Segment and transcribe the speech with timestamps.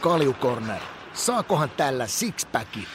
[0.00, 0.80] Kaljukorner.
[1.14, 2.86] Saakohan tällä sixpackin?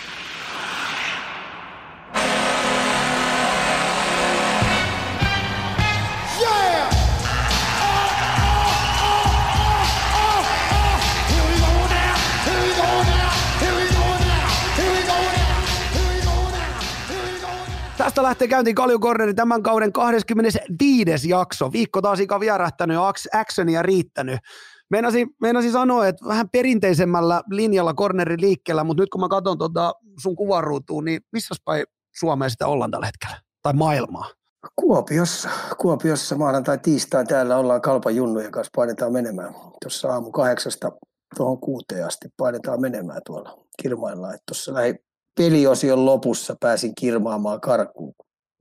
[17.97, 21.29] Tästä lähtee käyntiin Kaljukorneri tämän kauden 25.
[21.29, 21.71] jakso.
[21.71, 22.97] Viikko taas ikä vierähtänyt
[23.33, 24.39] actionia riittänyt.
[24.95, 29.93] Meinasin, meinasin sanoa, että vähän perinteisemmällä linjalla cornerin liikkeellä, mutta nyt kun mä katson tota
[30.21, 31.85] sun kuvaruutuun, niin missä päin
[32.19, 33.41] Suomea sitä ollaan tällä hetkellä?
[33.61, 34.29] Tai maailmaa?
[34.75, 39.53] Kuopiossa, Kuopiossa maanantai tiistai täällä ollaan kalpan junnujen kanssa painetaan menemään.
[39.81, 40.91] Tuossa aamu kahdeksasta
[41.37, 44.37] tuohon kuuteen asti painetaan menemään tuolla kirmaillaan.
[44.47, 44.95] Tuossa lähi
[45.37, 48.13] peliosion lopussa pääsin kirmaamaan karkuun.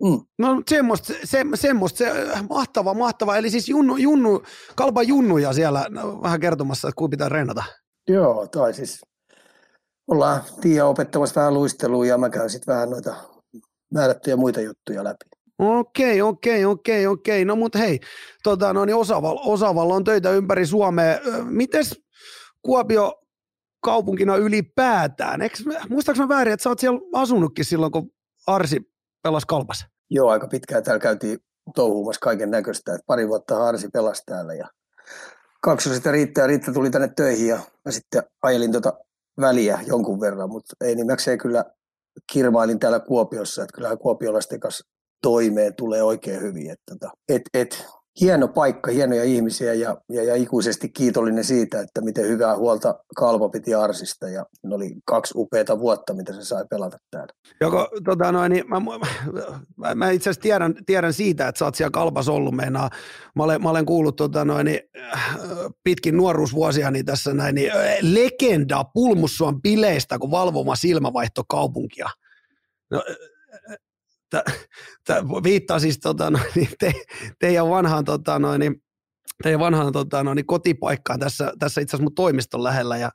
[0.04, 0.20] Mm.
[0.38, 2.12] No semmoista, se, semmoista, se,
[2.50, 3.36] mahtava, mahtava.
[3.36, 4.42] Eli siis junnu, junnu,
[4.76, 7.64] kalpa junnuja siellä no, vähän kertomassa, että kuinka pitää reenata.
[8.08, 9.00] Joo, tai siis
[10.10, 13.14] ollaan Tiia opettamassa vähän luistelua ja mä käyn sitten vähän noita
[13.94, 15.24] määrättyjä muita juttuja läpi.
[15.58, 17.44] Okei, okei, okei, okei.
[17.44, 18.00] No mutta hei,
[18.42, 21.18] tota, no niin Osavalla, Osavalla on töitä ympäri Suomea.
[21.44, 22.00] Mites
[22.62, 23.20] Kuopio
[23.84, 25.42] kaupunkina ylipäätään?
[25.42, 25.56] Eikö,
[25.88, 28.10] muistaaks mä väärin, että sä oot siellä asunutkin silloin, kun
[28.46, 28.80] Arsi
[29.22, 29.93] pelasi kalpas?
[30.10, 31.38] Joo, aika pitkään täällä käytiin
[31.74, 32.98] touhuumassa kaiken näköistä.
[33.06, 34.68] Pari vuotta Arsi pelasi täällä ja
[35.60, 38.92] kaksoset Riitta ja Riitta tuli tänne töihin ja mä sitten ajelin tota
[39.40, 41.64] väliä jonkun verran, mutta ei nimekseen kyllä
[42.32, 44.84] kirmailin täällä Kuopiossa, että kyllähän kuopiolaisten kanssa
[45.22, 46.70] toimeen tulee oikein hyvin.
[46.70, 47.86] Että tota, et, et,
[48.20, 53.48] hieno paikka, hienoja ihmisiä ja, ja, ja ikuisesti kiitollinen siitä, että miten hyvää huolta Kalpa
[53.48, 57.32] piti Arsista ja ne oli kaksi upeata vuotta, mitä se sai pelata täällä.
[57.60, 58.80] Joko, tota noin, niin mä,
[59.76, 62.90] mä, mä itse asiassa tiedän, tiedän, siitä, että sä oot siellä Kalpas ollut meinaa.
[63.36, 64.80] Mä olen, mä olen kuullut tota noin, niin,
[65.84, 72.08] pitkin nuoruusvuosia niin tässä näin, niin, legenda Pulmussuon bileistä, kun valvoma silmä vaihto kaupunkia.
[72.90, 73.04] No,
[75.06, 76.92] Tämä viittaa siis tota, no, niin te,
[77.40, 78.82] teidän vanhaan, tota, no, niin,
[79.42, 83.10] teidän vanhaan tota, no, niin kotipaikkaan tässä, tässä itse asiassa mun toimiston lähellä ja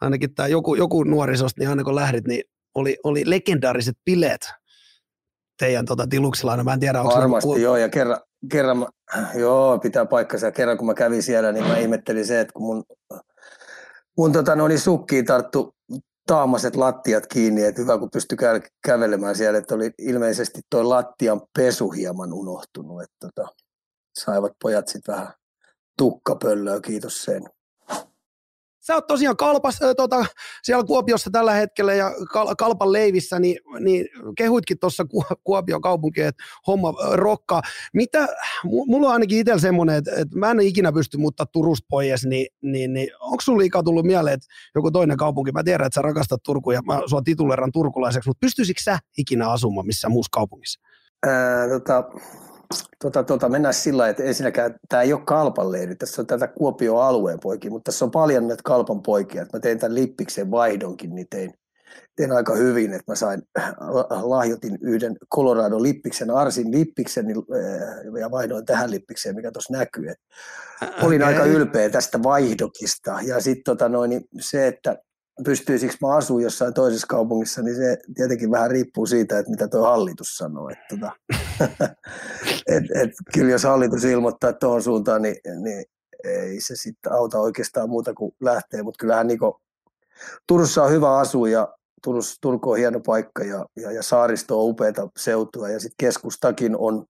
[0.00, 2.42] ainakin tämä joku, joku nuorisosta, niin aina kun lähdit, niin
[2.74, 4.50] oli, oli legendaariset bileet
[5.58, 6.56] teidän tota, tiluksella.
[6.56, 7.58] No, mä en tiedä, onko Varmasti ne...
[7.58, 8.20] joo, ja kerran,
[8.50, 8.86] kerran mä,
[9.34, 10.46] joo, pitää paikkansa.
[10.46, 12.84] Ja kerran kun mä kävin siellä, niin mä ihmettelin se, että kun mun,
[14.16, 15.74] mun tota, no, niin sukkiin tarttu
[16.30, 21.40] taamaset lattiat kiinni, että hyvä kun pystyi kä- kävelemään siellä, että oli ilmeisesti tuo lattian
[21.58, 23.48] pesu hieman unohtunut, että tota,
[24.18, 25.32] saivat pojat sitten vähän
[25.98, 27.42] tukkapöllöä, kiitos sen.
[28.80, 30.24] Sä oot tosiaan kalpas, äh, tota,
[30.62, 35.04] siellä Kuopiossa tällä hetkellä ja kal, kalpan leivissä, niin, niin kehuitkin tuossa
[35.44, 37.62] Kuopion kaupunkiin, että homma rokkaa.
[37.94, 38.28] Mitä,
[38.64, 42.46] mulla on ainakin itsellä semmoinen, että, että mä en ikinä pysty muuttaa Turusta pois, niin,
[42.62, 46.02] niin, niin onko sulla ikä tullut mieleen, että joku toinen kaupunki, mä tiedän, että sä
[46.02, 50.80] rakastat Turkuja, ja mä sua tituleran turkulaiseksi, mutta pystyisikö sä ikinä asumaan missään muussa kaupungissa?
[51.26, 52.04] Ää, tota,
[53.02, 56.96] Tota, tota, mennään sillä että ensinnäkään tämä ei ole kalpan leiri, tässä on tätä Kuopio
[56.96, 59.46] alueen poikia, mutta tässä on paljon näitä kalpan poikia.
[59.52, 61.54] Mä tein tämän lippiksen vaihdonkin, niin tein,
[62.16, 63.42] tein aika hyvin, että mä sain,
[64.22, 70.12] lahjoitin yhden Colorado lippiksen, Arsin lippiksen niin, eh, ja vaihdoin tähän lippikseen, mikä tuossa näkyy.
[70.82, 71.06] Okay.
[71.06, 74.96] Olin aika ylpeä tästä vaihdokista ja sitten tota noin, se, että
[75.44, 79.82] pystyisikö mä asumaan jossain toisessa kaupungissa, niin se tietenkin vähän riippuu siitä, että mitä tuo
[79.82, 80.68] hallitus sanoo.
[80.68, 81.12] Että tota,
[82.76, 85.84] et, et, kyllä jos hallitus ilmoittaa tuohon suuntaan, niin, niin
[86.24, 89.60] ei se sitten auta oikeastaan muuta kuin lähtee, mutta kyllähän Niko,
[90.46, 91.68] Turussa on hyvä asua ja
[92.02, 96.76] Turus, Turku on hieno paikka ja, ja, ja saaristo on upeata seutua ja sitten keskustakin
[96.76, 97.04] on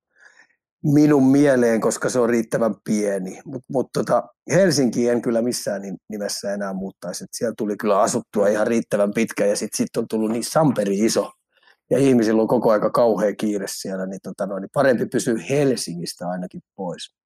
[0.84, 3.40] minun mieleen, koska se on riittävän pieni.
[3.44, 7.24] Mutta mut tota, Helsinki en kyllä missään nimessä enää muuttaisi.
[7.24, 10.98] Et siellä tuli kyllä asuttua ihan riittävän pitkä ja sitten sit on tullut niin samperi
[10.98, 11.30] iso
[11.90, 16.28] ja ihmisillä on koko aika kauhea kiire siellä, niin, tota noin, niin parempi pysyä Helsingistä
[16.28, 17.19] ainakin pois.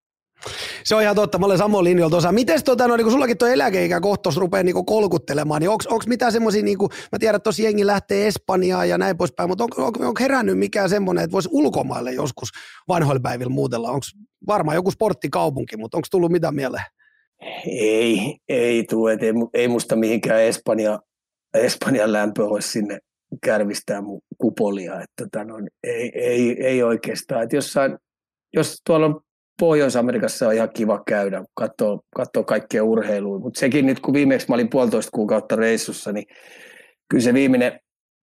[0.84, 2.32] Se on ihan totta, mä olen samoin linjoilla tuossa.
[2.32, 6.62] Miten tota, no, niin sullakin tuo eläkeikä kohtos rupeaa niin kolkuttelemaan, niin onko mitään semmoisia,
[6.62, 6.78] niin
[7.12, 10.58] mä tiedän, että tosi jengi lähtee Espanjaan ja näin poispäin, mutta onko, onko, onko herännyt
[10.58, 12.48] mikään semmoinen, että voisi ulkomaille joskus
[12.88, 13.90] vanhoilla päivillä muutella?
[13.90, 14.06] Onko
[14.46, 16.84] varmaan joku sporttikaupunki, mutta onko tullut mitä mieleen?
[17.66, 21.00] Ei, ei tule, ei, ei musta mihinkään Espanja,
[21.54, 22.98] Espanjan lämpö olisi sinne
[23.44, 25.54] kärvistää mun kupolia, että tota, no,
[25.84, 27.42] ei, ei, ei oikeastaan.
[27.42, 27.98] Että jossain,
[28.54, 29.20] jos tuolla on
[29.60, 33.38] Pohjois-Amerikassa on ihan kiva käydä, katsoa, kaikkea urheilua.
[33.38, 36.24] Mutta sekin nyt, kun viimeksi mä olin puolitoista kuukautta reissussa, niin
[37.08, 37.80] kyllä se viimeinen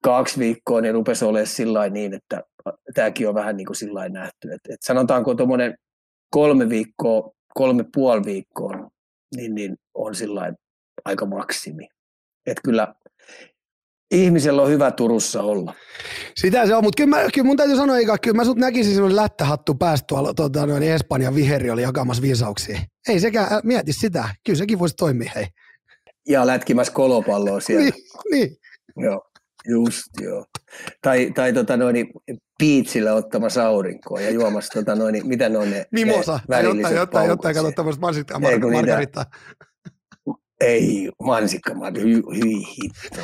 [0.04, 2.42] kaksi viikkoa niin rupesi olemaan sillä niin, että
[2.94, 4.52] tämäkin on vähän niin kuin sillä nähty.
[4.52, 5.74] Et, et sanotaanko tuommoinen
[6.30, 8.90] kolme viikkoa, kolme puoli viikkoa,
[9.36, 10.52] niin, niin on sillä
[11.04, 11.88] aika maksimi.
[12.46, 12.94] että kyllä
[14.10, 15.74] ihmisellä on hyvä Turussa olla.
[16.36, 18.94] Sitä se on, mutta kyllä, mä, kyllä mun täytyy sanoa, Ika, kyllä mä sut näkisin
[18.94, 22.78] semmoinen lättähattu päästä tuolla tota, noin Espanjan viheri oli jakamassa viisauksia.
[23.08, 25.46] Ei sekään, äh, mieti sitä, kyllä sekin voisi toimia, hei.
[26.28, 27.84] Ja lätkimässä kolopalloa siellä.
[27.84, 27.94] niin,
[28.30, 28.56] niin.
[28.96, 29.22] Joo,
[29.68, 30.44] just joo.
[31.02, 32.06] Tai, tai tota noin,
[32.58, 37.28] piitsillä ottamassa aurinkoa ja juomassa tota noin, mitä ne on ne Mimosa, värilliset jotain, jotain,
[37.28, 39.24] jotain, kato tämmöistä mansikkaa, mar- margarittaa.
[40.60, 43.20] Ei, mansikka, hyi, hyi hitto.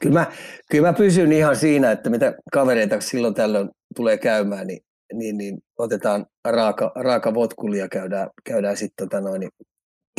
[0.00, 0.32] Kyllä mä,
[0.70, 4.80] kyllä mä pysyn ihan siinä, että mitä kavereita silloin tällöin tulee käymään, niin,
[5.12, 9.48] niin, niin otetaan raaka, raaka votkuli ja käydään, käydään sitten tota noin,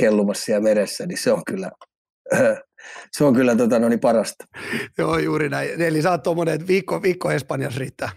[0.01, 1.71] kellumassa siellä meressä, niin se on kyllä,
[3.17, 4.45] se on kyllä tota noin parasta.
[4.97, 5.81] Joo, juuri näin.
[5.81, 8.09] Eli sä oot tuommoinen, viikko, viikko Espanjassa riittää.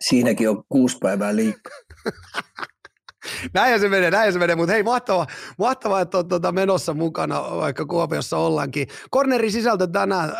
[0.00, 1.78] Siinäkin on kuusi päivää liikkaa.
[3.54, 5.26] näin se menee, näin se menee, mutta hei mahtavaa,
[5.58, 8.88] mahtavaa että on tuota menossa mukana, vaikka Kuopiossa ollaankin.
[9.10, 10.32] Kornerin sisältö tänään,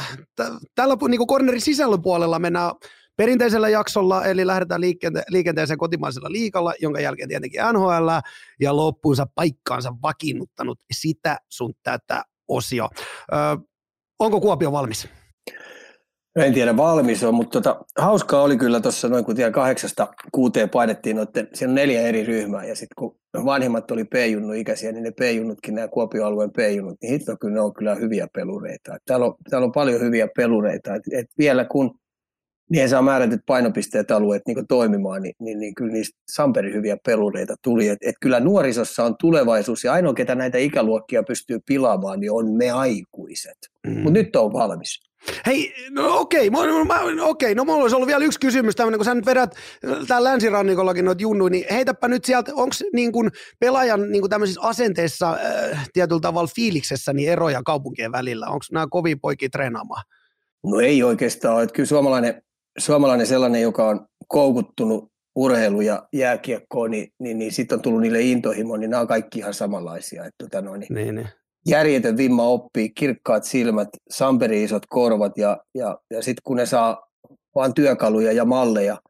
[0.00, 2.72] äh, tällä niin kornerin sisällön puolella mennään
[3.16, 8.08] perinteisellä jaksolla, eli lähdetään liikente- liikenteeseen kotimaisella liikalla, jonka jälkeen tietenkin NHL
[8.60, 12.88] ja loppuunsa paikkaansa vakiinnuttanut sitä sun tätä osio.
[13.32, 13.36] Ö,
[14.18, 15.08] onko Kuopio valmis?
[16.36, 20.70] En tiedä valmis on, mutta tota, hauskaa oli kyllä tuossa noin kun tiedä kahdeksasta kuuteen
[20.70, 25.02] painettiin noitten, siellä on neljä eri ryhmää ja sitten kun vanhemmat oli P-junnu ikäisiä, niin
[25.02, 28.94] ne P-junnutkin, nämä Kuopio-alueen P-junnut, niin hitto kyllä ne on kyllä hyviä pelureita.
[28.94, 31.94] Et täällä, on, täällä on paljon hyviä pelureita, et, et vielä kun
[32.70, 37.54] niihin saa määrätyt painopisteet alueet niin toimimaan, niin, niin, niin kyllä niistä Samperin hyviä pelureita
[37.62, 37.88] tuli.
[37.88, 42.52] Et, et kyllä nuorisossa on tulevaisuus ja ainoa, ketä näitä ikäluokkia pystyy pilaamaan, niin on
[42.56, 43.58] me aikuiset.
[43.86, 43.94] Mm.
[43.94, 45.09] Mutta nyt on valmis.
[45.46, 49.14] Hei, no okei, okay, okei, no mulla olisi ollut vielä yksi kysymys tämmöinen, kun sä
[49.14, 49.54] nyt vedät
[50.08, 55.30] täällä länsirannikollakin noita junnuja, niin heitäpä nyt sieltä, onko niin kuin pelaajan niin tämmöisissä asenteissa
[55.30, 58.46] äh, tietyllä tavalla fiiliksessä niin eroja kaupunkien välillä?
[58.46, 60.02] Onko nämä kovia poikia treenaamaan?
[60.64, 61.66] No ei oikeastaan ole.
[61.66, 62.42] Kyllä suomalainen,
[62.78, 68.20] suomalainen sellainen, joka on koukuttunut urheilu ja jääkiekkoon, niin, niin, niin sitten on tullut niille
[68.20, 70.24] intohimoon, niin nämä on kaikki ihan samanlaisia.
[70.24, 71.28] Että, tota, no, niin, niin, niin
[71.66, 77.06] järjetön vimma oppii, kirkkaat silmät, samperi isot korvat ja, ja, ja sitten kun ne saa
[77.54, 79.00] vain työkaluja ja malleja,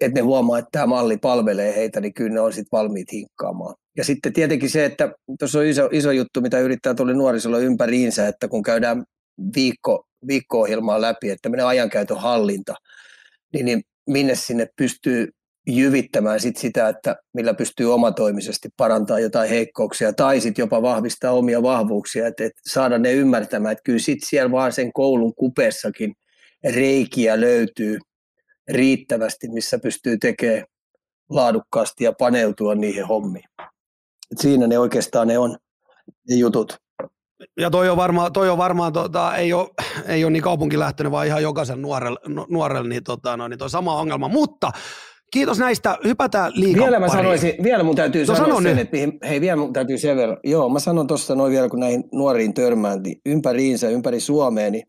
[0.00, 3.74] että ne huomaa, että tämä malli palvelee heitä, niin kyllä ne on sitten valmiit hinkkaamaan.
[3.96, 8.28] Ja sitten tietenkin se, että tuossa on iso, iso juttu, mitä yrittää tuolla nuorisolla ympäriinsä,
[8.28, 9.04] että kun käydään
[9.54, 12.74] viikko, viikko-ohjelmaa läpi, että tämmöinen ajankäytön hallinta,
[13.52, 15.28] niin, niin minne sinne pystyy
[15.76, 21.62] jyvittämään sit sitä, että millä pystyy omatoimisesti parantamaan jotain heikkouksia tai sitten jopa vahvistaa omia
[21.62, 26.14] vahvuuksia, että, että saada ne ymmärtämään, että kyllä sitten siellä vaan sen koulun kupessakin
[26.64, 27.98] reikiä löytyy
[28.68, 30.64] riittävästi, missä pystyy tekemään
[31.30, 33.48] laadukkaasti ja paneutua niihin hommiin.
[34.32, 35.56] Et siinä ne oikeastaan ne on
[36.30, 36.76] ne jutut.
[37.60, 39.68] Ja toi on varmaan, toi on varmaan tota, ei, ole,
[40.06, 42.18] ei ole niin kaupunkilähtöinen, vaan ihan jokaisen nuorelle,
[42.48, 44.28] nuorelle niin, tota, no, niin toi sama ongelma.
[44.28, 44.70] Mutta
[45.30, 45.98] Kiitos näistä.
[46.04, 48.96] Hypätään liikaa Vielä mä sanoisin, vielä mun täytyy no sanoa sen, että
[49.28, 50.38] hei vielä mun täytyy sen verran.
[50.44, 54.82] Joo, mä sanon tuossa noin vielä, kun näihin nuoriin törmään, niin ympäriinsä, ympäri Suomea, niin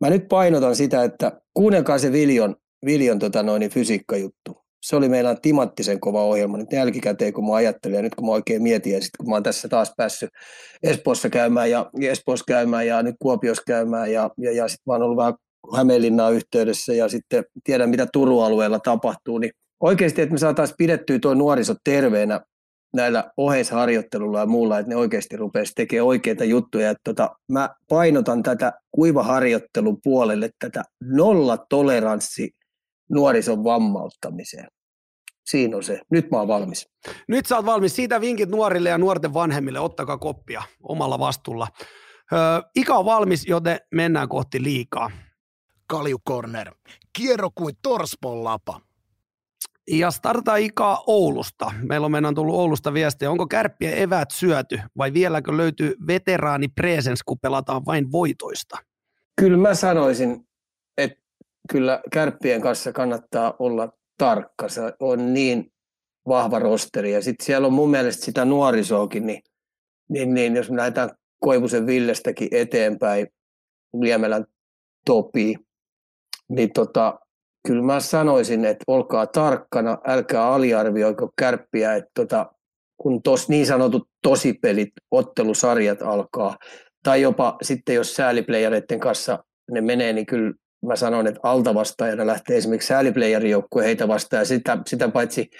[0.00, 2.56] mä nyt painotan sitä, että kuunnelkaa se Viljon,
[2.86, 4.60] Viljon tota noin, fysiikkajuttu.
[4.82, 8.32] Se oli meillä timattisen kova ohjelma nyt jälkikäteen, kun mä ajattelin ja nyt kun mä
[8.32, 10.30] oikein mietin ja sitten kun mä oon tässä taas päässyt
[10.82, 15.02] Espoossa käymään ja Espoossa käymään ja nyt Kuopiossa käymään ja, ja, ja sitten mä oon
[15.02, 15.34] ollut vähän
[15.76, 19.50] Hämeenlinnaan yhteydessä ja sitten tiedän, mitä Turun alueella tapahtuu, niin
[19.80, 22.40] oikeasti, että me saataisiin pidettyä tuo nuoriso terveenä
[22.94, 26.90] näillä oheisharjoittelulla ja muulla, että ne oikeasti rupeaisi tekemään oikeita juttuja.
[26.90, 32.50] Että tota, mä painotan tätä kuivaharjoittelun puolelle tätä nolla toleranssi
[33.10, 34.68] nuorison vammauttamiseen.
[35.50, 36.00] Siinä on se.
[36.10, 36.88] Nyt mä oon valmis.
[37.28, 37.96] Nyt sä oot valmis.
[37.96, 39.80] Siitä vinkit nuorille ja nuorten vanhemmille.
[39.80, 41.68] Ottakaa koppia omalla vastuulla.
[42.32, 42.38] Öö,
[42.76, 45.10] ikä on valmis, joten mennään kohti liikaa.
[45.90, 46.74] Kalju Corner.
[47.18, 48.80] Kierro kuin Torspon lapa.
[49.90, 51.72] Ja startaa Ika Oulusta.
[51.88, 53.30] Meillä on mennään tullut Oulusta viestiä.
[53.30, 58.78] Onko kärppien evät syöty vai vieläkö löytyy veteraani presens, kun pelataan vain voitoista?
[59.36, 60.48] Kyllä mä sanoisin,
[60.98, 61.22] että
[61.70, 64.68] kyllä kärppien kanssa kannattaa olla tarkka.
[64.68, 65.72] Se on niin
[66.28, 67.12] vahva rosteri.
[67.12, 69.42] Ja sitten siellä on mun mielestä sitä nuorisoakin, niin,
[70.08, 73.26] niin, niin jos me lähdetään Koivusen Villestäkin eteenpäin,
[74.00, 74.46] Liemelän
[75.06, 75.56] Topi,
[76.50, 77.18] niin tota,
[77.66, 82.52] kyllä mä sanoisin, että olkaa tarkkana, älkää aliarvioiko kärppiä, että tota,
[82.96, 86.56] kun tos niin sanotut tosipelit, ottelusarjat alkaa,
[87.02, 90.52] tai jopa sitten jos sääliplayereiden kanssa ne menee, niin kyllä
[90.86, 95.50] mä sanon, että altavastaajana lähtee esimerkiksi sääliplayerijoukkue heitä vastaan, ja sitä, sitä paitsi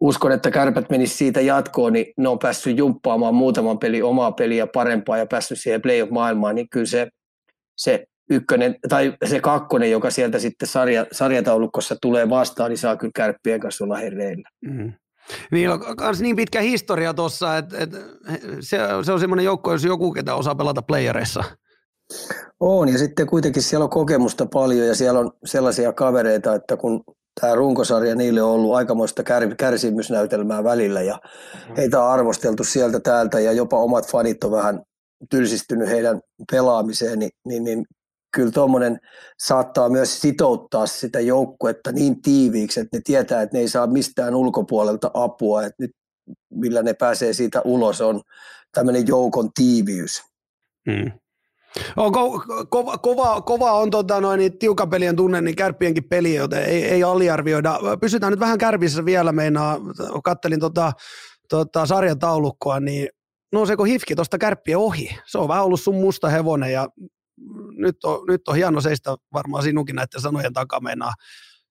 [0.00, 4.66] uskon, että kärpät menisi siitä jatkoon, niin ne on päässyt jumppaamaan muutaman peli omaa peliä
[4.66, 7.08] parempaa ja päässyt siihen playoff-maailmaan, niin kyllä se,
[7.76, 13.12] se ykkönen tai se kakkonen, joka sieltä sitten sarja, sarjataulukossa tulee vastaan, niin saa kyllä
[13.14, 14.48] kärppien kanssa olla herreillä.
[14.60, 14.92] Mm.
[15.52, 17.98] Niin on myös niin pitkä historia tuossa, että, että
[18.60, 21.44] se, se on semmoinen joukko, jos joku, ketä osaa pelata playereissa.
[22.60, 27.04] On, ja sitten kuitenkin siellä on kokemusta paljon, ja siellä on sellaisia kavereita, että kun
[27.40, 31.18] tämä runkosarja niille on ollut aikamoista kär, kärsimysnäytelmää välillä, ja
[31.68, 31.76] mm.
[31.76, 34.82] heitä on arvosteltu sieltä täältä, ja jopa omat fanit on vähän
[35.30, 36.20] tylsistynyt heidän
[36.52, 37.84] pelaamiseen, niin, niin, niin
[38.34, 38.98] kyllä tuommoinen
[39.38, 44.34] saattaa myös sitouttaa sitä joukkuetta niin tiiviiksi, että ne tietää, että ne ei saa mistään
[44.34, 45.90] ulkopuolelta apua, että nyt
[46.50, 48.20] millä ne pääsee siitä ulos on
[48.74, 50.22] tämmöinen joukon tiiviys.
[50.90, 51.12] Hmm.
[51.96, 56.64] On ko- kova, kova, kova on tota noin, tiukan pelien tunne, niin kärppienkin peli, joten
[56.64, 57.78] ei, ei aliarvioida.
[58.00, 59.78] Pysytään nyt vähän kärpissä vielä, meinaa,
[60.24, 60.92] kattelin tota,
[61.48, 63.08] tota sarjataulukkoa, niin
[63.52, 65.16] nouseeko hifki tuosta kärppien ohi?
[65.26, 66.88] Se on vähän ollut sun musta hevonen ja
[67.76, 71.12] nyt on, nyt on hieno seistä varmaan sinunkin näiden sanojen takamena.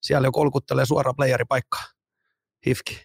[0.02, 1.84] Siellä jo kolkuttelee suora playeripaikkaa.
[2.66, 3.00] Hifki.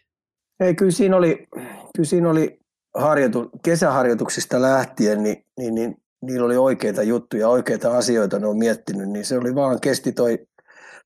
[0.59, 1.47] Ei, kyllä siinä oli,
[1.95, 2.59] kyllä siinä oli
[2.95, 9.09] harjoitu, kesäharjoituksista lähtien, niin, niin, niin niillä oli oikeita juttuja, oikeita asioita ne on miettinyt,
[9.09, 10.47] niin se oli vaan kesti toi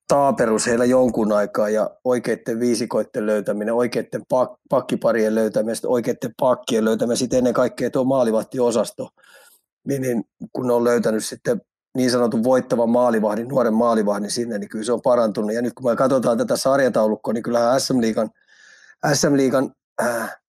[0.08, 7.18] taaperus heillä jonkun aikaa ja oikeiden viisikoiden löytäminen, oikeiden pak- pakkiparien löytäminen, oikeiden pakkien löytäminen,
[7.18, 9.10] sitten ennen kaikkea tuo maalivahtiosasto,
[9.88, 10.24] niin, niin
[10.54, 11.62] kun on löytänyt sitten
[11.96, 15.54] niin sanotun voittavan maalivahdin, nuoren maalivahdin sinne, niin kyllä se on parantunut.
[15.54, 18.30] Ja nyt kun me katsotaan tätä sarjataulukkoa, niin kyllähän SM Liigan,
[19.14, 19.72] SM Liigan
[20.02, 20.42] äh,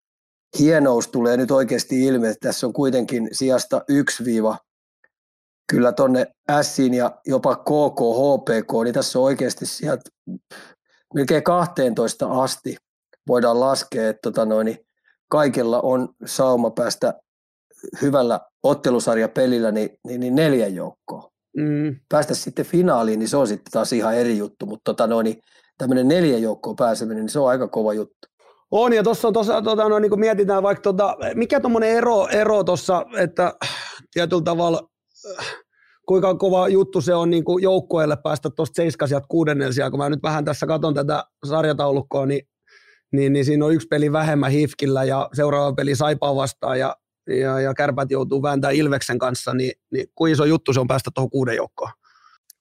[0.59, 4.59] hienous tulee nyt oikeasti ilmi, että tässä on kuitenkin sijasta 1 viiva
[5.71, 6.27] kyllä tonne
[6.63, 10.11] Siin ja jopa KK, HPK, niin tässä on oikeasti sieltä
[11.15, 12.77] melkein 12 asti
[13.29, 14.79] voidaan laskea, että tota noin, niin
[15.29, 17.15] kaikella on sauma päästä
[18.03, 21.31] hyvällä ottelusarjapelillä niin, niin, niin neljä joukkoa.
[21.57, 21.97] Mm.
[22.09, 25.39] Päästä sitten finaaliin, niin se on sitten taas ihan eri juttu, mutta tota noin, niin
[25.79, 28.29] tämmöinen neljä joukkoa pääseminen, niin se on aika kova juttu.
[28.71, 32.29] On, ja tuossa on tuossa, tota, no, niin kun mietitään vaikka, tota, mikä tuommoinen ero,
[32.29, 33.55] ero tuossa, että
[34.13, 34.89] tietyllä tavalla,
[36.09, 40.23] kuinka kova juttu se on niin joukkueelle päästä tuosta seiskasiat kuudennen sijaan, kun mä nyt
[40.23, 42.43] vähän tässä katon tätä sarjataulukkoa, niin,
[43.13, 47.61] niin, niin siinä on yksi peli vähemmän Hifkillä ja seuraava peli Saipaa vastaan ja, ja,
[47.61, 51.31] ja kärpät joutuu vääntämään Ilveksen kanssa, niin, niin kuin iso juttu se on päästä tuohon
[51.31, 51.91] kuuden joukkoon?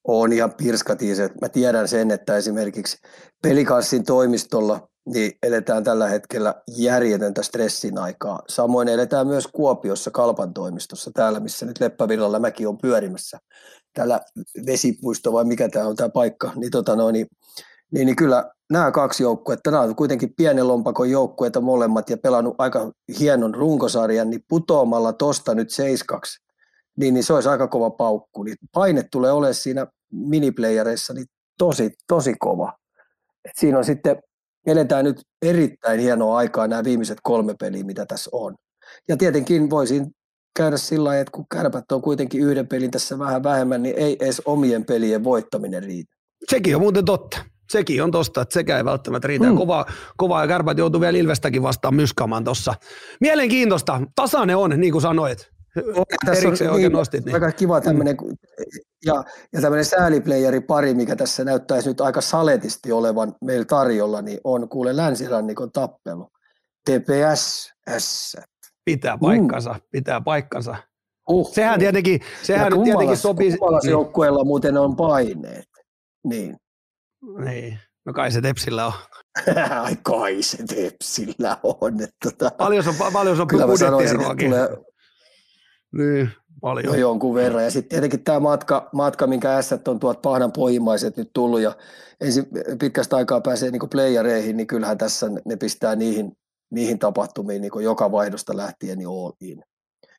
[0.04, 1.40] On ihan pirskatiiset.
[1.40, 2.98] Mä tiedän sen, että esimerkiksi
[3.42, 8.42] pelikanssin toimistolla niin eletään tällä hetkellä järjetöntä stressin aikaa.
[8.48, 13.38] Samoin eletään myös Kuopiossa Kalpan toimistossa, täällä missä nyt Leppävillalla mäki on pyörimässä.
[13.94, 14.20] Täällä
[14.66, 17.26] vesipuisto vai mikä tämä on tämä paikka, niin, tota noin, niin,
[17.92, 22.54] niin, niin kyllä nämä kaksi joukkuetta, nämä on kuitenkin pienen lompakon joukkueita molemmat ja pelannut
[22.58, 26.38] aika hienon runkosarjan, niin putoamalla tosta nyt seiskaksi,
[26.96, 28.42] niin, niin se olisi aika kova paukku.
[28.42, 31.26] Niin paine tulee olemaan siinä miniplayereissa niin
[31.58, 32.72] tosi, tosi kova.
[33.44, 34.16] Et siinä on sitten
[34.66, 38.54] eletään nyt erittäin hienoa aikaa nämä viimeiset kolme peliä, mitä tässä on.
[39.08, 40.10] Ja tietenkin voisin
[40.56, 44.16] käydä sillä lailla, että kun kärpät on kuitenkin yhden pelin tässä vähän vähemmän, niin ei
[44.20, 46.14] edes omien pelien voittaminen riitä.
[46.50, 47.51] Sekin on muuten totta.
[47.72, 49.46] Sekin on tosta, että sekä ei välttämättä riitä.
[49.46, 49.56] Mm.
[49.56, 49.86] Kova,
[50.16, 52.74] kova ja kärpät joutuu vielä Ilvestäkin vastaan myskaamaan tuossa.
[53.20, 54.00] Mielenkiintoista.
[54.14, 55.50] Tasainen on, niin kuin sanoit.
[56.26, 57.24] Tässä Erikseen on, oikein niin, nostit.
[57.24, 57.34] Niin.
[57.34, 58.36] Aika kiva tämmöinen, mm.
[59.06, 64.38] ja, ja tämmöinen sääliplayeri pari, mikä tässä näyttäisi nyt aika saletisti olevan meillä tarjolla, niin
[64.44, 66.28] on kuule länsirannikon tappelu.
[66.90, 68.36] TPS S.
[68.84, 69.80] Pitää paikkansa, mm.
[69.90, 70.76] pitää paikkansa.
[71.28, 73.56] Uh, sehän tietenkin, sehän ja tietenkin sopii.
[73.56, 73.90] Kummalas niin.
[73.90, 75.68] joukkueella muuten on paineet.
[76.24, 76.56] Niin.
[77.44, 77.78] Niin.
[78.04, 78.92] No kai se Tepsillä on.
[79.82, 82.02] Ai kai se Tepsillä on.
[82.02, 84.50] Että tota, paljon on, paljon on budjettieroakin.
[84.50, 84.68] Tulee,
[85.92, 86.86] niin, paljon.
[86.86, 87.64] No jonkun verran.
[87.64, 91.76] Ja sitten tietenkin tämä matka, matka minkä ässät on tuot pahdan pohjimmaiset nyt tullut ja
[92.20, 92.46] ensin
[92.80, 96.32] pitkästä aikaa pääsee niin playereihin, niin kyllähän tässä ne pistää niihin,
[96.70, 99.64] niihin tapahtumiin niin joka vaihdosta lähtien niin all in.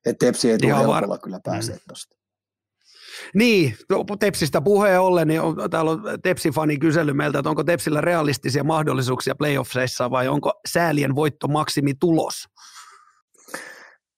[0.05, 1.19] Että Tepsi ei tule helpolla var...
[1.19, 1.81] kyllä pääsee mm.
[1.87, 2.22] tuosta.
[3.35, 3.75] Niin,
[4.19, 9.35] Tepsistä puheen ollen, niin on, täällä on Tepsi-fani kysely meiltä, että onko Tepsillä realistisia mahdollisuuksia
[9.35, 12.47] playoffseissa vai onko säälien voitto maksimi tulos?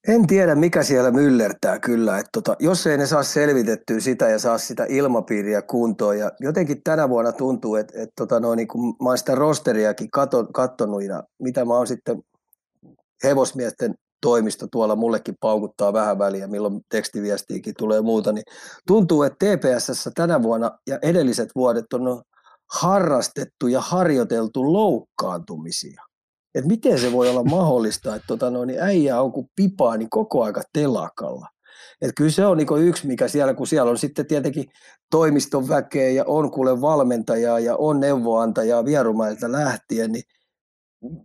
[0.07, 2.17] En tiedä, mikä siellä myllertää kyllä.
[2.17, 6.19] Että tota, jos ei ne saa selvitettyä sitä ja saa sitä ilmapiiriä kuntoon.
[6.19, 10.12] Ja jotenkin tänä vuonna tuntuu, että, että tota, no, niin kun mä oon sitä rosteriakin
[10.12, 12.21] kato, kattonut ja mitä mä oon sitten
[13.24, 13.95] hevosmiesten
[14.25, 18.44] toimisto tuolla mullekin paukuttaa vähän väliä, milloin tekstiviestiikin tulee muuta, niin
[18.88, 22.22] tuntuu, että TPSssä tänä vuonna ja edelliset vuodet on
[22.74, 26.01] harrastettu ja harjoiteltu loukkaantumisia.
[26.55, 30.10] että miten se voi olla mahdollista, että tota, no, niin äijä on kuin pipaa niin
[30.10, 31.48] koko aika telakalla.
[32.01, 34.65] Et kyllä se on niin yksi, mikä siellä, kun siellä on sitten tietenkin
[35.12, 40.24] toimiston väkeä ja on kuule valmentajaa ja on neuvoantajaa vierumailta lähtien, niin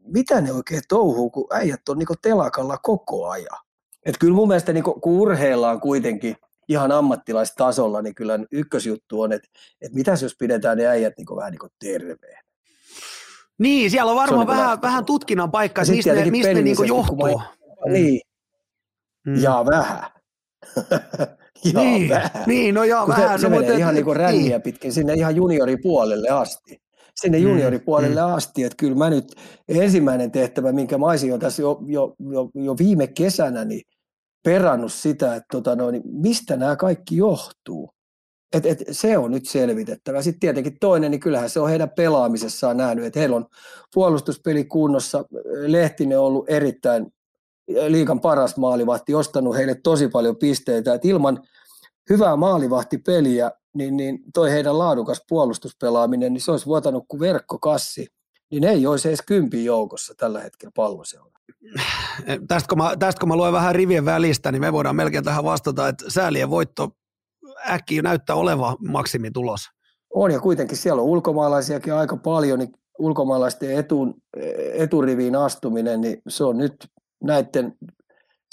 [0.04, 3.58] mitä ne oikein touhuu, kun äijät on niin telakalla koko ajan.
[4.06, 6.36] Et kyllä mun mielestä niin kun urheillaan kuitenkin
[6.68, 9.48] ihan ammattilaistasolla, niin kyllä ykkösjuttu on, että,
[9.80, 12.44] että mitä jos pidetään ne äijät niin vähän niin terveen.
[13.58, 16.62] Niin, siellä on varmaan on vähän, niin vähän tutkinnan paikka, että mistä ne, mistä ne
[16.62, 17.38] niin johtuu.
[17.38, 17.44] Mä.
[17.92, 18.20] Niin,
[19.26, 19.42] mm.
[19.42, 20.10] ja vähän.
[21.72, 22.30] ja niin, vähän.
[22.46, 23.38] niin, no ja Kun vähän.
[23.38, 24.62] Se, se no, menee mutta, ihan niin kuin ränniä niin.
[24.62, 26.82] pitkin sinne ihan junioripuolelle asti.
[27.14, 28.26] Sinne mm, junioripuolelle mm.
[28.26, 29.34] asti, että kyllä mä nyt
[29.68, 33.82] ensimmäinen tehtävä, minkä mä olisin jo tässä jo, jo, jo, jo viime kesänä, niin
[34.44, 37.90] perannut sitä, että tota noin, mistä nämä kaikki johtuu.
[38.52, 40.22] Et, et, se on nyt selvitettävä.
[40.22, 43.46] Sitten tietenkin toinen, niin kyllähän se on heidän pelaamisessaan nähnyt, että heillä on
[43.94, 45.24] puolustuspeli kunnossa.
[45.66, 47.12] Lehtinen on ollut erittäin
[47.88, 50.94] liikan paras maalivahti, ostanut heille tosi paljon pisteitä.
[50.94, 51.42] Et ilman
[52.10, 58.06] hyvää maalivahtipeliä, niin, niin toi heidän laadukas puolustuspelaaminen, niin se olisi vuotanut kuin verkkokassi.
[58.50, 61.30] Niin ei olisi edes kympin joukossa tällä hetkellä palloseura.
[62.48, 65.44] Tästä kun, mä, tästä kun mä luen vähän rivien välistä, niin me voidaan melkein tähän
[65.44, 66.88] vastata, että säälien voitto
[67.70, 69.60] äkkiä näyttää oleva maksimitulos.
[70.14, 74.14] On ja kuitenkin siellä on ulkomaalaisiakin aika paljon, niin ulkomaalaisten etun,
[74.72, 76.88] eturiviin astuminen, niin se on nyt
[77.22, 77.78] näiden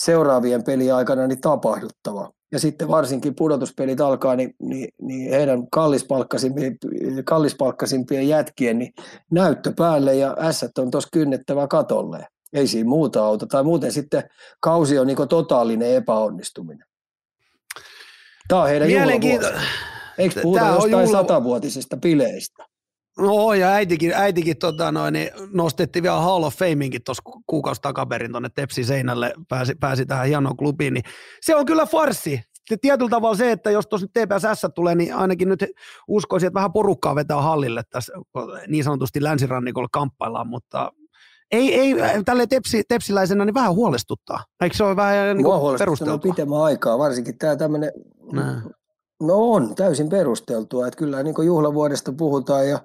[0.02, 2.32] seuraavien pelien aikana niin tapahduttava.
[2.52, 6.78] Ja sitten varsinkin pudotuspelit alkaa, niin, niin, niin heidän kallispalkkasimpien,
[7.26, 8.94] kallispalkkasimpien jätkien niin
[9.32, 12.28] näyttö päälle ja ässät on tuossa kynnettävä katolle.
[12.54, 13.48] Ei siinä muuta auta.
[13.48, 14.24] Tai muuten sitten
[14.60, 16.88] kausi on niin totaalinen epäonnistuminen.
[18.48, 19.48] Tämä on heidän Mielenkiinto...
[20.18, 21.22] Eikö puhuta Tämä jostain juhla...
[21.22, 22.66] satavuotisista bileistä?
[23.18, 28.32] No ja äitikin, äitikin tota noin, niin nostettiin vielä Hall of Fameinkin tuossa kuukausi takaperin
[28.32, 31.04] tuonne Tepsi seinälle, pääsi, pääsi tähän hienoon klubiin, niin
[31.42, 32.42] se on kyllä farsi.
[32.82, 35.66] Tietyllä tavalla se, että jos tuossa nyt TPSS tulee, niin ainakin nyt
[36.08, 38.14] uskoisin, että vähän porukkaa vetää hallille tässä
[38.68, 40.92] niin sanotusti länsirannikolla kamppaillaan, mutta
[41.52, 44.44] ei, ei tälle tepsi, tepsiläisenä niin vähän huolestuttaa.
[44.62, 45.48] Eikö se ole vähän niin
[45.80, 46.18] perusteltua?
[46.18, 47.92] pitemmän aikaa, varsinkin tämä tämmöinen,
[49.22, 52.80] no on täysin perusteltua, että kyllä niin juhlavuodesta puhutaan ja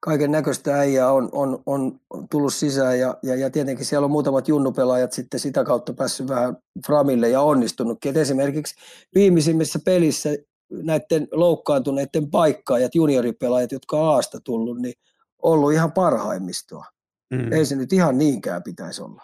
[0.00, 4.48] kaiken näköistä äijää on, on, on, tullut sisään ja, ja, ja, tietenkin siellä on muutamat
[4.48, 8.10] junnupelaajat sitten sitä kautta päässyt vähän framille ja onnistunutkin.
[8.10, 8.74] Et esimerkiksi
[9.14, 10.30] viimeisimmissä pelissä
[10.70, 14.94] näiden loukkaantuneiden paikkaajat, junioripelaajat, jotka on Aasta tullut, niin
[15.42, 16.84] ollut ihan parhaimmistoa.
[17.30, 17.52] Mm.
[17.52, 19.22] Ei se nyt ihan niinkään pitäisi olla.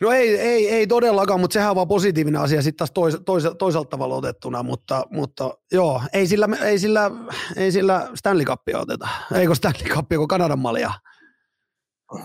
[0.00, 3.44] No ei, ei, ei todellakaan, mutta sehän on vaan positiivinen asia sitten taas tois, tois,
[3.58, 7.10] toiselta tavalla otettuna, mutta, mutta joo, ei sillä, ei sillä,
[7.56, 9.08] ei sillä Stanley Cupia oteta.
[9.34, 10.92] Eikö Stanley Cupia kuin Kanadan malja?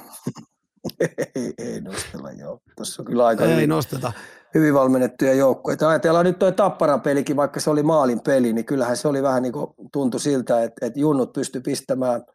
[1.35, 2.59] ei, ei nostella, joo.
[2.75, 4.11] Tuossa on kyllä aika ei hyvin, nosteta.
[4.53, 5.77] hyvin valmennettuja joukkoja.
[5.89, 9.43] Ajatellaan nyt tuo Tapparan pelikin, vaikka se oli maalin peli, niin kyllähän se oli vähän
[9.43, 12.23] niin kuin tuntui siltä, että, että junnut pysty pistämään–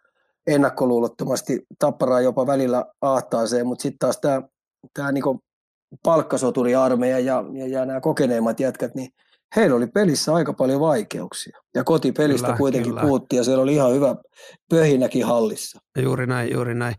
[0.48, 4.42] ennakkoluulottomasti tapparaa jopa välillä ahtaaseen, mutta sitten taas tämä
[4.94, 5.40] tää niinku
[6.02, 9.08] palkkasoturiarmeija ja, ja, ja nämä kokeneemmat jätkät, niin
[9.56, 11.58] heillä oli pelissä aika paljon vaikeuksia.
[11.74, 13.02] Ja kotipelistä kyllä, kuitenkin kyllä.
[13.02, 14.16] puhuttiin ja siellä oli ihan hyvä
[14.70, 15.80] pöhinäkin hallissa.
[15.98, 16.94] Juuri näin, juuri näin.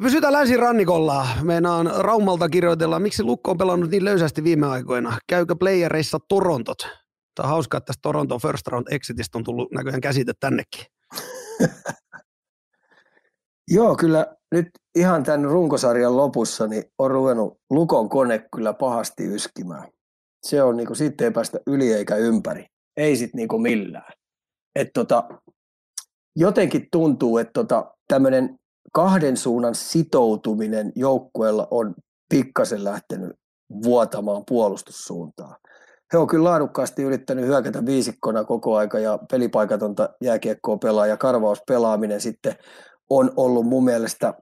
[0.00, 1.26] Pysytään länsirannikolla.
[1.42, 5.18] Meinaan Raumalta kirjoitellaan, miksi Lukko on pelannut niin löysästi viime aikoina.
[5.26, 6.78] Käykö playereissa Torontot?
[7.34, 10.84] Tämä on hauskaa, että tästä Toronton first round exitistä on tullut näköjään käsite tännekin.
[13.74, 19.88] Joo, kyllä nyt ihan tämän runkosarjan lopussa niin on ruvennut Lukon kone kyllä pahasti yskimään.
[20.42, 22.66] Se on niin kuin, siitä ei päästä yli eikä ympäri.
[22.96, 24.12] Ei sit niin kuin millään.
[24.74, 25.28] Et tota,
[26.36, 28.58] jotenkin tuntuu, että tota, tämmöinen
[28.92, 31.94] kahden suunnan sitoutuminen joukkueella on
[32.28, 33.32] pikkasen lähtenyt
[33.82, 35.56] vuotamaan puolustussuuntaan.
[36.12, 42.20] He on kyllä laadukkaasti yrittänyt hyökätä viisikkona koko aika ja pelipaikatonta jääkiekkoa pelaa ja karvauspelaaminen
[42.20, 42.54] sitten
[43.10, 44.34] on ollut mun mielestä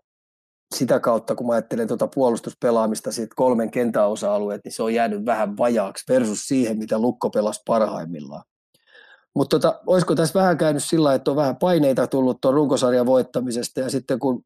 [0.76, 5.56] sitä kautta, kun mä ajattelen tuota puolustuspelaamista siitä kolmen kentäosa-alueet, niin se on jäänyt vähän
[5.56, 8.42] vajaaksi versus siihen, mitä Lukko pelasi parhaimmillaan.
[9.34, 13.80] Mutta tota, olisiko tässä vähän käynyt sillä että on vähän paineita tullut tuon runkosarjan voittamisesta
[13.80, 14.42] ja sitten kun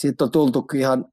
[0.00, 1.04] siitä on tultu ihan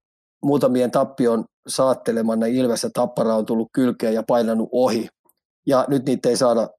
[0.44, 5.08] muutamien tappion saattelemana, niin Ilves Tappara on tullut kylkeen ja painanut ohi.
[5.68, 6.70] Ja nyt niitä ei saada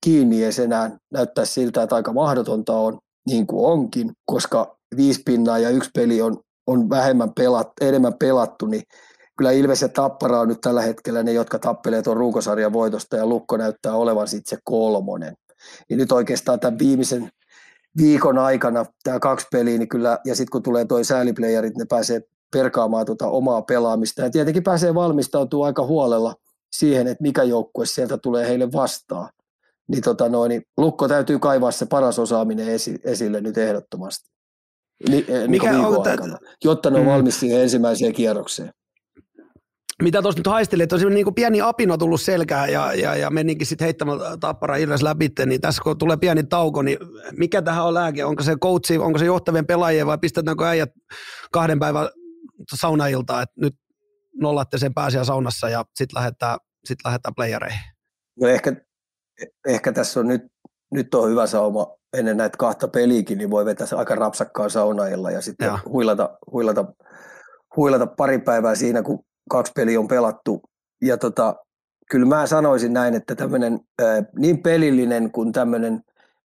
[0.00, 0.98] kiinni edes enää.
[1.12, 6.22] Näyttää siltä, että aika mahdotonta on, niin kuin onkin, koska viisi pinnaa ja yksi peli
[6.22, 8.82] on, on vähemmän pelat, enemmän pelattu, niin
[9.36, 13.26] kyllä Ilves ja Tappara on nyt tällä hetkellä ne, jotka tappelee tuon runkosarjan voitosta ja
[13.26, 15.34] Lukko näyttää olevan sitten se kolmonen.
[15.90, 17.30] Ja nyt oikeastaan tämän viimeisen
[17.96, 22.22] viikon aikana tämä kaksi peliä, niin kyllä, ja sitten kun tulee toi sääliplayerit, ne pääsee
[22.52, 24.22] perkaamaan tuota omaa pelaamista.
[24.22, 26.34] Ja tietenkin pääsee valmistautumaan aika huolella
[26.72, 29.30] siihen, että mikä joukkue sieltä tulee heille vastaan.
[29.88, 34.35] Niin, tota noin, niin Lukko täytyy kaivaa se paras osaaminen esi- esille nyt ehdottomasti.
[35.08, 37.10] Ni, eh, mikä niin on aikana, jotta ne on mm.
[37.10, 38.70] valmis siihen ensimmäiseen kierrokseen
[40.02, 43.66] mitä tuossa nyt haistelin, että on niin pieni apino tullut selkään ja, ja, ja menikin
[43.66, 46.98] sitten heittämään tappara Ilves läpi, niin tässä kun tulee pieni tauko, niin
[47.32, 48.24] mikä tähän on lääke?
[48.24, 50.90] Onko se coachi, onko se johtavien pelaajien vai pistetäänkö äijät
[51.52, 52.08] kahden päivän
[52.74, 53.74] saunailtaan, että nyt
[54.34, 57.80] nollatte sen pääsiä saunassa ja sitten lähdetään, sit lähdetään playereihin?
[58.40, 58.76] No ehkä,
[59.66, 60.42] ehkä tässä on nyt,
[60.92, 65.40] nyt on hyvä sauma ennen näitä kahta peliäkin, niin voi vetää aika rapsakkaan saunailla ja
[65.40, 65.78] sitten ja.
[65.88, 66.84] huilata, huilata,
[67.76, 70.62] huilata pari päivää siinä, kun kaksi peliä on pelattu.
[71.02, 71.56] Ja tota,
[72.10, 73.80] kyllä mä sanoisin näin, että tämmöinen
[74.38, 76.00] niin pelillinen kuin tämmöinen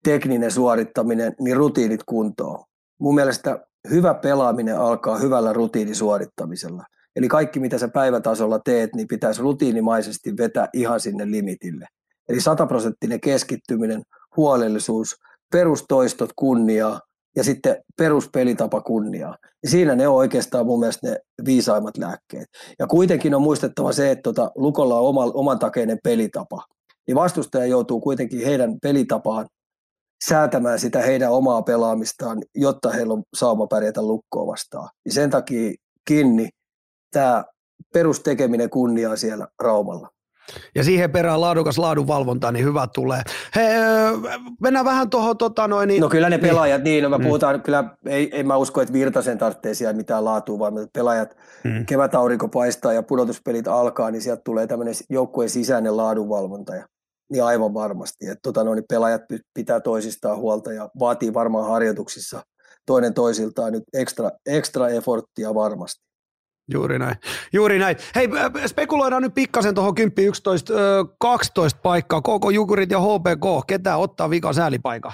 [0.04, 2.64] tekninen suorittaminen, niin rutiinit kuntoon.
[3.00, 6.84] Mun mielestä hyvä pelaaminen alkaa hyvällä rutiinisuorittamisella.
[7.16, 11.86] Eli kaikki, mitä sä päivätasolla teet, niin pitäisi rutiinimaisesti vetää ihan sinne limitille.
[12.30, 14.04] Eli sataprosenttinen keskittyminen,
[14.38, 15.16] huolellisuus,
[15.52, 17.02] perustoistot kunniaa,
[17.36, 19.38] ja sitten peruspelitapa kunniaa.
[19.64, 22.48] Ja siinä ne on oikeastaan mun mielestä ne viisaimmat lääkkeet.
[22.80, 26.66] Ja kuitenkin on muistettava se, että tota, Lukolla on oma, oman takeinen pelitapa.
[27.08, 29.48] Niin vastustaja joutuu kuitenkin heidän pelitapaan
[30.28, 34.90] säätämään sitä heidän omaa pelaamistaan, jotta heillä on sauma pärjätä lukkoa vastaan.
[35.06, 35.74] Ja sen takia
[36.08, 36.50] kiinni
[37.12, 37.46] tämä
[37.94, 40.10] perustekeminen kunniaa siellä Raumalla.
[40.76, 43.22] Ja siihen perään laadukas laadunvalvonta, niin hyvä tulee.
[43.56, 43.62] He,
[44.62, 45.88] mennään vähän tuohon tota noin.
[45.88, 46.50] Niin, no kyllä ne niin.
[46.50, 47.24] pelaajat, niin, no me mm.
[47.24, 51.86] puhutaan, kyllä ei, ei mä usko, että Virtasen tarvitsee siellä mitään laatua, vaan pelaajat, mm.
[51.86, 56.76] kevätaurinko paistaa ja pudotuspelit alkaa, niin sieltä tulee tämmöinen joukkueen sisäinen laadunvalvonta.
[56.76, 56.86] Ja,
[57.32, 59.22] niin aivan varmasti, että tota noin, pelaajat
[59.54, 62.42] pitää toisistaan huolta ja vaatii varmaan harjoituksissa
[62.88, 66.07] toinen toisiltaan nyt ekstra, ekstra efforttia varmasti.
[66.74, 67.16] Juuri näin.
[67.54, 67.98] Juuri näin.
[68.16, 68.30] Hei,
[68.68, 70.74] spekuloidaan nyt pikkasen tuohon 10, 11,
[71.20, 72.22] 12 paikkaa.
[72.22, 73.68] Koko Jukurit ja HPK.
[73.68, 75.12] Ketä ottaa vika säälipaikka?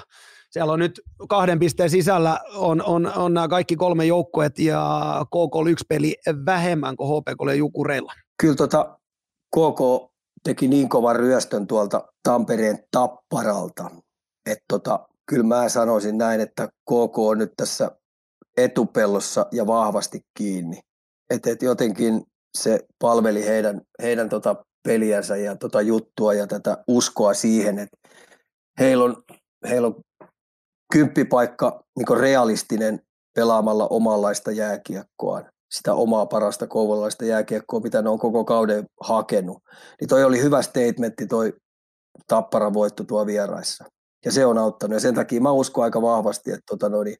[0.51, 5.55] Siellä on nyt kahden pisteen sisällä on, on, on nämä kaikki kolme joukkuet ja KK
[5.55, 8.13] on yksi peli vähemmän kuin HPK ja Jukureilla.
[8.41, 8.99] Kyllä tota,
[9.55, 10.11] KK
[10.43, 13.91] teki niin kovan ryöstön tuolta Tampereen tapparalta,
[14.45, 17.91] että tota, kyllä mä sanoisin näin, että KK on nyt tässä
[18.57, 20.79] etupellossa ja vahvasti kiinni
[21.29, 22.23] että et jotenkin
[22.57, 27.97] se palveli heidän, heidän tota peliänsä ja tota juttua ja tätä uskoa siihen, että
[28.79, 29.23] heillä on,
[29.69, 29.95] heillä on
[30.93, 32.99] kymppipaikka niin realistinen
[33.35, 39.57] pelaamalla omanlaista jääkiekkoa, sitä omaa parasta kouvolalaista jääkiekkoa, mitä ne on koko kauden hakenut.
[40.01, 41.53] Niin toi oli hyvä statementti toi
[42.27, 43.85] tappara voitto tuo vieraissa.
[44.25, 44.93] Ja se on auttanut.
[44.93, 47.15] Ja sen takia mä uskon aika vahvasti, että tota noin,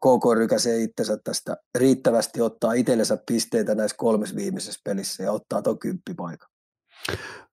[0.00, 5.78] KK rykäsee itsensä tästä riittävästi, ottaa itsellensä pisteitä näissä kolmessa viimeisessä pelissä ja ottaa tuon
[5.78, 6.48] kymppipaikan.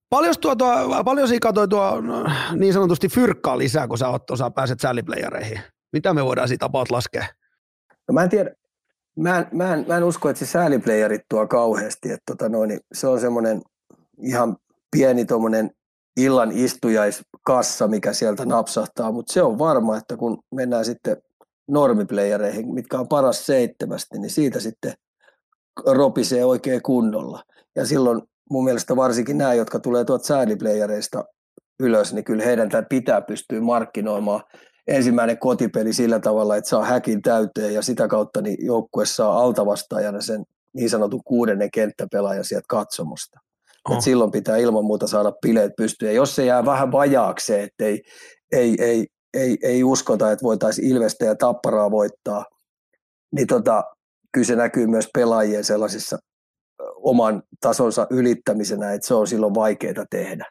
[0.10, 0.66] Paljon, tuota,
[1.06, 2.26] paljon siinä katsoi tuo no,
[2.56, 5.60] niin sanotusti fyrkkaa lisää, kun sä osa pääset sälliplayereihin?
[5.94, 7.26] Mitä me voidaan siitä about laskea?
[8.08, 8.52] No mä en tiedä.
[9.20, 12.12] Mä en, mä en, mä en usko, että se sääliplayerit tuo kauheasti.
[12.12, 13.62] Että tota noin, se on semmoinen
[14.22, 14.58] ihan
[14.92, 15.72] pieni tuommoinen
[16.18, 21.18] illan istujaiskassa, mikä sieltä napsahtaa, mutta se on varma, että kun mennään sitten
[21.72, 24.94] normiplayereihin, mitkä on paras seitsemästi, niin siitä sitten
[25.86, 27.44] ropisee oikein kunnolla.
[27.76, 31.26] Ja silloin mun mielestä varsinkin nämä, jotka tulee tuolta sääliplayereista
[31.80, 34.44] ylös, niin kyllä heidän pitää pystyä markkinoimaan
[34.88, 40.22] ensimmäinen kotipeli sillä tavalla, että saa häkin täyteen ja sitä kautta niin joukkue saa altavastaajana
[40.22, 43.40] sen niin sanotun kuudennen kenttäpelaajan sieltä katsomusta.
[43.90, 43.96] Oh.
[43.96, 46.10] Et silloin pitää ilman muuta saada bileet pystyä.
[46.10, 48.02] Ja jos se jää vähän vajaakseen, että ei,
[48.52, 52.46] ei, ei ei, ei uskota, että voitaisiin Ilvestä ja Tapparaa voittaa,
[53.32, 53.84] niin tota,
[54.32, 56.18] kyllä se näkyy myös pelaajien sellaisissa
[56.96, 60.46] oman tasonsa ylittämisenä, että se on silloin vaikeaa tehdä.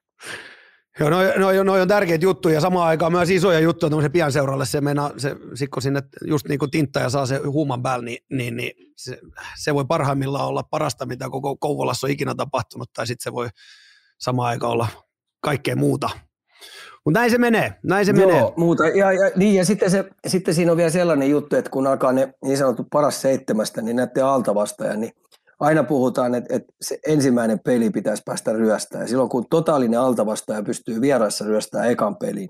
[1.00, 4.66] Joo, noi, noi, noi on tärkeitä juttuja ja samaan aikaan myös isoja juttuja tämmöisen pienseuralle.
[4.66, 8.18] Se meinaa, se, sikko sinne just niin kuin tintta ja saa se huuman päällä, niin,
[8.30, 9.18] niin, niin se,
[9.58, 13.48] se, voi parhaimmillaan olla parasta, mitä koko Kouvolassa on ikinä tapahtunut, tai sitten se voi
[14.20, 14.88] samaan aikaan olla
[15.42, 16.10] kaikkea muuta.
[17.04, 18.52] Mutta näin se menee, näin se Joo, menee.
[18.56, 18.88] muuta.
[18.88, 22.12] Ja, ja, niin, ja sitten, se, sitten siinä on vielä sellainen juttu, että kun alkaa
[22.12, 25.12] ne niin sanottu paras seitsemästä, niin näette alta vastaajan, niin
[25.60, 29.08] aina puhutaan, että, että se ensimmäinen peli pitäisi päästä ryöstämään.
[29.08, 32.48] Silloin kun totaalinen altavastaaja pystyy vieraissa ryöstämään ekan pelin,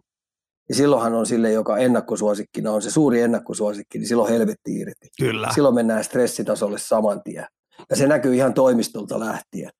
[0.69, 5.09] niin silloinhan on sille, joka ennakkosuosikkina on se suuri ennakkosuosikki, niin silloin helvetti irti.
[5.21, 5.49] Kyllä.
[5.55, 7.47] Silloin mennään stressitasolle saman tien.
[7.91, 9.71] Ja se näkyy ihan toimistolta lähtien.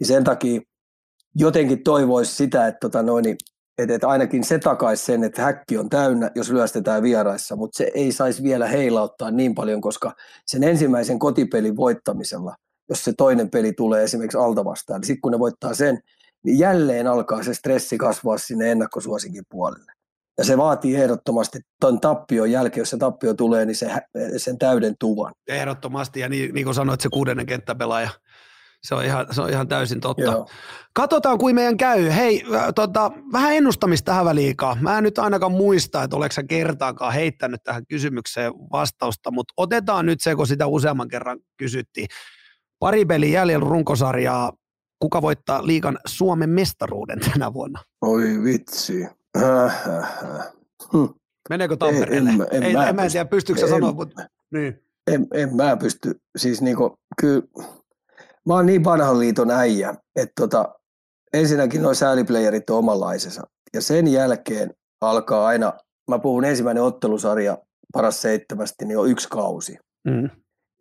[0.00, 0.60] Niin sen takia
[1.34, 3.36] jotenkin toivoisi sitä, että tota noin,
[3.78, 7.90] että, että ainakin se takaisi sen, että häkki on täynnä, jos lyöstetään vieraissa, mutta se
[7.94, 10.12] ei saisi vielä heilauttaa niin paljon, koska
[10.46, 12.54] sen ensimmäisen kotipelin voittamisella,
[12.88, 15.98] jos se toinen peli tulee esimerkiksi alta vastaan, niin sitten kun ne voittaa sen,
[16.44, 19.92] niin jälleen alkaa se stressi kasvaa sinne ennakkosuosikin puolelle.
[20.38, 23.90] Ja se vaatii ehdottomasti tuon tappion jälkeen, jos se tappio tulee, niin se,
[24.36, 25.32] sen täyden tuvan.
[25.48, 28.10] Ehdottomasti, ja niin, niin kuin sanoit, se kuudennen kenttäpelaaja,
[28.84, 30.22] se on ihan, se on ihan täysin totta.
[30.22, 30.48] Joo.
[30.94, 32.08] Katsotaan, kuin meidän käy.
[32.08, 34.76] Hei, äh, tota, vähän ennustamista tähän väliikaa.
[34.80, 40.06] Mä en nyt ainakaan muista, että oletko sä kertaakaan heittänyt tähän kysymykseen vastausta, mutta otetaan
[40.06, 42.06] nyt se, kun sitä useamman kerran kysyttiin.
[42.78, 44.52] Pari peli jäljellä runkosarjaa.
[44.98, 47.80] Kuka voittaa liikan Suomen mestaruuden tänä vuonna?
[48.02, 49.06] Oi vitsi.
[50.92, 51.08] Hm.
[51.50, 52.30] Meneekö Tampereelle?
[52.30, 54.82] En, en, en, Ei, mä, en mä tiedä, pystyykö sä sanoa, mutta niin.
[55.06, 56.20] En, en mä pysty.
[56.36, 57.42] Siis niinku, kyllä,
[58.46, 60.74] mä oon niin vanhan liiton äijä, että tota,
[61.32, 63.42] ensinnäkin noin sääliplayerit on omanlaisensa.
[63.74, 65.72] Ja sen jälkeen alkaa aina,
[66.10, 67.58] mä puhun ensimmäinen ottelusarja
[67.92, 69.78] paras seitsemästi, niin on yksi kausi.
[70.04, 70.30] Mm.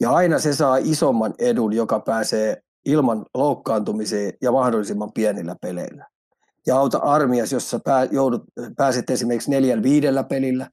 [0.01, 6.11] Ja aina se saa isomman edun, joka pääsee ilman loukkaantumiseen ja mahdollisimman pienillä peleillä
[6.67, 8.43] ja auta armias, jossa pää, joudut,
[8.77, 10.69] pääset esimerkiksi neljän viidellä pelillä,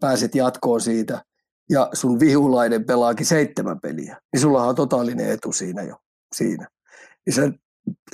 [0.00, 1.22] pääset jatkoon siitä,
[1.70, 5.96] ja sun vihulainen pelaakin seitsemän peliä, niin sulla on totaalinen etu siinä jo.
[6.34, 6.68] Siinä.
[7.26, 7.58] Ja sen,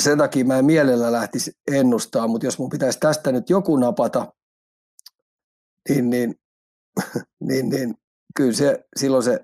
[0.02, 4.32] sen takia mä en mielellä lähtisi ennustaa, mutta jos mun pitäisi tästä nyt joku napata,
[5.88, 6.34] niin, niin,
[7.48, 7.94] niin, niin
[8.36, 9.40] kyllä se, silloin se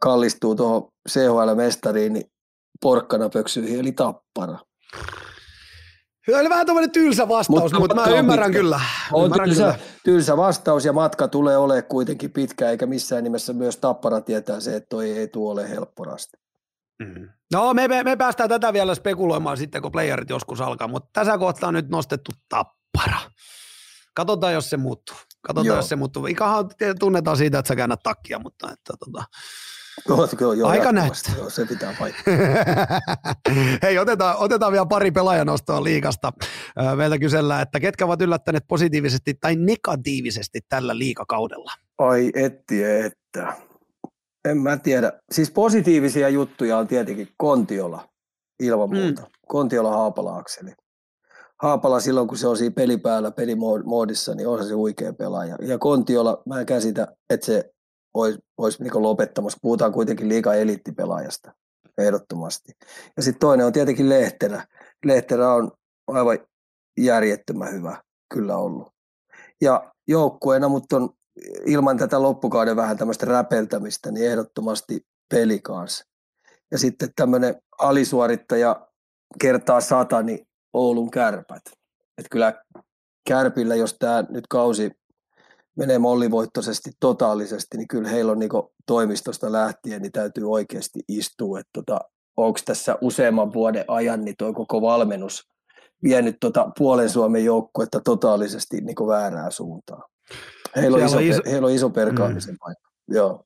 [0.00, 2.30] kallistuu tuohon CHL-mestariin niin
[2.82, 4.58] porkkana pöksyihin, eli tappara.
[6.26, 8.60] Se oli vähän tämmöinen tylsä vastaus, mutta, mutta mä ymmärrän pitkä.
[8.60, 8.80] kyllä.
[9.12, 9.78] On ymmärrän tylsä, kyllä.
[10.04, 14.76] tylsä vastaus ja matka tulee olemaan kuitenkin pitkä, eikä missään nimessä myös tappara tietää se,
[14.76, 16.36] että toi ei tule ole helpporasti.
[17.00, 17.28] Mm.
[17.52, 21.38] No me, me, me, päästään tätä vielä spekuloimaan sitten, kun playerit joskus alkaa, mutta tässä
[21.38, 23.20] kohtaa on nyt nostettu tappara.
[24.14, 25.16] Katsotaan, jos se muuttuu.
[25.40, 25.76] Katsotaan, Joo.
[25.76, 26.26] jos se muuttuu.
[26.26, 29.24] Ikahan tunnetaan siitä, että sä käännät takkia, mutta että, tota,
[30.08, 31.34] Oletko jo Aika näyttää.
[31.36, 32.34] Joo, se pitää paikkaa.
[33.82, 36.32] Hei, otetaan, otetaan vielä pari pelaajanostoa liikasta.
[36.96, 41.72] Meiltä kysellään, että ketkä ovat yllättäneet positiivisesti tai negatiivisesti tällä liikakaudella?
[41.98, 43.69] Ai etti, että.
[44.48, 45.12] En mä tiedä.
[45.32, 48.08] Siis positiivisia juttuja on tietenkin Kontiola
[48.62, 48.96] ilman mm.
[48.96, 49.22] muuta.
[49.22, 49.28] Mm.
[49.48, 50.72] Kontiola Haapala-akseli.
[51.62, 55.56] Haapala silloin, kun se on siinä pelipäällä, pelimoodissa, niin on se huikea pelaaja.
[55.60, 57.70] Ja Kontiola, mä en käsitä, että se
[58.14, 59.58] olisi, olisi niin lopettamassa.
[59.62, 61.52] Puhutaan kuitenkin liikaa eliittipelaajasta
[61.98, 62.72] ehdottomasti.
[63.16, 64.66] Ja sitten toinen on tietenkin Lehterä.
[65.04, 65.70] Lehterä on
[66.06, 66.38] aivan
[67.00, 68.02] järjettömän hyvä
[68.34, 68.88] kyllä ollut.
[69.60, 71.10] Ja joukkueena, mutta on
[71.66, 76.04] ilman tätä loppukauden vähän tämmöistä räpeltämistä, niin ehdottomasti peli kanssa.
[76.70, 78.86] Ja sitten tämmöinen alisuorittaja
[79.40, 81.62] kertaa sata, niin Oulun kärpät.
[82.18, 82.62] Että kyllä
[83.28, 84.90] kärpillä, jos tämä nyt kausi
[85.76, 88.50] menee mollivoittoisesti totaalisesti, niin kyllä heillä on niin
[88.86, 92.00] toimistosta lähtien, niin täytyy oikeasti istua, että tota,
[92.36, 95.48] onko tässä useamman vuoden ajan niin tuo koko valmennus
[96.02, 100.02] vienyt tota puolen Suomen joukkuetta totaalisesti niin väärään suuntaan.
[100.76, 102.58] Heillä on, iso, on iso, heillä on iso perkaamisen mm.
[102.60, 102.90] paikka.
[103.08, 103.44] Joo.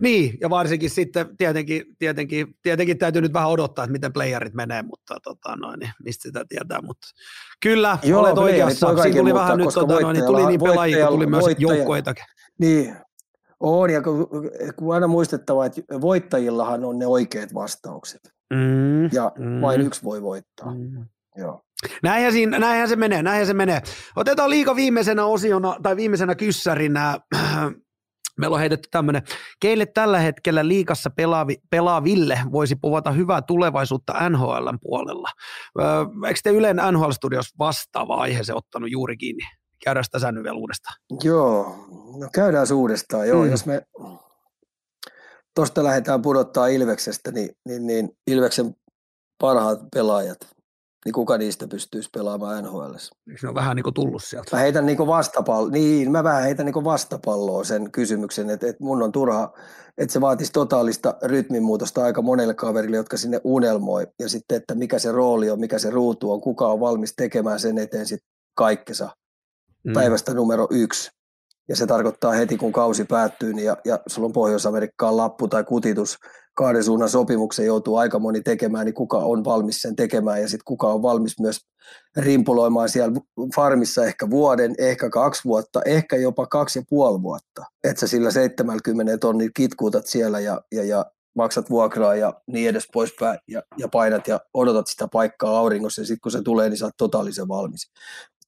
[0.00, 4.82] Niin, ja varsinkin sitten tietenkin, tietenkin, tietenkin täytyy nyt vähän odottaa, että miten playerit menee,
[4.82, 6.82] mutta tota, noin, niin mistä sitä tietää.
[6.82, 7.06] Mutta
[7.62, 9.02] kyllä, Joo, olet oikeassa.
[9.02, 12.24] Siinä tuli vähän nyt, tota, noin, niin tuli niin pelaajia, tuli myös joukkoitakin.
[12.58, 12.96] Niin,
[13.60, 14.28] on, ja kun,
[14.76, 18.20] kun aina muistettava, että voittajillahan on ne oikeat vastaukset.
[18.54, 19.60] Mm, ja mm.
[19.60, 20.74] vain yksi voi voittaa.
[20.74, 21.06] Mm.
[21.36, 21.62] Joo.
[22.02, 23.82] Näinhän, siinä, näinhän se menee, näinhän se menee.
[24.16, 27.18] Otetaan liika viimeisenä osiona, tai viimeisenä kyssärinä
[28.40, 29.22] Meillä on heitetty tämmöinen,
[29.60, 35.28] keille tällä hetkellä liikassa pelaavi, pelaaville voisi povata hyvää tulevaisuutta NHLn puolella.
[35.80, 35.86] Öö,
[36.26, 39.44] eikö te Ylen NHL-studios vastaava aiheeseen ottanut juuri kiinni?
[39.84, 40.96] Käydään sitä sänny vielä uudestaan.
[41.24, 41.76] Joo,
[42.20, 43.28] no käydään uudestaan.
[43.28, 43.50] Joo, mm.
[43.50, 43.82] jos me
[45.54, 48.74] tuosta lähdetään pudottaa Ilveksestä, niin, niin, niin Ilveksen
[49.40, 50.38] parhaat pelaajat,
[51.04, 52.94] niin kuka niistä pystyisi pelaamaan NHL?
[53.40, 54.56] Se on vähän niin kuin tullut sieltä.
[54.56, 59.02] Mä heitän niin vastapalloa, niin mä vähän heitän niin vastapalloa sen kysymyksen, että, että mun
[59.02, 59.52] on turha,
[59.98, 64.98] että se vaatisi totaalista rytminmuutosta aika monelle kaverille, jotka sinne unelmoi, ja sitten, että mikä
[64.98, 69.10] se rooli on, mikä se ruutu on, kuka on valmis tekemään sen eteen sitten kaikkensa
[69.84, 69.92] mm.
[69.92, 71.10] päivästä numero yksi.
[71.68, 75.64] Ja se tarkoittaa heti, kun kausi päättyy, niin ja, ja sulla on Pohjois-Amerikkaan lappu tai
[75.64, 76.18] kutitus,
[76.54, 80.64] kahden suunnan sopimuksen joutuu aika moni tekemään, niin kuka on valmis sen tekemään ja sitten
[80.64, 81.60] kuka on valmis myös
[82.16, 83.20] rimpuloimaan siellä
[83.54, 87.64] farmissa ehkä vuoden, ehkä kaksi vuotta, ehkä jopa kaksi ja puoli vuotta.
[87.84, 92.88] Että sä sillä 70 tonnin kitkuutat siellä ja, ja, ja maksat vuokraa ja niin edes
[92.92, 96.78] poispäin ja, ja painat ja odotat sitä paikkaa auringossa ja sitten kun se tulee, niin
[96.78, 97.90] sä oot totaalisen valmis.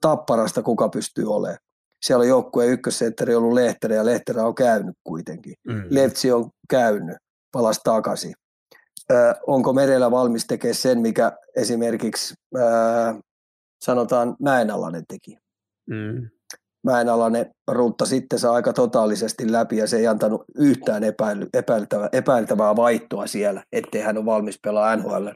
[0.00, 1.58] tapparasta kuka pystyy olemaan.
[2.02, 5.54] Siellä on joukkueen ykkössentteri ollut Lehterä ja Lehterä on käynyt kuitenkin.
[5.66, 5.84] Mm.
[5.90, 7.16] Levtsi on käynyt,
[7.52, 8.34] palasi takaisin.
[9.12, 12.60] Ö, onko Merellä valmis tekemään sen, mikä esimerkiksi ö,
[13.84, 15.38] sanotaan Mäenalainen teki?
[15.90, 16.28] Mm.
[16.84, 22.76] Mäenalainen rutta sitten saa aika totaalisesti läpi ja se ei antanut yhtään epäily, epäiltävää, epäiltävää
[22.76, 25.26] vaihtoa siellä, ettei hän ole valmis pelaa NHL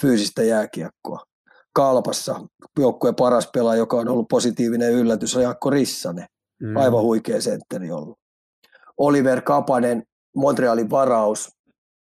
[0.00, 1.22] fyysistä jääkiekkoa.
[1.72, 2.40] Kalpassa
[2.78, 6.26] joukkueen paras pelaaja, joka on ollut positiivinen yllätys, on Jaakko Rissanen.
[6.62, 6.76] Mm.
[6.76, 8.18] Aivan huikea sentteri ollut.
[8.98, 10.02] Oliver Kapanen,
[10.36, 11.48] Montrealin varaus.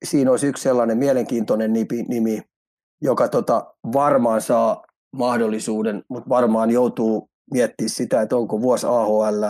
[0.06, 2.42] Siinä olisi yksi sellainen mielenkiintoinen nimi, nimi
[3.02, 4.84] joka tota varmaan saa
[5.16, 9.44] mahdollisuuden, mutta varmaan joutuu miettimään sitä, että onko vuosi AHL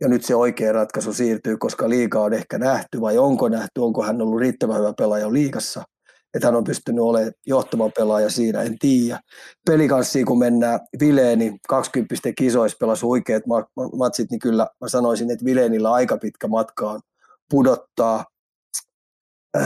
[0.00, 4.02] ja nyt se oikea ratkaisu siirtyy, koska liiga on ehkä nähty vai onko nähty, onko
[4.02, 5.82] hän ollut riittävän hyvä pelaaja liikassa,
[6.34, 9.20] että hän on pystynyt olemaan johtava pelaaja siinä, en tiedä.
[9.66, 13.42] Pelikanssiin kun mennään, Vileeni 20 kisoissa pelasi huikeat
[13.98, 17.00] matsit, niin kyllä mä sanoisin, että Vileenillä aika pitkä matka on
[17.50, 18.24] pudottaa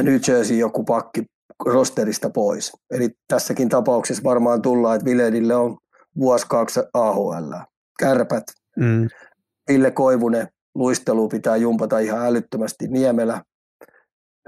[0.03, 1.25] New Jersey joku pakki
[1.67, 2.73] rosterista pois.
[2.91, 5.77] Eli tässäkin tapauksessa varmaan tullaan, että Vileenille on
[6.19, 7.53] vuosi kaksi AHL.
[7.99, 8.45] Kärpät,
[8.77, 9.09] mm.
[9.69, 13.43] Ville Koivunen, luistelu pitää jumpata ihan älyttömästi Niemelä.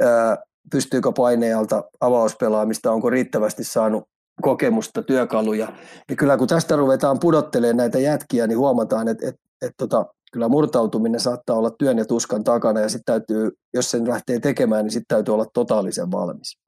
[0.00, 0.36] Ää,
[0.70, 4.08] pystyykö painealta avauspelaamista, onko riittävästi saanut
[4.42, 5.72] kokemusta, työkaluja.
[6.10, 10.48] Ja kyllä kun tästä ruvetaan pudottelemaan näitä jätkiä, niin huomataan, että, että, että tota, kyllä
[10.48, 14.92] murtautuminen saattaa olla työn ja tuskan takana ja sitten täytyy, jos sen lähtee tekemään, niin
[14.92, 16.58] sitten täytyy olla totaalisen valmis.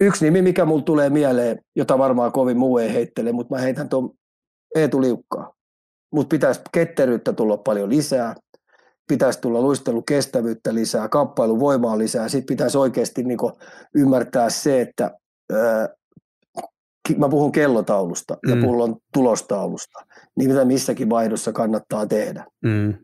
[0.00, 3.88] Yksi nimi, mikä mulle tulee mieleen, jota varmaan kovin muu ei heittele, mutta mä heitän
[3.88, 4.10] tuon
[4.74, 5.52] Eetu Liukkaa.
[6.12, 8.34] Mutta pitäisi ketteryyttä tulla paljon lisää,
[9.08, 12.28] pitäisi tulla luistelukestävyyttä lisää, kamppailuvoimaa lisää.
[12.28, 13.52] Sitten pitäisi oikeasti niinku
[13.94, 15.10] ymmärtää se, että
[15.52, 15.88] ää,
[17.16, 18.50] mä puhun kellotaulusta mm.
[18.50, 19.98] ja puhun tulostaulusta,
[20.36, 22.44] niin mitä missäkin vaihdossa kannattaa tehdä.
[22.62, 22.94] Mm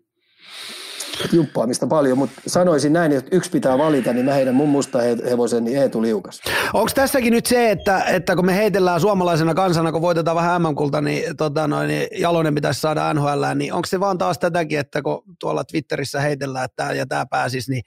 [1.33, 4.99] jumppaamista paljon, mutta sanoisin näin, että yksi pitää valita, niin mä heidän mun musta
[5.31, 6.41] hevosen niin Eetu Liukas.
[6.73, 11.01] Onko tässäkin nyt se, että, että kun me heitellään suomalaisena kansana, kun voitetaan vähän MM-kulta,
[11.01, 15.03] niin, tota noin, niin Jalonen pitäisi saada NHL, niin onko se vaan taas tätäkin, että
[15.03, 17.83] kun tuolla Twitterissä heitellään, että tämä ja tämä pääsisi, niin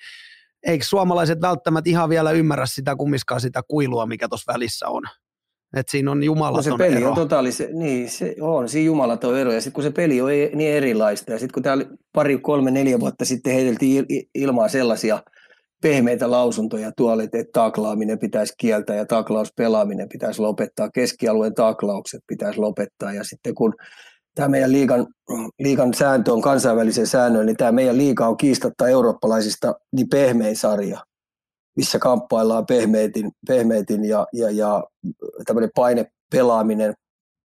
[0.63, 5.03] eikö suomalaiset välttämättä ihan vielä ymmärrä sitä kummiskaan sitä kuilua, mikä tuossa välissä on?
[5.75, 7.09] Että siinä on jumalaton no se peli ero.
[7.09, 9.51] on totaalisen, niin se on, siinä jumalaton ero.
[9.51, 12.71] Ja sitten kun se peli on e- niin erilaista, ja sitten kun täällä pari, kolme,
[12.71, 15.23] neljä vuotta sitten heiteltiin ilmaa sellaisia
[15.81, 23.13] pehmeitä lausuntoja tuolle, että taklaaminen pitäisi kieltää ja taklauspelaaminen pitäisi lopettaa, keskialueen taklaukset pitäisi lopettaa.
[23.13, 23.73] Ja sitten kun
[24.35, 25.07] tämä meidän liigan,
[25.59, 31.06] liigan sääntö on kansainvälisen säännön, niin tämä meidän liiga on kiistatta eurooppalaisista niin pehmein sarja
[31.77, 34.83] missä kamppaillaan pehmeitin, pehmeitin ja, ja, ja
[35.45, 36.93] tämmöinen painepelaaminen,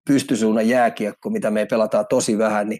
[0.08, 2.78] pystysuunnan jääkiekko, mitä me pelataan tosi vähän, niin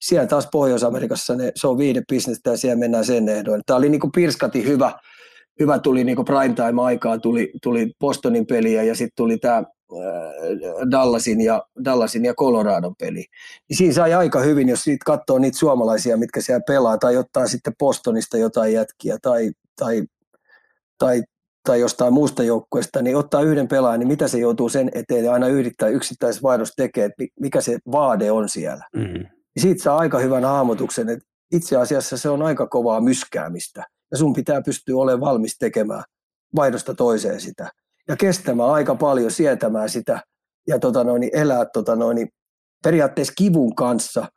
[0.00, 3.62] siellä taas Pohjois-Amerikassa ne, se on viidebisnestä ja siellä mennään sen ehdoin.
[3.66, 4.92] Tämä oli niin kuin pirskati hyvä,
[5.60, 9.64] hyvä tuli niin kuin time aikaa, tuli, tuli Bostonin peliä ja sitten tuli tämä äh,
[10.90, 13.24] Dallasin ja, Dallasin ja Coloradon peli.
[13.68, 17.46] Niin siinä sai aika hyvin, jos siitä katsoo niitä suomalaisia, mitkä siellä pelaa, tai ottaa
[17.46, 20.02] sitten Bostonista jotain jätkiä, tai, tai
[20.98, 21.22] tai,
[21.68, 25.32] tai jostain muusta joukkueesta, niin ottaa yhden pelaajan, niin mitä se joutuu sen eteen ja
[25.32, 28.88] aina yrittää yksittäisvaihdos tekee, että mikä se vaade on siellä.
[28.96, 29.26] Mm-hmm.
[29.56, 34.32] Siitä saa aika hyvän hahmotuksen, että itse asiassa se on aika kovaa myskäämistä ja sun
[34.32, 36.04] pitää pystyä olemaan valmis tekemään
[36.56, 37.70] vaihdosta toiseen sitä
[38.08, 40.20] ja kestämään aika paljon, sietämään sitä
[40.68, 42.28] ja tota noin, elää tota noin,
[42.84, 44.28] periaatteessa kivun kanssa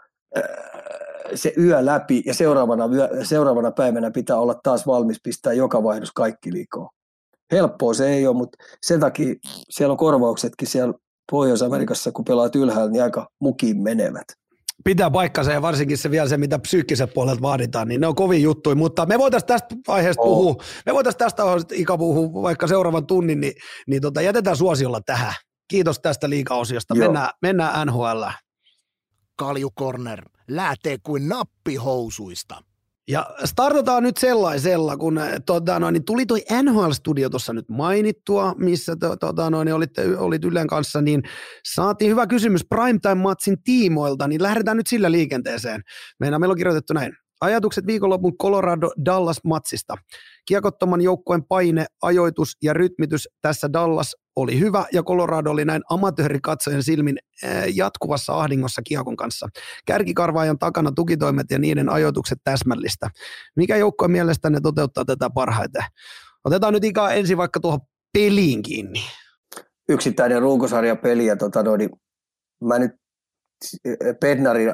[1.36, 6.12] se yö läpi ja seuraavana, yö, seuraavana päivänä pitää olla taas valmis pistää joka vaihdos
[6.12, 6.90] kaikki liikoon.
[7.52, 9.36] Helppoa se ei ole, mutta sen takia
[9.70, 10.94] siellä on korvauksetkin siellä
[11.32, 14.26] Pohjois-Amerikassa, kun pelaat ylhäällä, niin aika mukiin menevät
[14.84, 18.42] pitää paikkansa ja varsinkin se vielä se, mitä psyykkiset puolelta vaaditaan, niin ne on kovin
[18.42, 20.28] juttuja, mutta me voitaisiin tästä aiheesta oh.
[20.28, 23.54] puhua, me voitaisiin tästä aiheesta Ika puhua vaikka seuraavan tunnin, niin,
[23.88, 25.34] niin tota, jätetään suosiolla tähän.
[25.68, 26.96] Kiitos tästä liikaosiosta.
[26.96, 28.24] Mennään, mennään NHL.
[29.36, 32.64] Kalju Corner lähtee kuin nappihousuista.
[33.10, 38.96] Ja startataan nyt sellaisella, kun tota, no, niin tuli toi NHL-studio tuossa nyt mainittua, missä
[39.20, 41.24] tota, niin olitte, olit Ylen kanssa, niin
[41.74, 45.82] saatiin hyvä kysymys Primetime-matsin tiimoilta, niin lähdetään nyt sillä liikenteeseen.
[46.20, 47.14] Meillä, meillä on kirjoitettu näin.
[47.42, 49.96] Ajatukset viikonlopun Colorado-Dallas-matsista.
[50.48, 56.84] Kiekottoman joukkueen paine, ajoitus ja rytmitys tässä Dallas oli hyvä ja Colorado oli näin amatöörikatsojen
[56.84, 57.18] silmin
[57.74, 59.48] jatkuvassa ahdingossa kiekon kanssa.
[59.86, 63.10] Kärkikarvaajan takana tukitoimet ja niiden ajoitukset täsmällistä.
[63.56, 65.84] Mikä joukkojen mielestä ne toteuttaa tätä parhaiten?
[66.44, 67.80] Otetaan nyt ikään ensin vaikka tuohon
[68.14, 69.02] peliin kiinni.
[69.90, 71.90] Yksittäinen runkosarja peli ja tota, no, niin
[72.64, 72.92] mä nyt
[74.20, 74.66] Pednari,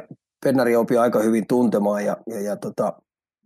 [0.44, 2.94] Pednari opi aika hyvin tuntemaan ja, ja, ja tota,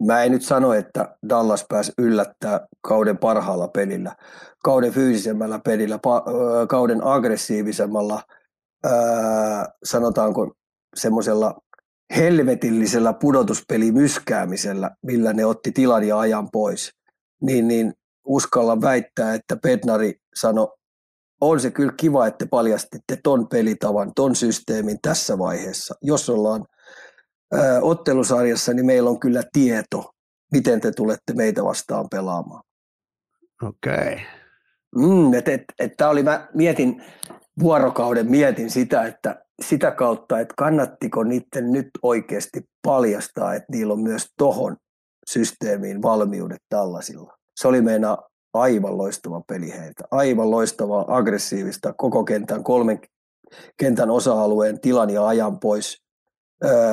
[0.06, 4.16] mä en nyt sano, että Dallas pääsi yllättää kauden parhaalla pelillä,
[4.64, 6.24] kauden fyysisemmällä pelillä, pa,
[6.70, 8.24] kauden aggressiivisemmalla,
[8.84, 10.54] ää, sanotaanko
[10.95, 11.56] semmoisella
[12.16, 16.91] helvetillisellä pudotuspelimyskäämisellä, millä ne otti tilan ja ajan pois,
[17.41, 17.93] niin, niin
[18.28, 20.68] uskalla väittää, että Pednari sanoi,
[21.41, 25.95] on se kyllä kiva, että paljastitte ton pelitavan, ton systeemin tässä vaiheessa.
[26.02, 26.66] Jos ollaan
[27.82, 30.12] ottelusarjassa, niin meillä on kyllä tieto,
[30.52, 32.64] miten te tulette meitä vastaan pelaamaan.
[33.64, 33.93] Okei.
[33.93, 34.18] Okay.
[34.95, 37.04] Mm, et, et, et oli, mä mietin
[37.60, 44.02] vuorokauden, mietin sitä, että sitä kautta, että kannattiko niiden nyt oikeasti paljastaa, että niillä on
[44.02, 44.78] myös tohon
[45.28, 47.38] systeemiin valmiudet tällaisilla.
[47.56, 48.18] Se oli meidän
[48.54, 50.04] aivan loistava peli heiltä.
[50.12, 53.00] Aivan loistavaa, aggressiivista, koko kentän, kolmen
[53.78, 56.07] kentän osa-alueen tilan ja ajan pois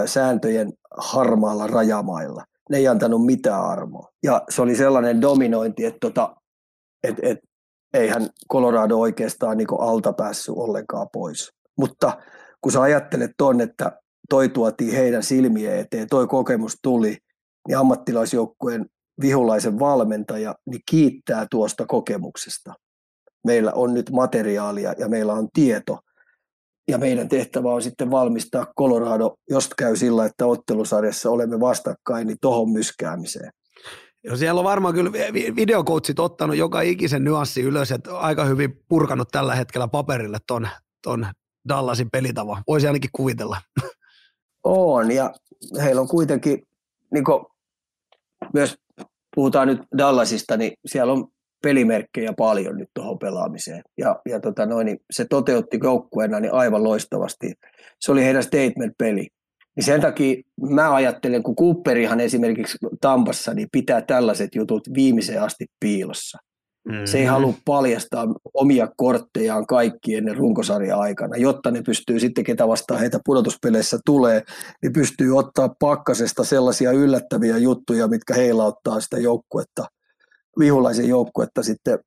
[0.06, 2.44] sääntöjen harmaalla rajamailla.
[2.70, 4.08] Ne ei antanut mitään armoa.
[4.22, 6.36] Ja se oli sellainen dominointi, että tota,
[7.02, 7.38] et, et,
[7.94, 11.52] eihän Colorado oikeastaan niin alta päässyt ollenkaan pois.
[11.78, 12.18] Mutta
[12.60, 13.98] kun sä ajattelet ton, että
[14.30, 17.18] toi tuotiin heidän silmien eteen, toi kokemus tuli,
[17.68, 18.86] niin ammattilaisjoukkueen
[19.20, 22.74] vihulaisen valmentaja niin kiittää tuosta kokemuksesta.
[23.46, 25.98] Meillä on nyt materiaalia ja meillä on tieto.
[26.88, 32.38] Ja meidän tehtävä on sitten valmistaa Colorado, jos käy sillä, että ottelusarjassa olemme vastakkain, niin
[32.40, 33.52] tohon myskäämiseen.
[34.24, 35.12] Ja siellä on varmaan kyllä
[35.56, 40.68] videokoutsit ottanut joka ikisen nyanssi ylös, että aika hyvin purkanut tällä hetkellä paperille ton,
[41.02, 41.26] ton
[41.68, 42.62] Dallasin pelitava.
[42.68, 43.60] Voisi ainakin kuvitella.
[44.64, 45.34] On, ja
[45.82, 46.66] heillä on kuitenkin,
[47.12, 47.24] niin
[48.54, 48.76] myös
[49.34, 51.28] puhutaan nyt Dallasista, niin siellä on
[51.64, 53.82] pelimerkkejä paljon nyt tuohon pelaamiseen.
[53.98, 57.52] Ja, ja tota noin, niin se toteutti joukkueena niin aivan loistavasti.
[58.00, 59.28] Se oli heidän statement-peli.
[59.76, 65.66] Niin sen takia mä ajattelen, kun Cooperihan esimerkiksi Tampassa niin pitää tällaiset jutut viimeiseen asti
[65.80, 66.38] piilossa.
[66.88, 67.06] Mm-hmm.
[67.06, 72.68] Se ei halua paljastaa omia korttejaan kaikki ennen runkosarjan aikana, jotta ne pystyy sitten, ketä
[72.68, 74.42] vastaan heitä pudotuspeleissä tulee,
[74.82, 79.86] niin pystyy ottaa pakkasesta sellaisia yllättäviä juttuja, mitkä heillä ottaa sitä joukkuetta,
[80.58, 81.98] vihulaisen joukkuetta sitten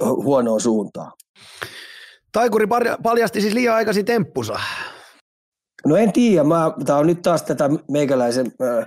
[0.00, 1.12] huonoon suuntaan.
[2.32, 2.66] Taikuri
[3.02, 4.60] paljasti siis liian aikaisin temppusa.
[5.86, 6.44] No en tiedä,
[6.84, 8.86] tämä on nyt taas tätä meikäläisen äh,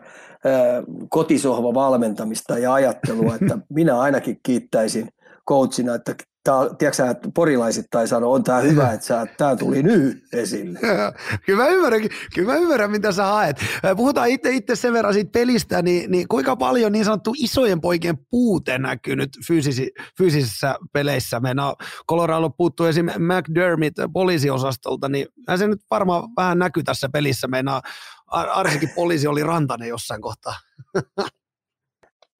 [1.09, 5.09] kotisohva valmentamista ja ajattelua, että minä ainakin kiittäisin
[5.49, 10.79] coachina, että Tää, tiedätkö että porilaisittain sanoo, on tämä hyvä, että tämä tuli nyt esille.
[11.45, 12.01] kyllä, mä ymmärrän,
[12.35, 13.57] kyllä mä ymmärrän, mitä sä haet.
[13.97, 18.17] Puhutaan itse, itse sen verran siitä pelistä, niin, niin kuinka paljon niin sanottu isojen poikien
[18.29, 21.39] puute näkyy nyt fyysisi, fyysisissä peleissä?
[21.39, 21.65] Meidän
[22.09, 23.05] Colorado puuttuu esim.
[23.05, 27.47] McDermott poliisiosastolta, niin se nyt varmaan vähän näkyy tässä pelissä.
[27.47, 27.81] Meidän
[28.27, 30.53] Arsikin poliisi oli rantainen jossain kohtaa.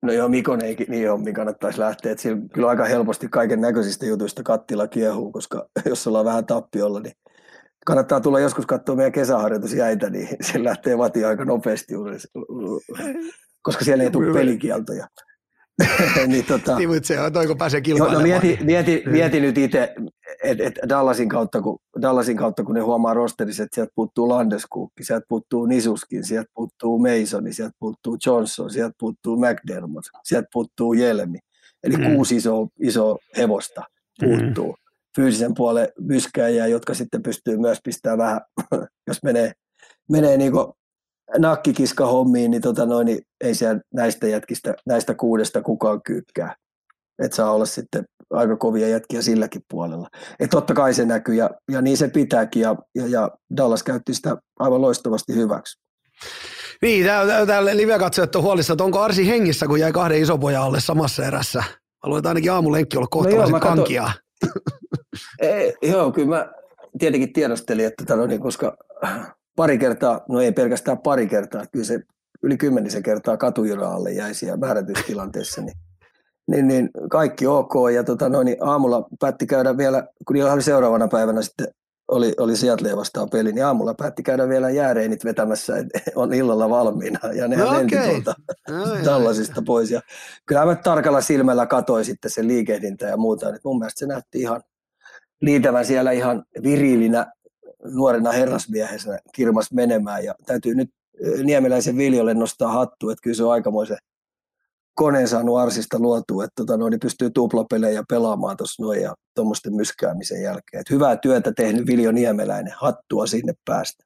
[0.01, 2.11] No joo, Mikon ei niin hommi kannattaisi lähteä.
[2.11, 7.13] Että kyllä aika helposti kaiken näköisistä jutuista kattila kiehuu, koska jos ollaan vähän tappiolla, niin
[7.85, 11.93] kannattaa tulla joskus katsoa meidän kesäharjoitusjäitä, niin se lähtee vati aika nopeasti,
[13.61, 15.07] koska siellä ei tule pelikieltoja.
[16.27, 18.23] niin, tota, niin, mutta se on toi, kun pääsee kilpailemaan.
[18.23, 19.93] No, mieti, mieti, mieti nyt itse,
[20.43, 25.03] että et Dallasin, kautta, kun, Dallasin kautta, kun ne huomaa rosterissa, että sieltä puuttuu Landeskukki,
[25.03, 31.39] sieltä puuttuu Nisuskin, sieltä puuttuu Mason, sieltä puuttuu Johnson, sieltä puuttuu McDermott, sieltä puuttuu Jelmi.
[31.83, 32.03] Eli mm.
[32.03, 33.83] kuusi iso, iso hevosta
[34.19, 34.71] puuttuu.
[34.71, 34.81] Mm.
[35.15, 38.41] Fyysisen puolen myskäjiä, jotka sitten pystyy myös pistämään vähän,
[39.07, 39.51] jos menee,
[40.09, 40.53] menee niin
[41.37, 46.55] nakkikiska hommiin, niin, tota noin, niin ei siellä näistä jätkistä, näistä kuudesta kukaan kyykkää.
[47.21, 50.07] Että saa olla sitten aika kovia jätkiä silläkin puolella.
[50.39, 54.13] Et totta kai se näkyy ja, ja niin se pitääkin ja, ja, ja Dallas käytti
[54.13, 55.81] sitä aivan loistavasti hyväksi.
[56.81, 57.05] Niin,
[57.47, 61.63] täällä live-katsojat on huolissa, että onko Arsi hengissä, kun jäi kahden isopojan alle samassa erässä.
[62.03, 64.11] Haluan ainakin aamulenkki olla kohtalaisen no joo, kankia.
[65.39, 66.51] Ei, joo, kyllä mä
[66.99, 68.77] tietenkin tiedostelin, että täällä on, niin, koska
[69.55, 71.99] pari kertaa, no ei pelkästään pari kertaa, kyllä se
[72.43, 75.77] yli kymmenisen kertaa katujyraalle jäi siellä määrätystilanteessa, niin,
[76.47, 77.73] niin, niin, kaikki ok.
[77.93, 81.67] Ja tota, no, niin aamulla päätti käydä vielä, kun niillä oli seuraavana päivänä sitten
[82.11, 86.69] oli, oli Seattle vastaan peli, niin aamulla päätti käydä vielä jääreinit vetämässä, että on illalla
[86.69, 87.19] valmiina.
[87.33, 88.09] Ja ne no, okay.
[88.09, 88.33] tuolta
[88.69, 89.91] no, tällaisista pois.
[89.91, 90.01] Ja
[90.45, 93.55] kyllä mä tarkalla silmällä katsoin sitten sen liikehdintä ja muuta.
[93.55, 94.61] Et mun mielestä se näytti ihan
[95.41, 97.31] liitävän siellä ihan virilinä
[97.83, 100.89] nuorena herrasmiehenä kirmas menemään ja täytyy nyt
[101.43, 103.97] Niemeläisen Viljolle nostaa hattu, että kyllä se on aikamoisen
[104.93, 109.75] koneen saanut Arsista luotua, että tota, noin, niin pystyy tuplapelejä pelaamaan tuossa noin ja tuommoisten
[109.75, 110.81] myskäämisen jälkeen.
[110.81, 114.03] Et hyvää työtä tehnyt Viljo Niemeläinen, hattua sinne päästä.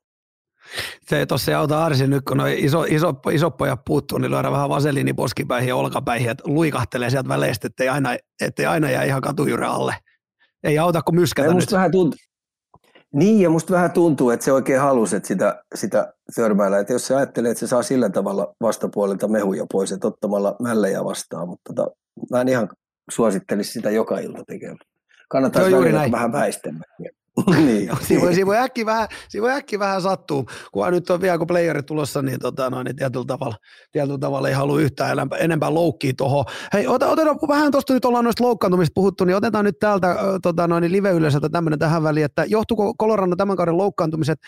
[1.09, 5.13] Se ei auta Arsi nyt, kun iso, iso, iso pojat puuttuu, niin lyödään vähän vaseliini
[5.13, 8.09] poskipäihin ja olkapäihin, että luikahtelee sieltä väleistä, ettei aina,
[8.41, 9.95] ettei aina jää ihan katujyrä alle.
[10.63, 11.71] Ei auta kuin myskätä nyt.
[11.71, 12.19] Vähän tuntuu,
[13.15, 16.79] niin, ja musta vähän tuntuu, että se oikein halusi, että sitä, sitä törmäillä.
[16.79, 21.03] Että jos se ajattelee, että se saa sillä tavalla vastapuolelta mehuja pois, että ottamalla mällejä
[21.03, 21.91] vastaan, mutta tota,
[22.31, 22.69] mä en ihan
[23.11, 24.77] suosittelisi sitä joka ilta tekemään.
[25.29, 25.63] Kannattaa
[26.11, 26.83] vähän väistämään.
[27.65, 27.89] niin.
[28.01, 31.37] siinä, voi, siinä, voi äkki vähän, siinä voi äkki vähän sattua, kun nyt on vielä
[31.37, 33.55] kun playeri tulossa, niin, tota, noin, niin tietyllä, tavalla,
[33.91, 36.45] tietyllä tavalla ei halua yhtään enempää, enempää loukkiä tuohon.
[36.73, 40.67] Hei, ota, otetaan vähän tuosta nyt ollaan noista loukkaantumista puhuttu, niin otetaan nyt täältä tota,
[40.67, 44.39] noin, live-yleisöltä tämmöinen tähän väliin, että johtuuko Colorado tämän kauden loukkaantumiset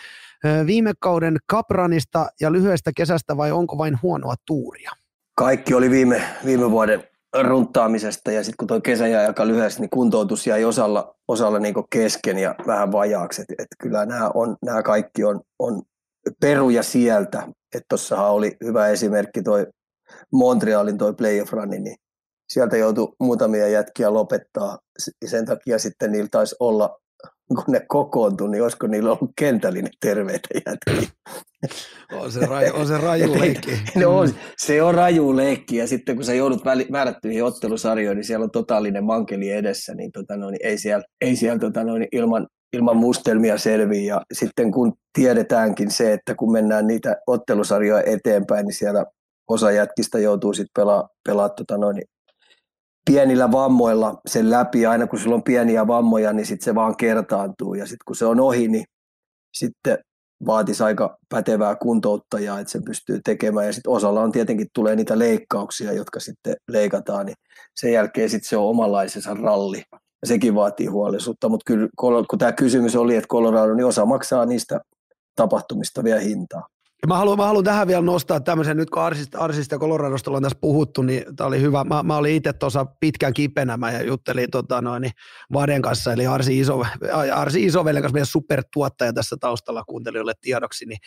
[0.66, 4.90] viime kauden Kapranista ja lyhyestä kesästä vai onko vain huonoa tuuria?
[5.36, 7.04] Kaikki oli viime, viime vuoden
[7.42, 11.74] runtaamisesta ja sitten kun tuo kesä jäi aika lyhyesti, niin kuntoutus jäi osalla, osalla niin
[11.90, 13.42] kesken ja vähän vajaaksi.
[13.42, 15.82] Et, et kyllä nämä, on, nämä kaikki on, on
[16.40, 17.48] peruja sieltä.
[17.88, 19.66] Tuossahan oli hyvä esimerkki toi
[20.32, 21.96] Montrealin toi playoff run, niin
[22.52, 24.78] sieltä joutui muutamia jätkiä lopettaa.
[25.26, 26.98] Sen takia sitten niillä taisi olla
[27.48, 31.10] kun ne kokoontui, niin olisiko niillä ollut kentällinen terveitä jätkiä.
[32.12, 33.70] On se, raju, on se raju leikki.
[33.94, 34.28] no on,
[34.58, 39.04] se on raju leikki ja sitten kun sä joudut määrättyihin ottelusarjoihin, niin siellä on totaalinen
[39.04, 44.14] mankeli edessä, niin, tota noin, ei siellä, ei siellä tota noin, ilman, ilman mustelmia selviä.
[44.14, 49.04] Ja sitten kun tiedetäänkin se, että kun mennään niitä ottelusarjoja eteenpäin, niin siellä
[49.48, 52.02] osa jätkistä joutuu sitten pelaamaan pelaa, tota noin,
[53.08, 54.86] pienillä vammoilla sen läpi.
[54.86, 57.74] Aina kun sulla on pieniä vammoja, niin sitten se vaan kertaantuu.
[57.74, 58.84] Ja sitten kun se on ohi, niin
[59.56, 59.98] sitten
[60.46, 63.66] vaatisi aika pätevää kuntouttajaa, että se pystyy tekemään.
[63.66, 67.36] Ja sitten osalla on tietenkin tulee niitä leikkauksia, jotka sitten leikataan, niin
[67.80, 69.82] sen jälkeen sitten se on omanlaisensa ralli.
[69.92, 71.88] Ja sekin vaatii huolellisuutta, mutta kyllä
[72.30, 74.80] kun tämä kysymys oli, että Colorado, niin osa maksaa niistä
[75.36, 76.66] tapahtumista vielä hintaa.
[77.08, 80.42] Mä haluan, mä haluan tähän vielä nostaa tämmöisen, nyt kun Arsista, Arsista ja Coloradosta ollaan
[80.42, 81.84] tässä puhuttu, niin tämä oli hyvä.
[81.84, 85.12] Mä, mä olin itse tuossa pitkän kipenä, mä ja juttelin tota noin, niin
[85.52, 86.84] Vaden kanssa, eli Arsi, Iso,
[87.34, 90.98] Arsi Isovelen kanssa, meidän supertuottaja tässä taustalla kuuntelijoille tiedoksi, niin,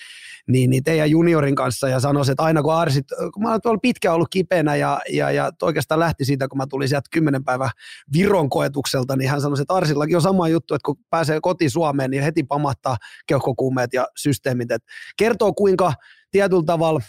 [0.47, 4.15] niin, niin teidän juniorin kanssa ja sanoi, että aina kun Arsit, kun mä olen pitkään
[4.15, 7.69] ollut kipenä ja, ja, ja oikeastaan lähti siitä, kun mä tulin sieltä kymmenen päivän
[8.13, 12.11] Viron koetukselta, niin hän sanoi, että Arsillakin on sama juttu, että kun pääsee koti Suomeen,
[12.11, 12.97] niin heti pamahtaa
[13.27, 15.90] keuhkokuumeet ja systeemit, että kertoo kuinka
[16.31, 17.01] tietyllä tavalla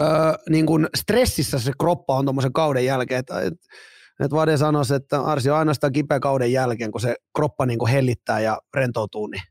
[0.00, 0.08] öö,
[0.48, 3.20] niin kuin stressissä se kroppa on tuommoisen kauden jälkeen.
[3.20, 3.54] Että, et,
[4.24, 7.90] et Vade sanoisi, että Arsi on ainoastaan kipeä kauden jälkeen, kun se kroppa niin kuin
[7.90, 9.42] hellittää ja rentoutuu, niin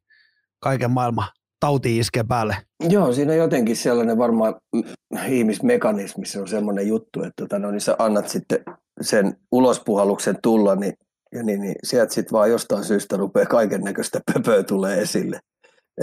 [0.60, 1.28] kaiken maailman
[1.60, 2.58] tauti iskee päälle.
[2.90, 4.56] Joo, siinä on jotenkin sellainen varmaan
[5.28, 8.60] ihmismekanismi, se on semmoinen juttu, että tota, no, niin sä annat sitten
[9.02, 10.94] sen ulospuhalluksen tulla, niin,
[11.32, 15.40] ja niin, niin sieltä sitten vaan jostain syystä rupeaa kaiken näköistä pöpöä tulee esille.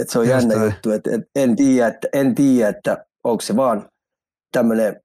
[0.01, 0.65] Et se on Just jännä näin.
[0.65, 3.89] juttu, että et en tiedä, että, en tiedä, että onko se vaan
[4.51, 5.01] tämmöinen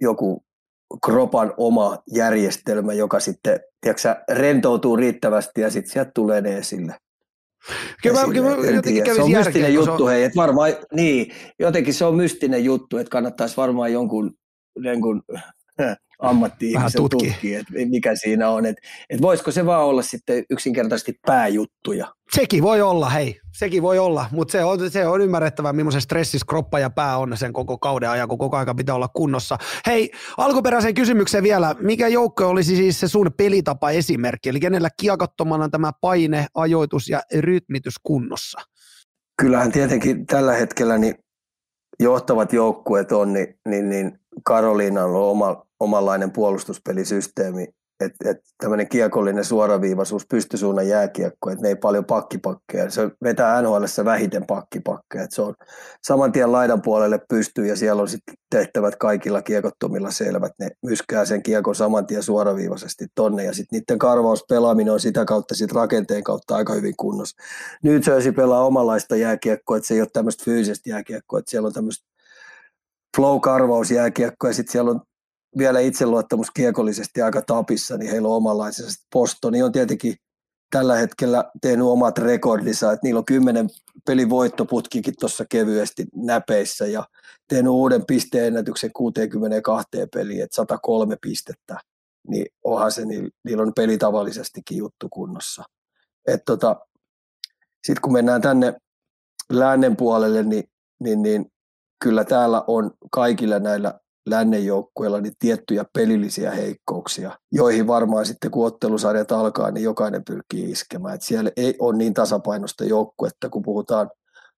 [0.00, 0.44] joku
[1.04, 6.94] kropan oma järjestelmä, joka sitten tiedätkö, rentoutuu riittävästi ja sitten sieltä tulee ne esille.
[8.02, 8.34] Kyllä, esille.
[8.34, 10.10] kyllä jotenkin se on mystinen juttu, on...
[10.10, 14.34] hei, että varmaan, niin, jotenkin se on mystinen juttu, että kannattaisi varmaan jonkun,
[14.76, 15.22] jonkun
[16.18, 18.66] ammatti-ihmisen tutkia, että mikä siinä on.
[18.66, 22.14] Että et voisiko se vaan olla sitten yksinkertaisesti pääjuttuja.
[22.32, 26.44] Sekin voi olla, hei, sekin voi olla, mutta se on, se on ymmärrettävää, millaisen stressis
[26.44, 29.58] kroppa ja pää on sen koko kauden ajan, kun koko aika pitää olla kunnossa.
[29.86, 35.68] Hei, alkuperäiseen kysymykseen vielä, mikä joukko olisi siis se sun pelitapa esimerkki, eli kenellä kiekottomana
[35.68, 38.60] tämä paine, ajoitus ja rytmitys kunnossa?
[39.42, 41.14] Kyllähän tietenkin tällä hetkellä niin
[42.00, 47.68] johtavat joukkueet on, niin, niin, niin Karoliinalla on oma, omanlainen puolustuspelisysteemi,
[48.00, 52.90] että et tämmöinen kiekollinen suoraviivaisuus, pystysuunnan jääkiekko, että ne ei paljon pakkipakkeja.
[52.90, 55.24] Se vetää NHL vähiten pakkipakkeja.
[55.24, 55.54] Et se on
[56.02, 60.52] saman tien laidan puolelle pystyy ja siellä on sitten tehtävät kaikilla kiekottomilla selvät.
[60.58, 65.54] Ne myskää sen kiekon saman tien suoraviivaisesti tonne ja sitten niiden karvauspelaaminen on sitä kautta
[65.54, 67.36] sit rakenteen kautta aika hyvin kunnossa.
[67.82, 71.72] Nyt Jersey pelaa omanlaista jääkiekkoa, että se ei ole tämmöistä fyysistä jääkiekkoa, että siellä on
[71.72, 72.06] tämmöistä
[73.16, 75.00] flow-karvausjääkiekko ja sitten siellä on
[75.58, 80.16] vielä itseluottamus kiekollisesti aika tapissa, niin heillä on omanlaisensa posto, niin on tietenkin
[80.70, 83.68] tällä hetkellä tehnyt omat rekordinsa, että niillä on kymmenen
[84.06, 87.04] pelin voittoputkikin tuossa kevyesti näpeissä ja
[87.48, 91.78] tehnyt uuden pisteennätyksen 62 peliin, että 103 pistettä,
[92.28, 95.64] niin onhan se, niin, niillä on peli tavallisestikin juttu kunnossa.
[96.46, 96.76] tota,
[97.86, 98.74] Sitten kun mennään tänne
[99.50, 100.64] lännen puolelle, niin,
[101.00, 101.46] niin, niin
[102.02, 108.66] kyllä täällä on kaikilla näillä lännen joukkueilla niin tiettyjä pelillisiä heikkouksia, joihin varmaan sitten kun
[108.66, 111.14] ottelusarjat alkaa, niin jokainen pyrkii iskemään.
[111.14, 114.10] Et siellä ei ole niin tasapainosta joukkuetta, kun puhutaan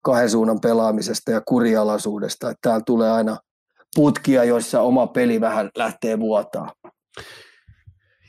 [0.03, 2.51] kahden suunnan pelaamisesta ja kurialaisuudesta.
[2.51, 3.39] Että täällä tulee aina
[3.95, 6.73] putkia, joissa oma peli vähän lähtee vuotaa.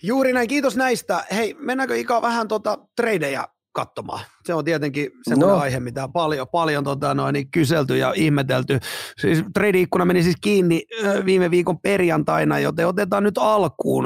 [0.03, 1.25] Juuri näin, kiitos näistä.
[1.31, 4.25] Hei, mennäänkö Ika vähän tota tradeja katsomaan.
[4.45, 5.61] Se on tietenkin semmoinen no.
[5.61, 8.79] aihe, mitä on paljon, paljon tota, noin, niin kyselty ja ihmetelty.
[9.17, 10.83] Siis trade-ikkuna meni siis kiinni
[11.25, 14.05] viime viikon perjantaina, joten otetaan nyt alkuun.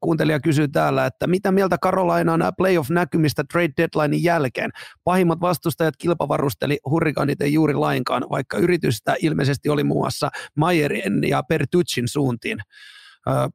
[0.00, 4.70] Kuuntelija kysyy täällä, että mitä mieltä Carolina on playoff-näkymistä trade deadlinein jälkeen?
[5.04, 11.42] Pahimmat vastustajat kilpavarusteli hurrikanit ei juuri lainkaan, vaikka yritystä ilmeisesti oli muun muassa Mayerin ja
[11.42, 12.58] Pertuchin suuntiin.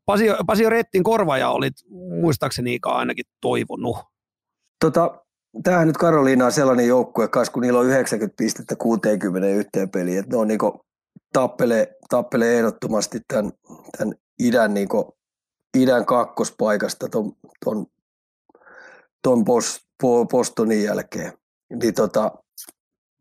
[0.06, 1.74] Pasio, Pasio Rettin korvaaja olit
[2.22, 3.98] muistaakseni ainakin toivonut.
[4.80, 5.25] Tota,
[5.64, 10.38] tämähän nyt Karoliina on sellainen joukkue, kun niillä on 90 pistettä 61 peliin, että ne
[10.38, 10.86] on niinku
[11.34, 13.52] tappelee, tappelee ehdottomasti tämän,
[13.98, 15.18] tämän idän, niinku,
[15.78, 17.32] idän kakkospaikasta ton,
[17.66, 17.86] ton,
[19.22, 19.80] ton post,
[20.32, 21.34] Bostonin jälkeen.
[21.82, 22.32] Niin tota,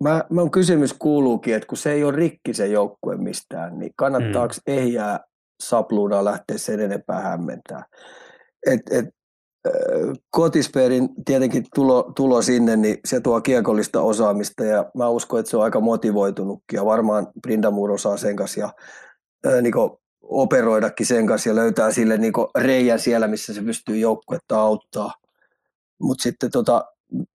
[0.02, 4.54] mä, mä kysymys kuuluukin, että kun se ei ole rikki se joukkue mistään, niin kannattaako
[4.54, 4.74] mm.
[4.74, 5.20] ehjää
[5.62, 7.84] sapluunaa lähteä sen enempää hämmentää.
[8.66, 9.04] Et, et,
[10.30, 15.56] Kotisperin tietenkin tulo, tulo sinne, niin se tuo kiekollista osaamista ja mä uskon, että se
[15.56, 18.72] on aika motivoitunutkin ja varmaan Brindamur osaa sen kanssa ja
[19.46, 19.74] ää, niin
[20.22, 25.12] operoidakin sen kanssa ja löytää sille niin reijän siellä, missä se pystyy joukkuetta auttaa.
[26.00, 26.84] Mutta sitten tota,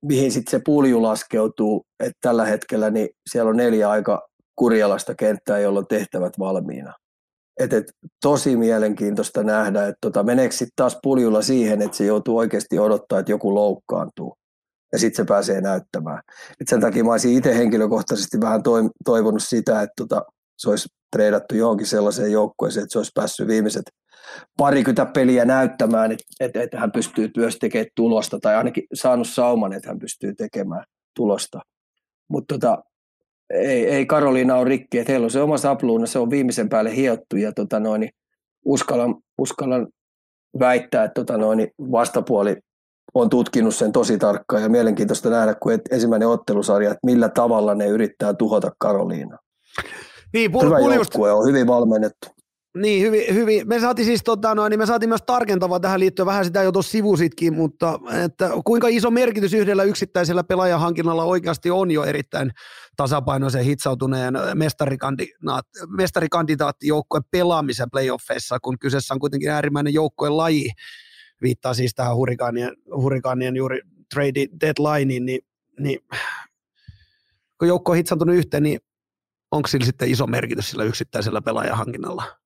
[0.01, 5.59] mihin sitten se pulju laskeutuu, että tällä hetkellä niin siellä on neljä aika kurjalasta kenttää,
[5.59, 6.93] jolla on tehtävät valmiina
[7.60, 7.86] et, et,
[8.22, 13.20] tosi mielenkiintoista nähdä, että tota, meneekö sitten taas puljulla siihen, että se joutuu oikeasti odottaa,
[13.20, 14.38] että joku loukkaantuu
[14.91, 16.22] ja sitten se pääsee näyttämään.
[16.62, 18.62] Et sen takia mä olisin itse henkilökohtaisesti vähän
[19.05, 20.26] toivonut sitä, että tota,
[20.57, 23.84] se olisi treidattu johonkin sellaiseen joukkueeseen, että se olisi päässyt viimeiset
[24.57, 29.74] parikymmentä peliä näyttämään, että, että, että hän pystyy myös tekemään tulosta, tai ainakin saanut sauman,
[29.74, 30.84] että hän pystyy tekemään
[31.16, 31.60] tulosta.
[32.30, 32.84] Mutta tota,
[33.54, 36.95] ei, ei Karoliina ole rikki, että heillä on se oma sapluuna, se on viimeisen päälle
[36.95, 38.10] hiottu ja tota noin,
[38.66, 39.88] uskallan, uskallan
[40.60, 42.58] väittää, että tota noin, vastapuoli
[43.14, 47.76] on tutkinut sen tosi tarkkaan ja mielenkiintoista nähdä, kun et, ensimmäinen ottelusarja, että millä tavalla
[47.76, 49.39] ne yrittää tuhota Karoliinaa.
[50.34, 52.28] Niin, pul- Hyvä joukkue, on hyvin valmennettu.
[52.80, 53.67] Niin, hyvin, hyvin.
[53.67, 56.71] Me saatiin siis tota, no, niin me saatiin myös tarkentavaa tähän liittyen, vähän sitä jo
[56.71, 62.51] tuossa sivusitkin, mutta että kuinka iso merkitys yhdellä yksittäisellä pelaajahankinnalla oikeasti on jo erittäin
[62.97, 70.69] tasapainoisen hitsautuneen mestarikandidaat, mestarikandidaattijoukkueen pelaamisen playoffeissa, kun kyseessä on kuitenkin äärimmäinen joukkueen laji,
[71.41, 73.82] viittaa siis tähän hurrikaanien, hurrikaanien juuri
[74.13, 75.41] trade deadlineen, niin,
[75.80, 75.99] niin
[77.59, 78.80] kun joukko on hitsautunut yhteen, niin
[79.51, 82.38] onko sillä sitten iso merkitys sillä yksittäisellä pelaajahankinnalla?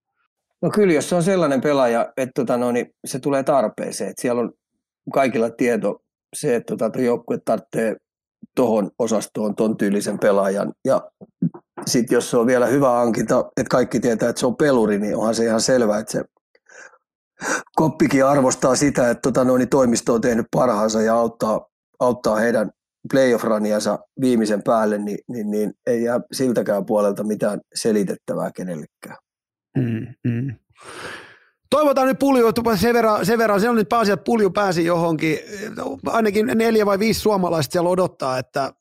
[0.64, 4.22] No kyllä, jos se on sellainen pelaaja, että tota, no, niin se tulee tarpeeseen, että
[4.22, 4.52] siellä on
[5.14, 6.02] kaikilla tieto
[6.36, 7.96] se, että tota, joukkue tarvitsee
[8.56, 10.74] tuohon osastoon ton tyylisen pelaajan.
[10.86, 11.02] Ja
[11.86, 15.18] sitten jos se on vielä hyvä hankinta, että kaikki tietää, että se on peluri, niin
[15.18, 16.24] onhan se ihan selvää, että se
[17.76, 21.66] koppikin arvostaa sitä, että tota, no, niin toimisto on tehnyt parhaansa ja auttaa,
[22.00, 22.72] auttaa heidän
[23.14, 29.18] playoff-raniansa viimeisen päälle, niin, niin, niin ei jää siltäkään puolelta mitään selitettävää kenellekään.
[29.78, 30.56] Mm, mm.
[31.70, 35.40] Toivotaan nyt pulju, sen verran, sen verran se on nyt pääsi, että pulju pääsi johonkin,
[36.06, 38.74] ainakin neljä vai viisi suomalaista siellä odottaa, että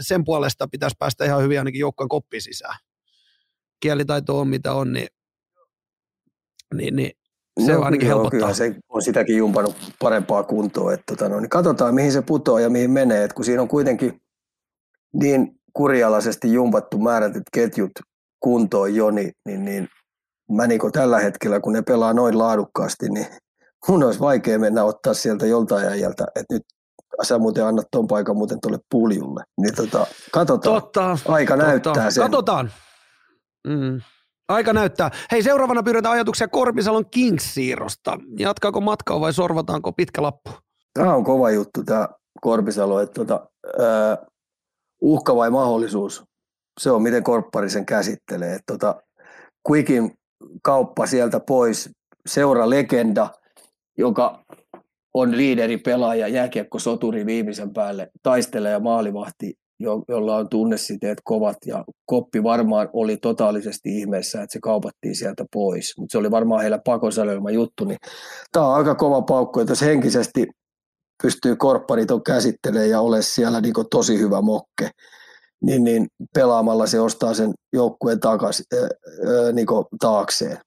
[0.00, 2.78] sen puolesta pitäisi päästä ihan hyvin ainakin joukkojen koppiin sisään.
[3.80, 5.08] Kielitaito on mitä on, niin,
[6.74, 7.12] niin, niin
[7.64, 8.40] se no, on ainakin joo, helpottaa.
[8.40, 10.92] Kyllä se on sitäkin jumpannut parempaa kuntoa.
[10.92, 13.24] Että tota, no, niin katsotaan, mihin se putoaa ja mihin menee.
[13.24, 14.20] että kun siinä on kuitenkin
[15.12, 17.92] niin kurialaisesti jumpattu määrätyt ketjut
[18.40, 19.88] kuntoon jo, niin, niin, niin
[20.52, 23.26] mä niin tällä hetkellä, kun ne pelaa noin laadukkaasti, niin
[23.88, 26.62] mun olisi vaikea mennä ottaa sieltä joltain ajalta, että nyt
[27.22, 29.44] sä muuten annat ton paikan muuten tuolle puljulle.
[29.60, 30.82] Niin tota, katsotaan.
[30.82, 31.66] Totta, Aika totta.
[31.66, 32.22] näyttää sen.
[32.22, 32.70] Katsotaan.
[33.68, 34.00] Mm.
[34.48, 35.10] Aika näyttää.
[35.30, 38.18] Hei, seuraavana pyydetään ajatuksia Korpisalon Kings-siirrosta.
[38.38, 40.50] Jatkaako matkaa vai sorvataanko pitkä lappu?
[40.94, 42.08] Tämä on kova juttu tämä
[42.40, 43.48] Korpisalo, että tota,
[43.80, 44.26] äh,
[45.00, 46.24] uhka vai mahdollisuus,
[46.80, 48.54] se on miten korppari sen käsittelee.
[48.54, 49.02] Että tota,
[49.70, 50.17] Quickin
[50.62, 51.90] kauppa sieltä pois,
[52.26, 53.28] seura legenda,
[53.98, 54.44] joka
[55.14, 61.56] on liideripelaaja, jääkiekko soturi viimeisen päälle, taistelee ja maalivahti, jo, jolla on tunnesiteet kovat.
[61.66, 66.60] Ja Koppi varmaan oli totaalisesti ihmeessä, että se kaupattiin sieltä pois, mutta se oli varmaan
[66.60, 67.98] heillä pakosälyilmä juttu, niin
[68.52, 70.46] tämä on aika kova paukku, että jos henkisesti
[71.22, 74.90] pystyy korppariton käsittelemään ja ole siellä niin tosi hyvä mokke,
[75.62, 78.66] niin, niin pelaamalla se ostaa sen joukkueen takaisin,
[79.52, 79.66] niin
[80.00, 80.58] taakseen.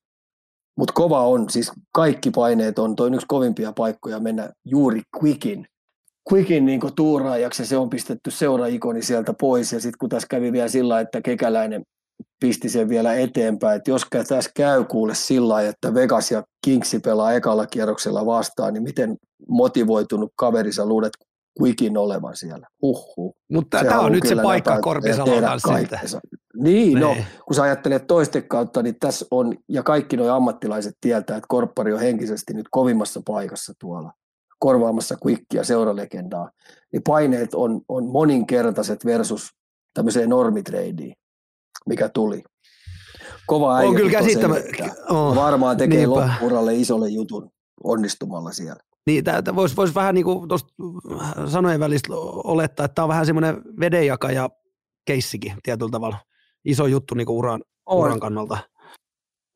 [0.78, 5.66] Mutta kova on, siis kaikki paineet on, toi yksi kovimpia paikkoja mennä juuri Quickin
[6.34, 10.68] Quickin niin tuuraajaksi se on pistetty seuraikoni sieltä pois ja sitten kun tässä kävi vielä
[10.68, 11.84] sillä että Kekäläinen
[12.40, 17.34] pisti sen vielä eteenpäin, että jos tässä käy kuule sillä että Vegas ja Kingsi pelaa
[17.34, 19.18] ekalla kierroksella vastaan, niin miten
[19.48, 21.14] motivoitunut kaveri sä luulet
[21.62, 22.68] Quickin olevan siellä?
[22.82, 23.36] Huhhuh.
[23.52, 25.58] Mutta tämä on nyt se paikka Korpisalolla
[26.56, 27.26] Niin, no, niin.
[27.46, 31.94] kun sä ajattelet toisten kautta, niin tässä on, ja kaikki nuo ammattilaiset tietää, että Korppari
[31.94, 34.12] on henkisesti nyt kovimmassa paikassa tuolla
[34.62, 36.52] korvaamassa Quickia seuralegendaa,
[36.94, 39.50] niin paineet on, on moninkertaiset versus
[39.94, 41.14] tämmöiseen normitreidiin,
[41.88, 42.44] mikä tuli.
[43.46, 44.56] Kova äijä, on kyllä käsittämä...
[45.10, 47.50] oh, Varmaan tekee loppuralle isolle jutun
[47.84, 48.84] onnistumalla siellä.
[49.08, 50.74] Niin, tämä voisi vois vähän niin kuin tuosta
[51.48, 52.14] sanojen välistä
[52.44, 54.50] olettaa, että tämä on vähän semmoinen vedenjakaja
[55.06, 56.18] keissikin tietyllä tavalla.
[56.66, 58.58] Iso juttu niin kuin uran, uran kannalta.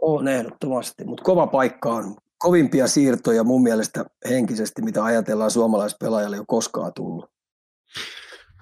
[0.02, 2.16] On ehdottomasti, mutta kova paikka on.
[2.38, 7.26] Kovimpia siirtoja mun mielestä henkisesti, mitä ajatellaan suomalaispelaajalle, jo koskaan tullut.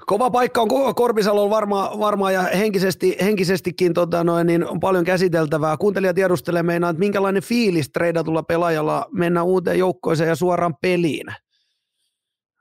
[0.06, 5.78] Kova paikka on Korpisalolla varmaan varma ja henkisesti, henkisestikin tota noin, niin on paljon käsiteltävää.
[5.78, 11.28] Kuuntelija tiedustelee meinaa, että minkälainen fiilis treidatulla pelaajalla mennä uuteen joukkoiseen ja suoraan peliin.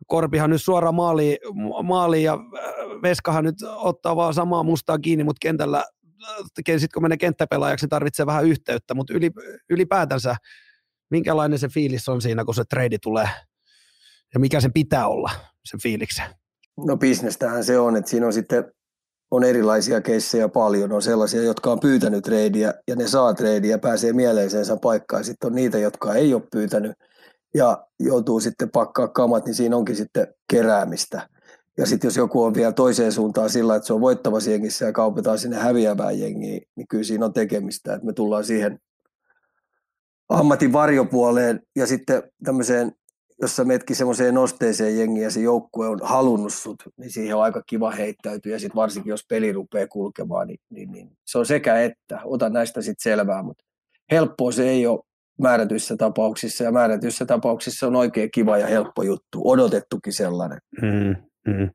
[0.07, 1.37] Korpihan nyt suoraan maaliin,
[1.83, 2.63] maaliin ja äh,
[3.03, 7.91] Veskahan nyt ottaa vaan samaa mustaa kiinni, mutta kentällä, äh, sitten kun menee kenttäpelaajaksi, niin
[7.91, 9.15] tarvitsee vähän yhteyttä, mutta
[9.71, 10.37] ylipäätänsä
[11.11, 13.29] minkälainen se fiilis on siinä, kun se trade tulee
[14.35, 15.31] ja mikä sen pitää olla,
[15.65, 16.42] sen fiiliksen?
[16.77, 18.73] No bisnestähän se on, että siinä on sitten
[19.31, 20.93] on erilaisia keissejä paljon.
[20.93, 25.25] On sellaisia, jotka on pyytänyt treidiä ja ne saa treidiä, pääsee mieleisensä paikkaan.
[25.25, 26.93] Sitten on niitä, jotka ei ole pyytänyt
[27.55, 31.29] ja joutuu sitten pakkaa kamat, niin siinä onkin sitten keräämistä.
[31.79, 34.93] Ja sitten jos joku on vielä toiseen suuntaan sillä, että se on voittavassa jengissä ja
[34.93, 38.79] kaupataan sinne häviävään jengiin, niin kyllä siinä on tekemistä, että me tullaan siihen
[40.29, 42.93] ammatin varjopuoleen ja sitten tämmöiseen
[43.43, 47.43] jos sä metkin semmoiseen nosteeseen jengiin ja se joukkue on halunnut sut, niin siihen on
[47.43, 48.53] aika kiva heittäytyä.
[48.53, 52.21] Ja sitten varsinkin, jos peli rupeaa kulkemaan, niin, niin, niin se on sekä että.
[52.25, 53.65] Ota näistä sitten selvää, mutta
[54.11, 55.01] helppoa se ei ole
[55.41, 56.65] määrätyissä tapauksissa.
[56.65, 60.59] Ja määrätyissä tapauksissa on oikein kiva ja helppo juttu, odotettukin sellainen.
[60.83, 61.17] Mm.
[61.47, 61.71] Mm.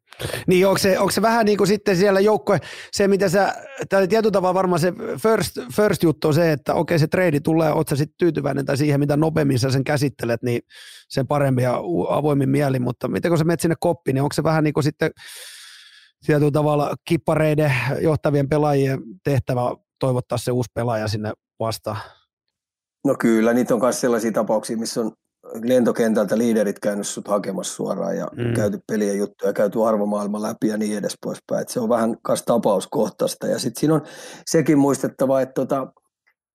[0.47, 2.59] Niin onko se, onko se vähän niin kuin sitten siellä joukkue,
[2.91, 3.55] se mitä sä,
[3.89, 7.71] tai tietyllä tavalla varmaan se first, first juttu on se, että okei se trade tulee,
[7.71, 10.61] oot sä sitten tyytyväinen tai siihen, mitä nopeammin sä sen käsittelet, niin
[11.09, 14.43] sen paremmin ja avoimin mieli, mutta miten kun sä menet sinne koppiin, niin onko se
[14.43, 15.11] vähän niin kuin sitten
[16.25, 19.61] tietyllä tavalla kippareiden johtavien pelaajien tehtävä
[19.99, 21.97] toivottaa se uusi pelaaja sinne vastaan?
[23.05, 25.11] No kyllä, niitä on myös sellaisia tapauksia, missä on
[25.63, 28.53] lentokentältä liiderit käynyt sut hakemassa suoraan ja mm.
[28.53, 31.61] käyty pelien juttuja, käyty arvomaailma läpi ja niin edes poispäin.
[31.61, 33.47] Et se on vähän kas tapauskohtaista.
[33.47, 34.01] Ja sitten siinä on
[34.45, 35.87] sekin muistettava, että tota,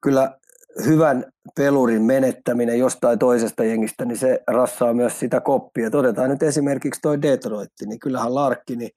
[0.02, 0.38] kyllä
[0.84, 1.24] hyvän
[1.56, 5.90] pelurin menettäminen jostain toisesta jengistä, niin se rassaa myös sitä koppia.
[5.92, 8.90] Otetaan nyt esimerkiksi toi Detroit, niin kyllähän Larkki, niin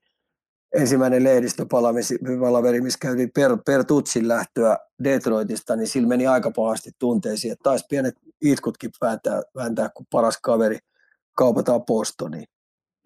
[0.74, 7.52] ensimmäinen lehdistöpalaveri, missä käytiin per, per tutsin lähtöä Detroitista, niin sillä meni aika pahasti tunteisiin,
[7.52, 10.80] että taisi pienet itkutkin vääntää, vääntää kun paras kaveri
[11.38, 12.48] kaupataan Bostoniin.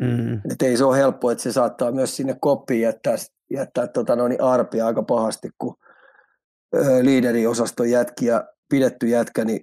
[0.01, 0.33] Mm.
[0.51, 3.15] Et ei se ole helppo, että se saattaa myös sinne koppiin jättää,
[3.51, 5.75] jättää tota noin arpia aika pahasti, kun
[7.01, 9.61] liideriosaston jätkiä, pidetty jätkä, niin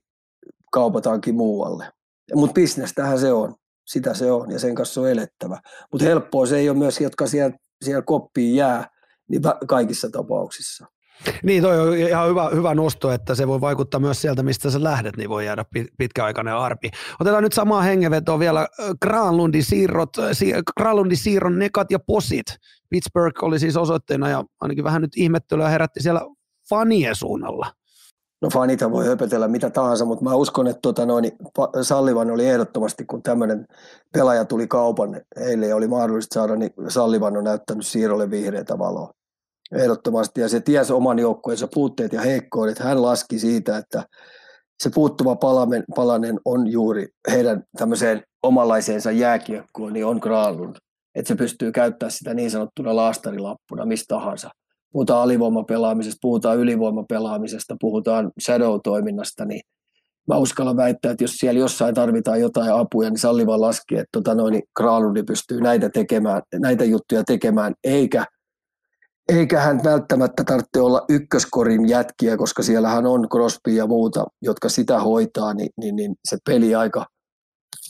[0.72, 1.92] kaupataankin muualle.
[2.34, 3.54] Mutta bisnestähän se on,
[3.86, 5.60] sitä se on ja sen kanssa on elettävä.
[5.92, 8.90] Mutta helppoa se ei ole myös, jotka siellä siellä koppiin jää,
[9.28, 10.86] niin kaikissa tapauksissa.
[11.42, 14.82] Niin, toi on ihan hyvä, hyvä nosto, että se voi vaikuttaa myös sieltä, mistä sä
[14.82, 15.64] lähdet, niin voi jäädä
[15.98, 16.90] pitkäaikainen arpi.
[17.20, 18.68] Otetaan nyt samaa hengenvetoa vielä
[19.02, 20.16] Granlundin, siirrot,
[20.76, 22.46] Granlundin siirron nekat ja posit.
[22.90, 26.20] Pittsburgh oli siis osoitteena ja ainakin vähän nyt ihmettelyä herätti siellä
[26.68, 27.72] fanien suunnalla.
[28.42, 31.32] No fanita voi höpötellä mitä tahansa, mutta mä uskon, että tota noin,
[31.82, 33.66] Sallivan oli ehdottomasti, kun tämmöinen
[34.12, 39.12] pelaaja tuli kaupan, eilen oli mahdollista saada, niin Sallivan on näyttänyt siirrolle vihreätä valoa.
[39.72, 42.78] Ehdottomasti, ja se tiesi oman joukkueensa puutteet ja heikkoudet.
[42.78, 44.04] Hän laski siitä, että
[44.82, 50.76] se puuttuva palamen, palanen on juuri heidän tämmöiseen omanlaiseensa jääkiekkoon, niin on Granlund.
[51.14, 54.50] Että se pystyy käyttämään sitä niin sanottuna laastarilappuna mistä tahansa–
[54.92, 59.60] puhutaan alivoimapelaamisesta, puhutaan ylivoimapelaamisesta, puhutaan shadow-toiminnasta, niin
[60.28, 64.34] mä uskallan väittää, että jos siellä jossain tarvitaan jotain apuja, niin salliva laski, että tota
[64.34, 68.24] noin, niin pystyy näitä, tekemään, näitä juttuja tekemään, eikä,
[69.28, 75.00] eikä hän välttämättä tarvitse olla ykköskorin jätkiä, koska siellähän on Crosby ja muuta, jotka sitä
[75.00, 77.06] hoitaa, niin, niin, niin se peli aika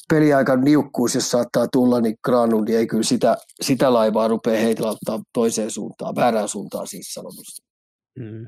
[0.08, 5.70] peliaikan niukkuus, jos saattaa tulla, niin Granundi ei kyllä sitä, sitä laivaa rupea heilauttaa toiseen
[5.70, 7.66] suuntaan, väärään suuntaan siis sanotusti.
[8.18, 8.46] Mm.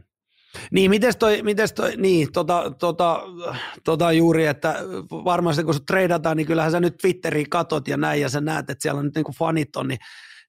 [0.72, 3.22] Niin, mites toi, mites toi niin, tota, tota,
[3.84, 4.76] tota juuri, että
[5.10, 8.70] varmasti kun se treidataan, niin kyllähän sä nyt Twitteriin katot ja näin, ja sä näet,
[8.70, 9.98] että siellä on nyt niin kuin fanit on, niin,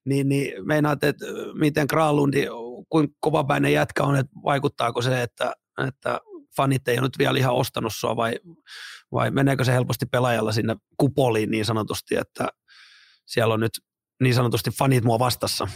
[0.04, 2.46] niin, niin meinaat, että miten Kralundi,
[2.88, 5.52] kuinka kovapäinen jätkä on, että vaikuttaako se, että,
[5.88, 6.20] että
[6.56, 8.38] fanit ei ole nyt vielä ihan ostanut sua, vai,
[9.12, 12.48] vai meneekö se helposti pelaajalla sinne kupoliin niin sanotusti, että
[13.26, 13.72] siellä on nyt
[14.22, 15.68] niin sanotusti fanit mua vastassa?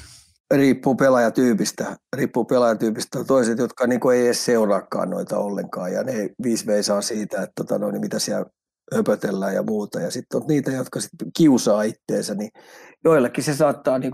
[0.50, 1.96] riippuu pelaajatyypistä.
[2.16, 3.18] Riippuu pelaajatyypistä.
[3.18, 7.52] On toiset, jotka niin ei edes seuraakaan noita ollenkaan ja ne viisi veisaa siitä, että
[7.54, 8.46] tota, no, niin mitä siellä
[8.94, 10.00] höpötellään ja muuta.
[10.00, 12.50] Ja sitten on niitä, jotka sit kiusaa itteensä, niin
[13.04, 14.12] joillekin se saattaa niin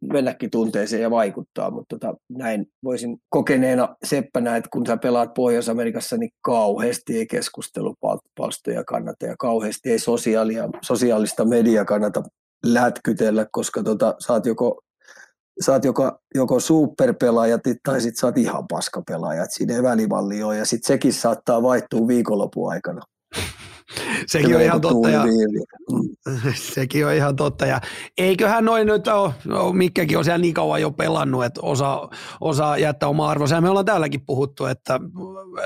[0.00, 6.16] mennäkin tunteeseen ja vaikuttaa, mutta tota, näin voisin kokeneena seppänä, että kun sä pelaat Pohjois-Amerikassa,
[6.16, 12.22] niin kauheasti ei keskustelupalstoja kannata ja kauheasti ei sosiaalia, sosiaalista mediaa kannata
[12.66, 14.82] lätkytellä, koska tota, sä oot joko
[15.64, 20.42] sä oot joko, joko superpelaaja tai sitten sä oot ihan paskapelaaja, että siinä ei välimalli
[20.42, 23.00] ole ja sitten sekin saattaa vaihtua viikonlopun aikana.
[24.26, 25.10] Sekin on ihan totta.
[25.10, 25.24] Ja,
[26.74, 27.66] sekin on ihan totta.
[27.66, 27.80] Ja
[28.18, 32.08] eiköhän noin nyt ole, no, Mikkäkin on siellä niin kauan jo pelannut, että osa,
[32.40, 33.54] osa jättää oma arvonsa.
[33.54, 35.00] Ja me ollaan täälläkin puhuttu, että,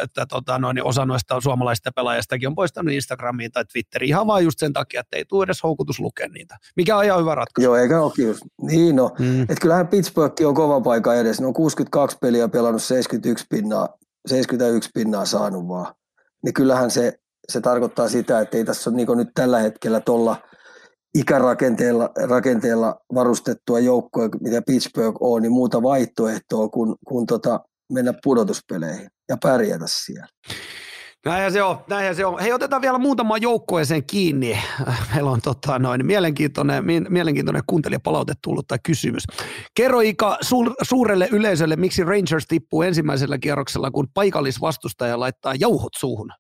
[0.03, 4.59] että tota, noin, osa noista suomalaisista pelaajistakin on poistanut Instagramiin tai Twitteriin ihan vaan just
[4.59, 7.65] sen takia, että ei tule edes houkutus lukea niitä, mikä on ihan hyvä ratkaisu.
[7.65, 8.41] Joo, eikä ole kius.
[8.63, 9.11] Niin no.
[9.19, 9.43] Mm.
[9.43, 11.41] Että kyllähän Pittsburgh on kova paikka edes.
[11.41, 13.89] Ne on 62 peliä pelannut 71 pinnaa,
[14.27, 15.95] 71 pinnaa saanut vaan.
[16.45, 17.19] Niin kyllähän se
[17.53, 20.37] se tarkoittaa sitä, että ei tässä ole niin nyt tällä hetkellä tuolla
[21.15, 27.61] ikärakenteella rakenteella varustettua joukkoa, mitä Pittsburgh on, niin muuta vaihtoehtoa kuin, kuin tota,
[27.93, 30.27] mennä pudotuspeleihin ja pärjätä siellä.
[31.25, 32.41] Näinhän se on, näinhän se on.
[32.41, 34.59] Hei, otetaan vielä muutama joukkueeseen kiinni.
[35.15, 39.23] Meillä on tota, noin, mielenkiintoinen, mielenkiintoinen kuuntelijapalaute tullut tai kysymys.
[39.75, 46.31] Kerro Ika su- suurelle yleisölle, miksi Rangers tippuu ensimmäisellä kierroksella, kun paikallisvastustaja laittaa jauhot suuhun?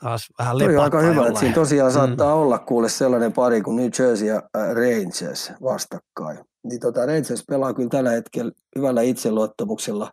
[0.00, 1.94] Taas vähän on aika hyvä, että siinä tosiaan mm.
[1.94, 6.38] saattaa olla kuule sellainen pari kuin New Jersey ja äh, Rangers vastakkain.
[6.64, 10.10] Niin tota, Rangers pelaa kyllä tällä hetkellä hyvällä itseluottamuksella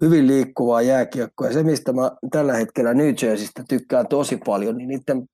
[0.00, 1.46] hyvin liikkuvaa jääkiekkoa.
[1.46, 5.28] Ja se, mistä mä tällä hetkellä New Jerseystä tykkään tosi paljon, niin niiden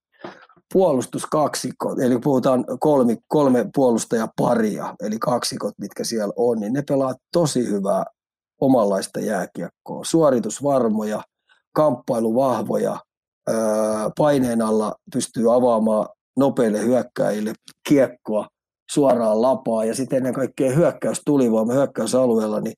[0.72, 7.68] puolustuskaksikot, eli puhutaan kolmi, kolme puolustajaparia, eli kaksikot, mitkä siellä on, niin ne pelaa tosi
[7.68, 8.04] hyvää
[8.60, 10.04] omanlaista jääkiekkoa.
[10.04, 11.22] Suoritusvarmoja,
[11.72, 12.98] kamppailuvahvoja,
[14.18, 17.52] paineen alla pystyy avaamaan nopeille hyökkäjille
[17.88, 18.48] kiekkoa
[18.90, 22.74] suoraan lapaa ja sitten ennen kaikkea hyökkäys tulivoima hyökkäysalueella, niin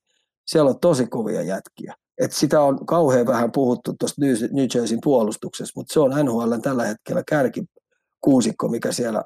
[0.47, 1.95] siellä on tosi kovia jätkiä.
[2.19, 4.23] Et sitä on kauhean vähän puhuttu tuosta
[4.53, 9.25] New Jerseyn puolustuksessa, mutta se on NHL tällä hetkellä kärkikuusikko, mikä siellä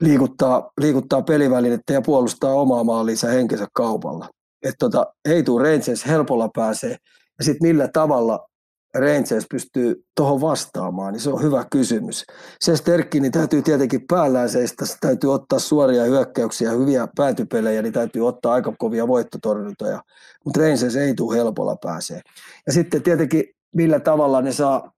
[0.00, 4.28] liikuttaa, liikuttaa pelivälinettä ja puolustaa omaa maaliinsa henkensä kaupalla.
[4.62, 6.96] Et tota, ei tuu Rangers helpolla pääsee
[7.38, 8.48] ja sitten millä tavalla
[8.94, 12.24] Rangers pystyy tuohon vastaamaan, niin se on hyvä kysymys.
[12.60, 18.28] Se sterkki, niin täytyy tietenkin päällään seistä, täytyy ottaa suoria hyökkäyksiä, hyviä päätypelejä, niin täytyy
[18.28, 20.02] ottaa aika kovia voittotorjuntoja,
[20.44, 22.20] mutta Rangers ei tule helpolla pääsee.
[22.66, 24.92] Ja sitten tietenkin millä tavalla ne saa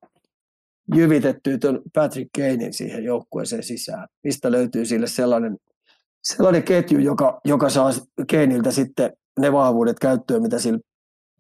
[0.95, 4.09] jyvitettyä tuon Patrick Kanein siihen joukkueeseen sisään.
[4.25, 5.57] Mistä löytyy sille sellainen,
[6.23, 7.91] sellainen ketju, joka, joka saa
[8.31, 10.79] Kaneilta sitten ne vahvuudet käyttöön, mitä sillä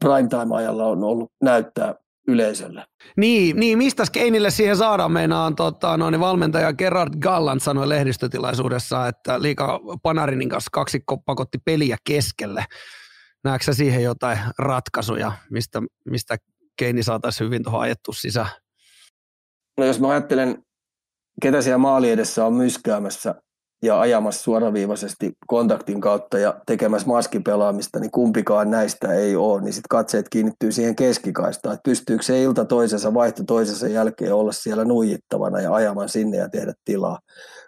[0.00, 1.94] primetime-ajalla on ollut näyttää
[2.28, 2.84] yleisölle.
[3.16, 5.12] Niin, niin mistä Keinille siihen saadaan?
[5.12, 11.58] Meinaan tota, no, niin valmentaja Gerard Gallant sanoi lehdistötilaisuudessa, että liika Panarinin kanssa kaksikko pakotti
[11.64, 12.64] peliä keskelle.
[13.44, 16.36] Näetkö siihen jotain ratkaisuja, mistä, mistä
[16.78, 18.48] Keini saataisiin hyvin tuohon ajettu sisään?
[19.78, 20.62] No jos mä ajattelen,
[21.42, 23.34] ketä siellä maali edessä on myskäämässä,
[23.82, 29.88] ja ajamassa suoraviivaisesti kontaktin kautta ja tekemässä maskipelaamista, niin kumpikaan näistä ei ole, niin sitten
[29.88, 35.60] katseet kiinnittyy siihen keskikaistaan, että pystyykö se ilta toisensa, vaihto toisensa jälkeen olla siellä nuijittavana
[35.60, 37.18] ja ajamaan sinne ja tehdä tilaa.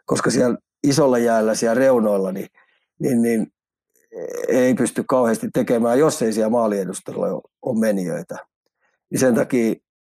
[0.07, 2.49] Koska siellä isolla jäällä siellä reunoilla, niin,
[3.01, 3.47] niin, niin
[4.49, 8.37] ei pysty kauheasti tekemään, jos ei siellä maaliedustalla ole menijöitä.
[9.11, 9.75] Niin sen takia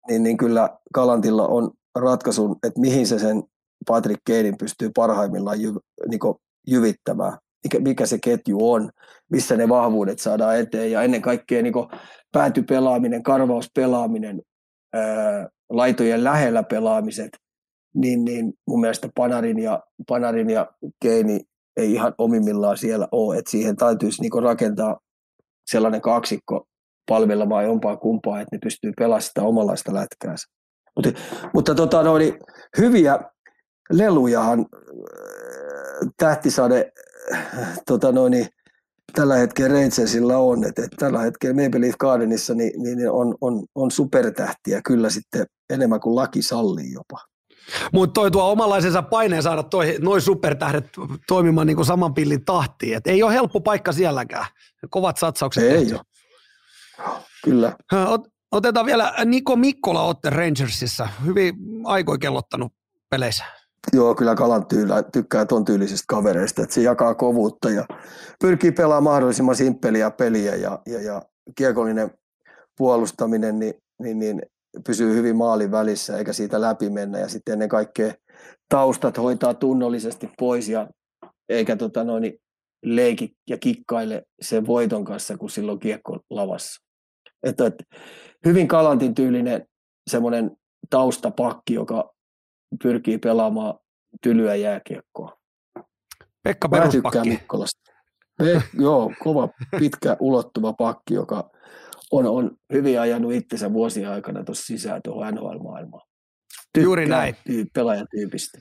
[0.09, 3.43] niin, niin kyllä Kalantilla on ratkaisun, että mihin se sen
[3.87, 5.73] Patrick Kanein pystyy parhaimmillaan jy,
[6.09, 6.21] niin
[6.67, 8.91] jyvittämään, mikä, mikä se ketju on,
[9.31, 10.91] missä ne vahvuudet saadaan eteen.
[10.91, 11.75] Ja ennen kaikkea niin
[12.33, 14.43] päätypelaaminen, karvauspelaaminen,
[14.93, 17.31] ää, laitojen lähellä pelaamiset,
[17.95, 20.67] niin, niin mun mielestä Panarin ja, Panarin ja
[21.03, 21.41] Keini
[21.77, 24.99] ei ihan omimmillaan siellä ole, että siihen täytyisi niin rakentaa
[25.71, 26.67] sellainen kaksikko
[27.09, 30.49] palvelemaan jompaa kumpaa, että ne pystyy pelastamaan omanlaista lätkäänsä.
[30.97, 31.11] Mutta,
[31.55, 32.39] mutta tota, no, niin
[32.79, 33.19] hyviä,
[33.93, 36.93] lelujahan äh, tähtisade
[37.33, 38.47] äh, tota noin,
[39.15, 40.65] tällä hetkellä Rangersilla on.
[40.65, 45.47] Että, että tällä hetkellä Maple Leaf Gardenissa niin, niin on, on, on supertähtiä kyllä sitten
[45.71, 47.19] enemmän kuin laki sallii jopa.
[47.93, 50.87] Mutta toi tuo omanlaisensa paineen saada toi, noin supertähdet
[51.29, 52.97] toimimaan niin kuin saman pillin tahtiin.
[52.97, 54.47] Et ei ole helppo paikka sielläkään.
[54.91, 56.01] Kovat satsaukset Ei ole.
[57.45, 57.77] Kyllä.
[58.07, 58.21] Ot,
[58.53, 61.09] otetaan vielä Niko Mikkola otte Rangersissa.
[61.25, 62.73] Hyvin aikoi kellottanut
[63.11, 63.45] peleissä.
[63.93, 67.87] Joo, kyllä Kalan tyylä, tykkää ton tyylisistä kavereista, että se jakaa kovuutta ja
[68.41, 71.23] pyrkii pelaamaan mahdollisimman simppeliä peliä ja, ja, ja
[71.57, 72.11] kiekollinen
[72.79, 74.43] puolustaminen niin, niin, niin
[74.87, 78.15] pysyy hyvin maalin välissä eikä siitä läpi mennä ja sitten ennen kaikkea
[78.69, 80.89] taustat hoitaa tunnollisesti pois ja
[81.49, 82.33] eikä tota noin,
[82.85, 86.83] leiki ja kikkaile sen voiton kanssa, kun silloin kiekko lavassa.
[87.43, 87.85] Että, että
[88.45, 89.67] hyvin kalantin tyylinen
[90.11, 90.51] semmoinen
[90.91, 92.13] taustapakki, joka
[92.83, 93.75] pyrkii pelaamaan
[94.23, 95.39] tylyä jääkiekkoa.
[96.43, 97.29] Pekka Peruspakki.
[97.29, 97.93] Mikkolasta.
[98.39, 99.49] Pe- joo, kova,
[99.79, 101.51] pitkä, ulottuva pakki, joka
[102.13, 106.09] on, on hyvin ajanut itsensä vuosien aikana tuossa sisään tuohon NHL-maailmaan.
[106.79, 107.37] Juuri näin.
[107.45, 108.59] Tyy- pelaajatyypistä.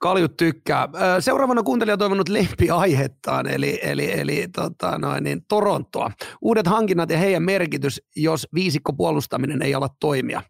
[0.00, 0.88] Kaljut tykkää.
[1.20, 6.10] Seuraavana kuuntelija on toivonut lempiaihettaan, eli, eli, eli tota noin, niin Torontoa.
[6.40, 10.42] Uudet hankinnat ja heidän merkitys, jos viisikko puolustaminen ei ala toimia.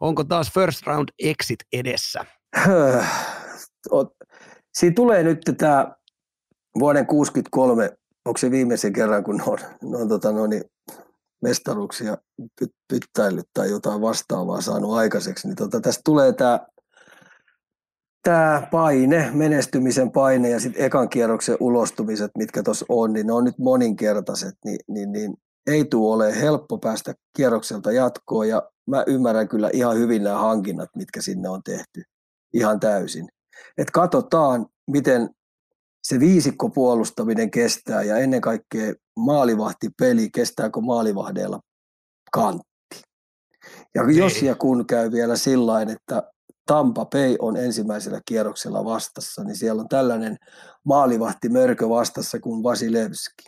[0.00, 2.24] Onko taas first round exit edessä?
[3.90, 4.16] Oot-
[4.74, 5.94] Siinä tulee nyt tämä
[6.78, 10.64] vuoden 63, onko se viimeisen kerran, kun on, on tota noin,
[11.42, 12.16] mestaruuksia
[12.60, 16.66] py, pyttäillyt tai jotain vastaavaa saanut aikaiseksi, niin tota, tästä tulee tämä
[18.22, 23.44] tämä paine, menestymisen paine ja sitten ekan kierroksen ulostumiset, mitkä tuossa on, niin ne on
[23.44, 25.34] nyt moninkertaiset, niin, niin, niin
[25.66, 30.88] ei tule ole helppo päästä kierrokselta jatkoon ja mä ymmärrän kyllä ihan hyvin nämä hankinnat,
[30.96, 32.02] mitkä sinne on tehty
[32.52, 33.28] ihan täysin.
[33.78, 35.30] Et katsotaan, miten
[36.02, 41.60] se viisikko puolustaminen kestää ja ennen kaikkea maalivahtipeli, kestääkö maalivahdeilla
[42.32, 42.66] kantti.
[43.94, 46.22] Ja jos ja kun käy vielä sillä että
[46.66, 50.36] Tampa Bay on ensimmäisellä kierroksella vastassa, niin siellä on tällainen
[50.84, 53.44] maalivahti mörkö vastassa kuin Vasilevski.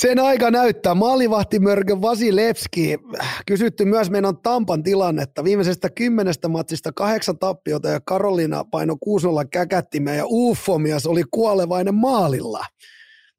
[0.00, 0.94] Sen aika näyttää.
[0.94, 2.98] Maalivahtimörkö Vasilevski.
[3.46, 5.44] Kysytty myös meidän Tampan tilannetta.
[5.44, 12.64] Viimeisestä kymmenestä matsista kahdeksan tappiota ja Karolina paino kuusolla käkättimää ja Ufomias oli kuolevainen maalilla.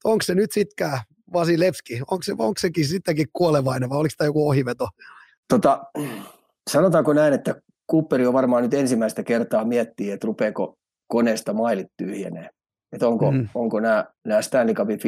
[0.03, 1.03] Onko se nyt sitkää
[1.34, 2.01] Vasilevski?
[2.12, 4.88] Onko, se, onko sekin sittenkin kuolevainen vai oliko tämä joku ohiveto?
[5.49, 5.84] Tota,
[6.70, 7.55] sanotaanko näin, että
[7.91, 12.49] Cooperi on varmaan nyt ensimmäistä kertaa miettii, että rupeeko koneesta mailit tyhjenee.
[12.91, 13.47] Että onko, Mm.
[13.55, 14.99] onko nämä, nämä Stanley Cupin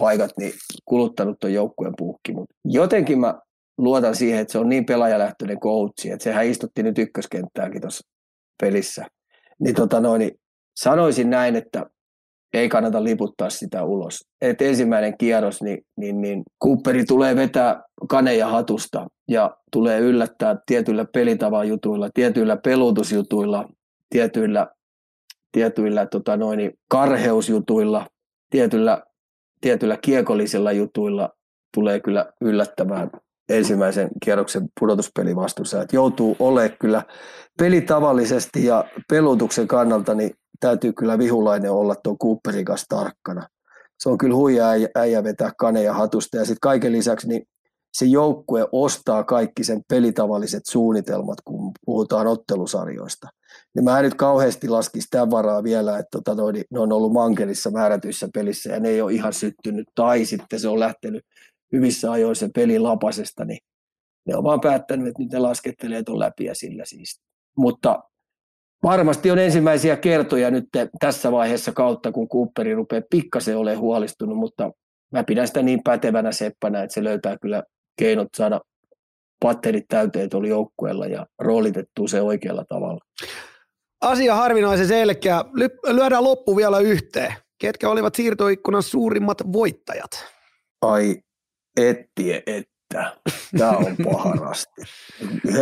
[0.00, 0.52] finaalipaikat niin
[0.84, 2.32] kuluttanut tuon joukkueen puukki.
[2.32, 3.34] Mutta jotenkin mä
[3.78, 8.08] luotan siihen, että se on niin pelaajalähtöinen coachi, että sehän istutti nyt ykköskenttääkin tuossa
[8.62, 9.06] pelissä.
[9.60, 10.32] Niin, tota noin, niin
[10.76, 11.86] sanoisin näin, että
[12.54, 14.24] ei kannata liputtaa sitä ulos.
[14.40, 21.04] Et ensimmäinen kierros, niin, niin, niin Cooperi tulee vetää kaneja hatusta ja tulee yllättää tietyillä
[21.14, 23.68] pelitavan jutuilla, tietyillä pelutusjutuilla,
[24.10, 24.66] tietyillä,
[25.52, 28.06] tietyillä tota noin, karheusjutuilla,
[28.50, 29.02] tietyillä,
[29.60, 31.30] tietyillä kiekollisilla jutuilla
[31.74, 33.10] tulee kyllä yllättämään
[33.48, 35.82] ensimmäisen kierroksen pudotuspeli vastuussa.
[35.82, 37.02] Et joutuu olemaan kyllä
[37.58, 40.30] pelitavallisesti ja pelutuksen kannalta, niin
[40.60, 43.48] täytyy kyllä vihulainen olla tuon Cooperin kanssa tarkkana.
[43.98, 47.42] Se on kyllä huija äijä, äijä vetää kaneja hatusta ja sitten kaiken lisäksi niin
[47.92, 53.28] se joukkue ostaa kaikki sen pelitavalliset suunnitelmat, kun puhutaan ottelusarjoista.
[53.74, 57.12] Niin mä en nyt kauheasti laskisi tämän varaa vielä, että tota, noin, ne on ollut
[57.12, 61.24] mankelissa määrätyissä pelissä ja ne ei ole ihan syttynyt, tai sitten se on lähtenyt
[61.72, 63.58] hyvissä ajoin se peli lapasesta, niin
[64.26, 67.20] ne on vaan päättänyt, että nyt ne laskettelee tuon läpi ja sillä siis.
[67.56, 68.02] Mutta
[68.82, 70.64] varmasti on ensimmäisiä kertoja nyt
[71.00, 74.70] tässä vaiheessa kautta, kun Cooperi rupeaa pikkasen olemaan huolestunut, mutta
[75.12, 77.62] mä pidän sitä niin pätevänä seppänä, että se löytää kyllä
[78.00, 78.60] keinot saada
[79.42, 83.00] patterit täyteen tuolla joukkueella ja roolitettua se oikealla tavalla.
[84.00, 85.44] Asia harvinaisen selkeä.
[85.52, 87.34] Ly- lyödään loppu vielä yhteen.
[87.58, 90.10] Ketkä olivat siirtoikkunan suurimmat voittajat?
[90.82, 91.16] Ai,
[91.76, 93.16] ettie, että.
[93.58, 94.82] Tämä on paharasti.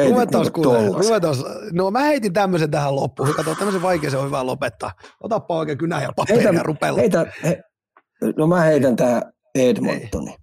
[0.09, 1.34] Ruvetaan kuule, ruvetaan.
[1.72, 3.34] No mä heitin tämmöisen tähän loppuun.
[3.34, 4.93] Kato, tämmöisen vaikean se on hyvä lopettaa.
[5.20, 6.99] Otapa oikein kynä ja paperia Heitä- ja rupella.
[6.99, 7.62] Heitä, he,
[8.36, 9.22] no mä heitän tähän
[9.55, 10.36] Edmontoni.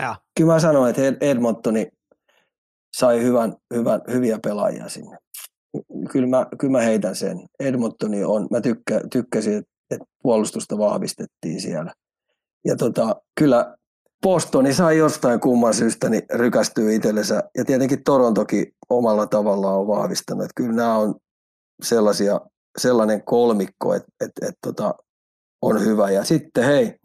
[0.00, 0.16] Ja.
[0.36, 1.88] Kyllä mä sanoin, että Ed- Edmontoni
[2.96, 5.18] sai hyvän, hyvän, hyviä pelaajia sinne.
[6.12, 7.46] Kyllä mä, kyllä mä heitän sen.
[7.60, 11.92] Edmontoni on, mä tykkä, tykkäsin, että- puolustusta vahvistettiin siellä.
[12.64, 13.76] Ja tota, kyllä
[14.22, 17.42] Bostoni sai jostain kumman syystä niin rykästyä itsellensä.
[17.58, 20.44] Ja tietenkin Torontokin omalla tavallaan on vahvistanut.
[20.44, 21.14] Että kyllä nämä on
[21.82, 22.40] sellaisia,
[22.78, 24.94] sellainen kolmikko, että, että, että tota,
[25.62, 26.10] on hyvä.
[26.10, 26.96] Ja sitten hei,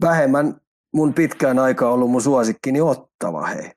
[0.00, 0.60] vähemmän
[0.92, 3.70] mun pitkään aikaa ollut mun suosikkini niin Ottava, hei.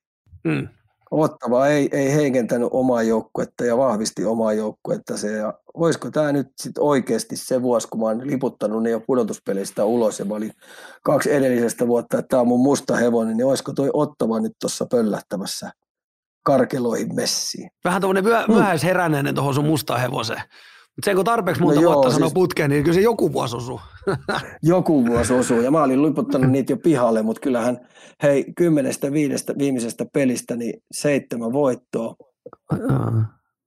[0.44, 0.68] Mm.
[1.12, 5.32] Ottava ei, ei heikentänyt omaa joukkuetta ja vahvisti omaa joukkuetta se.
[5.32, 9.86] Ja olisiko tämä nyt sitten oikeasti se vuosi, kun mä oon liputtanut ne jo pudotuspelistä
[9.86, 10.54] ulos ja mä olin
[11.04, 14.86] kaksi edellisestä vuotta, että tämä on mun musta hevonen, niin olisiko toi Ottava nyt tuossa
[14.86, 15.72] pöllähtämässä
[16.44, 17.70] karkeloihin messiin.
[17.86, 19.36] Vähän tuommoinen myö- mm.
[19.36, 20.42] tuohon sun mustaan hevoseen.
[20.96, 22.34] Mutta sen kun tarpeeksi monta no vuotta joo, sanoo siis...
[22.34, 23.82] putkeen, niin kyllä se joku vuosi osuu.
[24.64, 27.80] joku vuosi osuu, ja mä olin liputtanut niitä jo pihalle, mutta kyllähän,
[28.24, 32.16] hei, kymmenestä viidestä viimeisestä pelistä, niin seitsemän voittoa.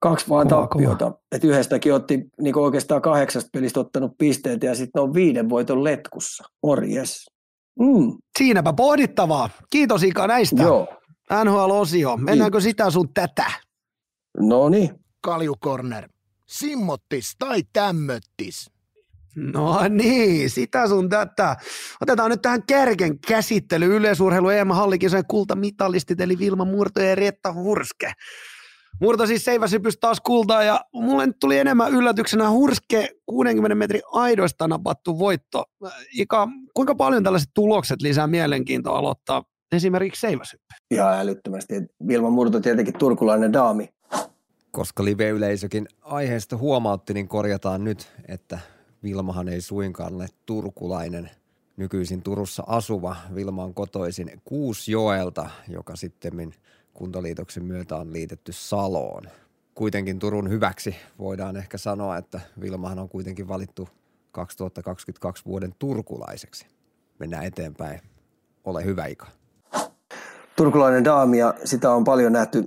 [0.01, 1.13] Kaksi vaan kova, tappiota.
[1.33, 6.45] Et yhdestäkin otti niin oikeastaan kahdeksasta pelistä ottanut pisteet ja sitten on viiden voiton letkussa.
[6.63, 7.27] Morjes.
[7.81, 8.13] Mm.
[8.39, 9.51] Siinäpä pohdittavaa.
[9.71, 10.63] Kiitos Ika näistä.
[10.63, 10.89] Joo.
[11.45, 12.17] NHL-osio.
[12.17, 13.47] Mennäänkö sitä sun tätä?
[14.41, 14.91] No niin.
[15.21, 16.09] Kaljukorner.
[16.47, 18.71] Simmottis tai tämmöttis?
[19.37, 21.57] No niin, sitä sun tätä.
[22.01, 28.13] Otetaan nyt tähän kärken käsittely yleisurheilu EM Hallikisojen kultamitalistit, eli Vilma Murto ja Rietta Hurske.
[29.01, 34.69] Murto siis seiväsypys taas kultaa ja mulle nyt tuli enemmän yllätyksenä Hurske 60 metrin aidoista
[34.69, 35.65] napattu voitto.
[36.13, 39.43] Ika, kuinka paljon tällaiset tulokset lisää mielenkiintoa aloittaa
[39.73, 40.67] esimerkiksi seiväsyppy?
[40.91, 41.75] Ihan älyttömästi.
[42.09, 43.89] Vilma Murto tietenkin turkulainen daami
[44.77, 48.59] koska live-yleisökin aiheesta huomautti, niin korjataan nyt, että
[49.03, 51.31] Vilmahan ei suinkaan ole turkulainen
[51.77, 53.17] nykyisin Turussa asuva.
[53.35, 56.55] Vilma on kotoisin Kuusjoelta, joka sitten
[56.95, 59.23] kuntaliitoksen myötä on liitetty Saloon.
[59.75, 63.89] Kuitenkin Turun hyväksi voidaan ehkä sanoa, että Vilmahan on kuitenkin valittu
[64.33, 66.67] 2022 vuoden turkulaiseksi.
[67.19, 68.01] Mennään eteenpäin.
[68.65, 69.27] Ole hyvä Ika.
[70.57, 72.65] Turkulainen daami ja sitä on paljon nähty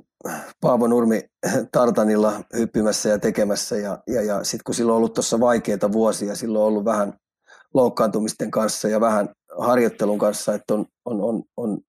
[0.61, 1.21] Paavo Nurmi
[1.71, 6.35] tartanilla hyppimässä ja tekemässä ja, ja, ja sitten kun silloin on ollut tuossa vaikeita vuosia,
[6.35, 7.13] silloin on ollut vähän
[7.73, 11.79] loukkaantumisten kanssa ja vähän harjoittelun kanssa, että on, on, on, on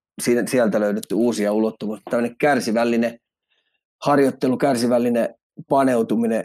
[0.46, 2.10] sieltä löydetty uusia ulottuvuuksia.
[2.10, 3.18] Tällainen kärsivällinen
[4.04, 5.34] harjoittelu, kärsivällinen
[5.68, 6.44] paneutuminen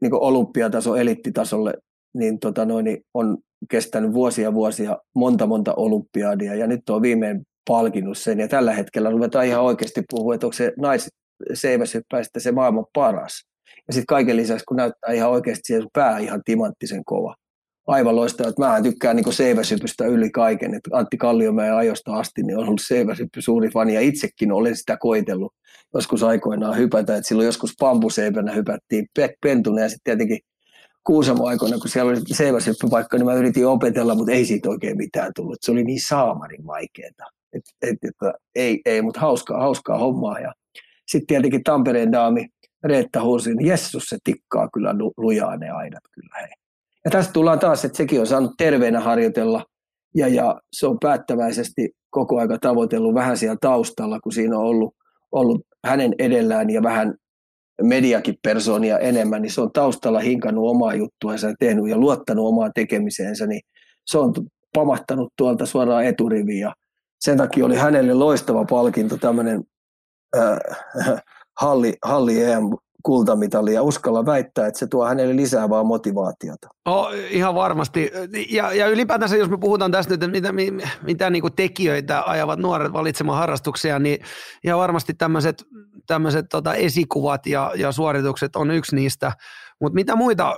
[0.00, 1.74] niin olympiataso, elittitasolle,
[2.14, 3.38] niin, tota noin, niin on
[3.70, 8.40] kestänyt vuosia vuosia, monta monta olympiadia ja nyt on viimein palkinnut sen.
[8.40, 11.08] Ja tällä hetkellä ruvetaan ihan oikeasti puhua, että onko se nais
[11.54, 13.44] seiväsyppäistä se maailman paras.
[13.88, 17.34] Ja sitten kaiken lisäksi, kun näyttää ihan oikeasti siihen pää ihan timanttisen kova.
[17.86, 20.74] Aivan loistava, että mä tykkään niin seiväsypystä yli kaiken.
[20.74, 24.96] Että Antti Kalliomäen ajosta asti niin on ollut seiväsyppy suuri fani ja itsekin olen sitä
[24.96, 25.54] koitellut
[25.94, 27.16] joskus aikoinaan hypätä.
[27.16, 29.06] Että silloin joskus pampuseipänä hypättiin
[29.42, 30.38] pentuna ja sitten tietenkin
[31.04, 35.32] Kuusamo aikoina, kun siellä oli seiväsyppypaikka, niin mä yritin opetella, mutta ei siitä oikein mitään
[35.36, 35.58] tullut.
[35.60, 37.39] Se oli niin saamarin vaikeaa.
[37.52, 40.38] Et, et, et, ei, ei mutta hauskaa, hauskaa hommaa.
[40.38, 40.52] Ja
[41.06, 42.46] sitten tietenkin Tampereen daami
[42.84, 46.50] Reetta Hursin, Jessus se tikkaa kyllä lujaa ne aidat kyllä hei.
[47.04, 49.64] Ja tästä tullaan taas, että sekin on saanut terveenä harjoitella
[50.14, 54.94] ja, ja se on päättäväisesti koko aika tavoitellut vähän siellä taustalla, kun siinä on ollut,
[55.32, 57.14] ollut hänen edellään ja vähän
[57.82, 62.70] mediakin persoonia enemmän, niin se on taustalla hinkannut omaa juttuansa ja tehnyt ja luottanut omaan
[62.74, 63.60] tekemiseensä, niin
[64.06, 64.34] se on
[64.74, 66.74] pamahtanut tuolta suoraan eturiviin ja
[67.20, 69.64] sen takia oli hänelle loistava palkinto tämmöinen
[70.36, 70.58] äh,
[71.60, 72.62] halli, halli EM
[73.02, 76.68] kultamitali ja uskalla väittää, että se tuo hänelle lisää vaan motivaatiota.
[76.86, 78.10] Oh, ihan varmasti.
[78.50, 80.52] Ja, ja ylipäätänsä, jos me puhutaan tästä nyt, mitä,
[81.02, 84.18] mitä niin kuin tekijöitä ajavat nuoret valitsemaan harrastuksia, niin
[84.64, 85.64] ihan varmasti tämmöiset,
[86.06, 89.32] tämmöiset tota esikuvat ja, ja suoritukset on yksi niistä.
[89.80, 90.56] Mutta mitä muita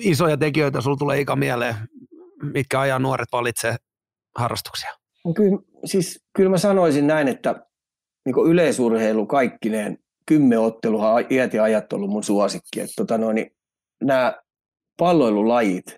[0.00, 1.74] isoja tekijöitä sulla tulee ikä mieleen,
[2.52, 3.76] mitkä ajaa nuoret valitse
[4.36, 5.01] harrastuksia?
[5.36, 7.66] Kyllä, siis, kyllä mä sanoisin näin, että
[8.24, 12.80] niin yleisurheilu kaikkineen, kymmenotteluhan iät ja ajat ollut mun suosikki.
[12.80, 13.50] Että tota noin, niin
[14.02, 14.34] nämä
[14.98, 15.96] palloilulajit,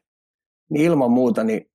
[0.70, 1.70] niin ilman muuta niin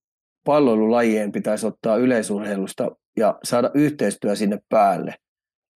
[0.45, 5.15] palloilulajien pitäisi ottaa yleisurheilusta ja saada yhteistyö sinne päälle.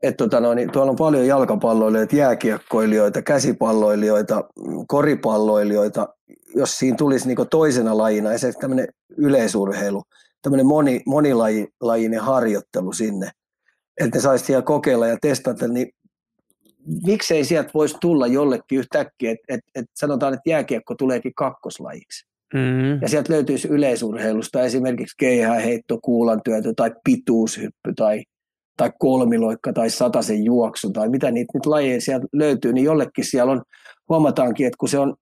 [0.03, 4.43] että tota noin, niin tuolla on paljon jalkapalloilijoita, jääkiekkoilijoita, käsipalloilijoita,
[4.87, 6.07] koripalloilijoita.
[6.55, 8.87] Jos siinä tulisi niin toisena lajina esimerkiksi tämmöinen
[9.17, 10.03] yleisurheilu,
[10.43, 13.29] tämmöinen moni, monilajinen harjoittelu sinne,
[14.01, 15.89] että ne saisi siellä kokeilla ja testata, niin
[17.05, 22.25] miksei sieltä voisi tulla jollekin yhtäkkiä, että et, et sanotaan, että jääkiekko tuleekin kakkoslajiksi.
[22.53, 23.01] Mm-hmm.
[23.01, 28.23] Ja sieltä löytyisi yleisurheilusta esimerkiksi keihäheitto, kuulantyötö tai pituushyppy tai,
[28.77, 33.51] tai kolmiloikka tai sataisen juoksu tai mitä niitä nyt lajeja sieltä löytyy, niin jollekin siellä
[33.51, 33.61] on,
[34.09, 35.15] huomataankin, että kun se on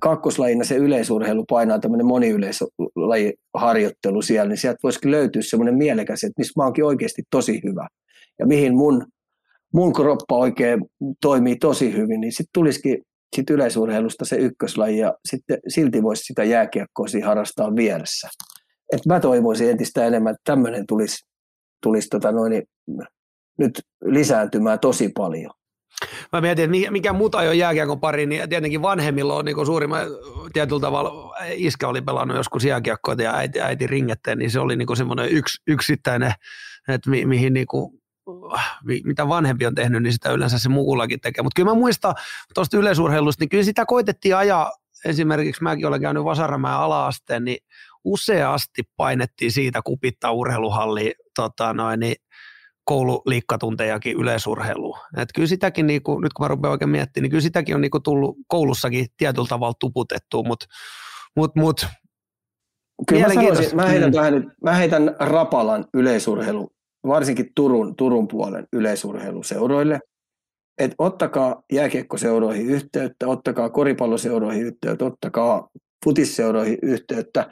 [0.00, 6.52] kakkoslajina se yleisurheilu painaa tämmöinen moniyleislajiharjoittelu siellä, niin sieltä voisikin löytyä semmoinen mielekäs, että missä
[6.56, 7.88] mä oonkin oikeasti tosi hyvä
[8.38, 9.06] ja mihin mun,
[9.74, 10.84] mun kroppa oikein
[11.20, 12.98] toimii tosi hyvin, niin sitten tulisikin
[13.36, 18.28] sit yleisurheilusta se ykköslaji ja sitten silti voisi sitä jääkiekkoa harrastaa vieressä.
[18.92, 21.26] Et mä toivoisin entistä enemmän, että tämmöinen tulisi,
[21.82, 22.62] tulisi tota noin,
[23.58, 25.50] nyt lisääntymään tosi paljon.
[26.32, 30.06] Mä mietin, että mikä muuta jo jääkiekon pari, niin tietenkin vanhemmilla on niin suurimman
[30.52, 34.96] tietyllä tavalla, iskä oli pelannut joskus jääkiekkoa ja äiti, äiti ringetteen, niin se oli niin
[34.96, 36.32] semmoinen yks, yksittäinen,
[36.88, 38.02] että mi, mihin niin kuin,
[39.04, 41.42] mitä vanhempi on tehnyt, niin sitä yleensä se mukulakin tekee.
[41.42, 42.14] Mutta kyllä mä muistan
[42.54, 44.72] tuosta yleisurheilusta, niin kyllä sitä koitettiin ajaa,
[45.04, 47.58] esimerkiksi mäkin olen käynyt Vasaramäen ala-asteen, niin
[48.04, 52.16] useasti painettiin siitä kupittaa urheiluhalli tota noin, niin
[52.86, 54.98] koululiikkatuntejakin yleisurheiluun.
[55.16, 57.80] Et kyllä sitäkin, niin kuin, nyt kun mä rupean oikein miettimään, niin kyllä sitäkin on
[57.80, 60.66] niin kuin tullut koulussakin tietyllä tavalla tuputettua, mutta
[61.36, 61.86] mut, mut,
[63.08, 64.14] Kyllä mä, sanoisin, mä, heitän mm.
[64.14, 66.70] tähän nyt, mä heitän Rapalan yleisurheilu,
[67.06, 70.00] varsinkin Turun, Turun puolen yleisurheiluseuroille,
[70.78, 75.68] että ottakaa jääkiekkoseuroihin yhteyttä, ottakaa koripalloseuroihin yhteyttä, ottakaa
[76.04, 77.50] futisseuroihin yhteyttä,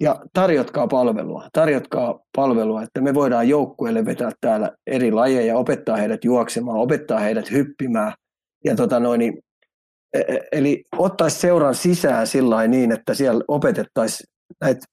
[0.00, 6.24] ja tarjotkaa palvelua, tarjotkaa palvelua, että me voidaan joukkueelle vetää täällä eri lajeja, opettaa heidät
[6.24, 8.12] juoksemaan, opettaa heidät hyppimään.
[8.64, 9.38] Ja tota noin, niin,
[10.12, 14.26] e, e, eli ottaisi seuran sisään sillä niin, että siellä opetettaisiin
[14.60, 14.86] näitä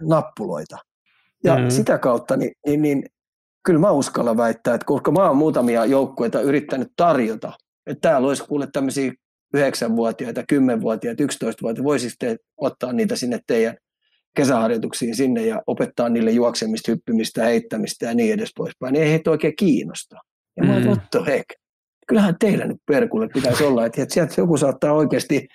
[0.00, 0.78] nappuloita.
[1.44, 1.70] Ja mm-hmm.
[1.70, 3.04] sitä kautta, niin, niin, niin
[3.64, 7.52] kyllä mä uskallan väittää, että koska mä oon muutamia joukkueita yrittänyt tarjota,
[7.86, 9.12] että täällä olisi kuule tämmöisiä
[9.56, 13.76] 9-vuotiaita, 10-vuotiaita, 11-vuotiaita, voisitte ottaa niitä sinne teidän
[14.36, 19.30] kesäharjoituksiin sinne ja opettaa niille juoksemista, hyppimistä, heittämistä ja niin edes poispäin, niin ei heitä
[19.30, 20.16] oikein kiinnosta.
[20.56, 20.88] Ja mä mm.
[20.88, 21.24] Otto
[22.08, 25.48] kyllähän teillä nyt perkulle pitäisi olla, että, sieltä joku saattaa oikeasti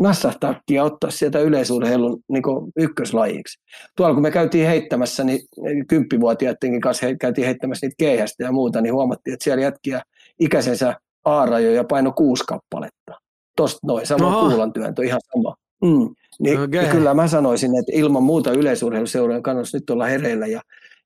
[0.00, 2.42] nassahtaakki ja ottaa sieltä yleisurheilun niin
[2.76, 3.60] ykköslajiksi.
[3.96, 5.40] Tuolla kun me käytiin heittämässä, niin
[5.88, 10.02] kymppivuotiaiden kanssa he, käytiin heittämässä niitä keihästä ja muuta, niin huomattiin, että siellä jätkiä
[10.40, 10.94] ikäisensä
[11.24, 13.12] aarajoja paino kuusi kappaletta.
[13.56, 15.54] Tosta noin, sama kuulan työntö, ihan sama.
[15.82, 16.14] Mm.
[16.38, 16.80] Niin, okay.
[16.80, 20.60] niin kyllä mä sanoisin, että ilman muuta yleisurheiluseurojen kannassa nyt olla hereillä ja,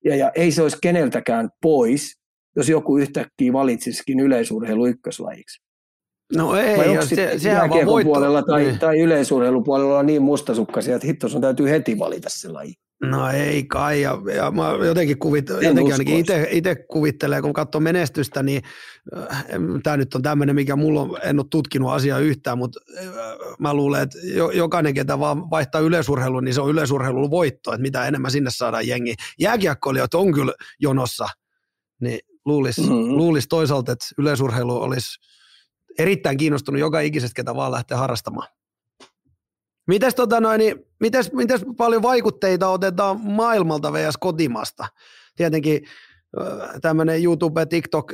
[0.05, 2.19] ja, ja ei se olisi keneltäkään pois,
[2.57, 5.63] jos joku yhtäkkiä valitsisikin yleisurheilu ykköslajiksi.
[6.37, 8.13] No ei, Vai onko se, sehän vaan voitto.
[8.13, 8.79] puolella tai, niin.
[8.79, 12.75] tai yleisurheilupuolella on niin mustasukkaisia, että hitto sun täytyy heti valita se laji.
[13.03, 18.43] No ei kai, ja, ja mä jotenkin, kuvit, jotenkin ainakin itse kuvittelee, kun katsoo menestystä,
[18.43, 18.63] niin
[19.33, 19.45] äh,
[19.83, 23.05] tämä nyt on tämmöinen, mikä mulla on, en ole tutkinut asiaa yhtään, mutta äh,
[23.59, 27.83] mä luulen, että jo, jokainen, ketä vaan vaihtaa yleisurheilun, niin se on yleisurheilun voitto, että
[27.83, 29.15] mitä enemmän sinne saadaan jengi.
[29.39, 31.27] Jääkiekkoilijat on kyllä jonossa,
[32.01, 33.17] niin luulisi mm-hmm.
[33.17, 35.21] luulis toisaalta, että yleisurheilu olisi
[35.99, 38.49] erittäin kiinnostunut joka ikisestä, ketä vaan lähtee harrastamaan.
[39.87, 44.17] Mites, tota noin, niin, mites, mites paljon vaikutteita otetaan maailmalta vs.
[44.21, 44.87] kotimasta?
[45.37, 45.81] Tietenkin
[46.83, 48.13] tämmöinen YouTube, TikTok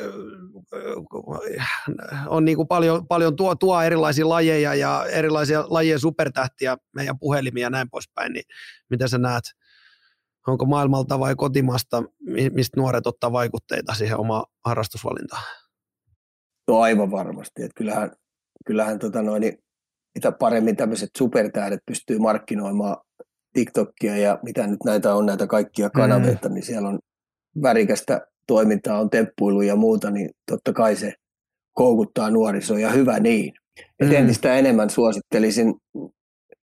[2.26, 7.62] on niin kuin paljon, paljon tuo, tuo erilaisia lajeja ja erilaisia lajien supertähtiä meidän puhelimia
[7.62, 8.44] ja näin poispäin, niin
[8.90, 9.44] miten sä näet,
[10.46, 12.02] onko maailmalta vai kotimasta,
[12.52, 15.42] mistä nuoret ottaa vaikutteita siihen omaan harrastusvalintaan?
[16.68, 18.12] No aivan varmasti, että kyllähän,
[18.66, 19.58] kyllähän tota noin, niin
[20.14, 22.96] mitä paremmin tämmöiset supertähdet pystyy markkinoimaan
[23.52, 26.54] TikTokia ja mitä nyt näitä on, näitä kaikkia kanaveita, mm.
[26.54, 26.98] niin siellä on
[27.62, 31.12] värikästä toimintaa, on temppuilu ja muuta, niin totta kai se
[31.72, 33.52] koukuttaa nuorisoa ja hyvä niin.
[34.00, 34.14] Et mm.
[34.14, 35.74] entistä enemmän suosittelisin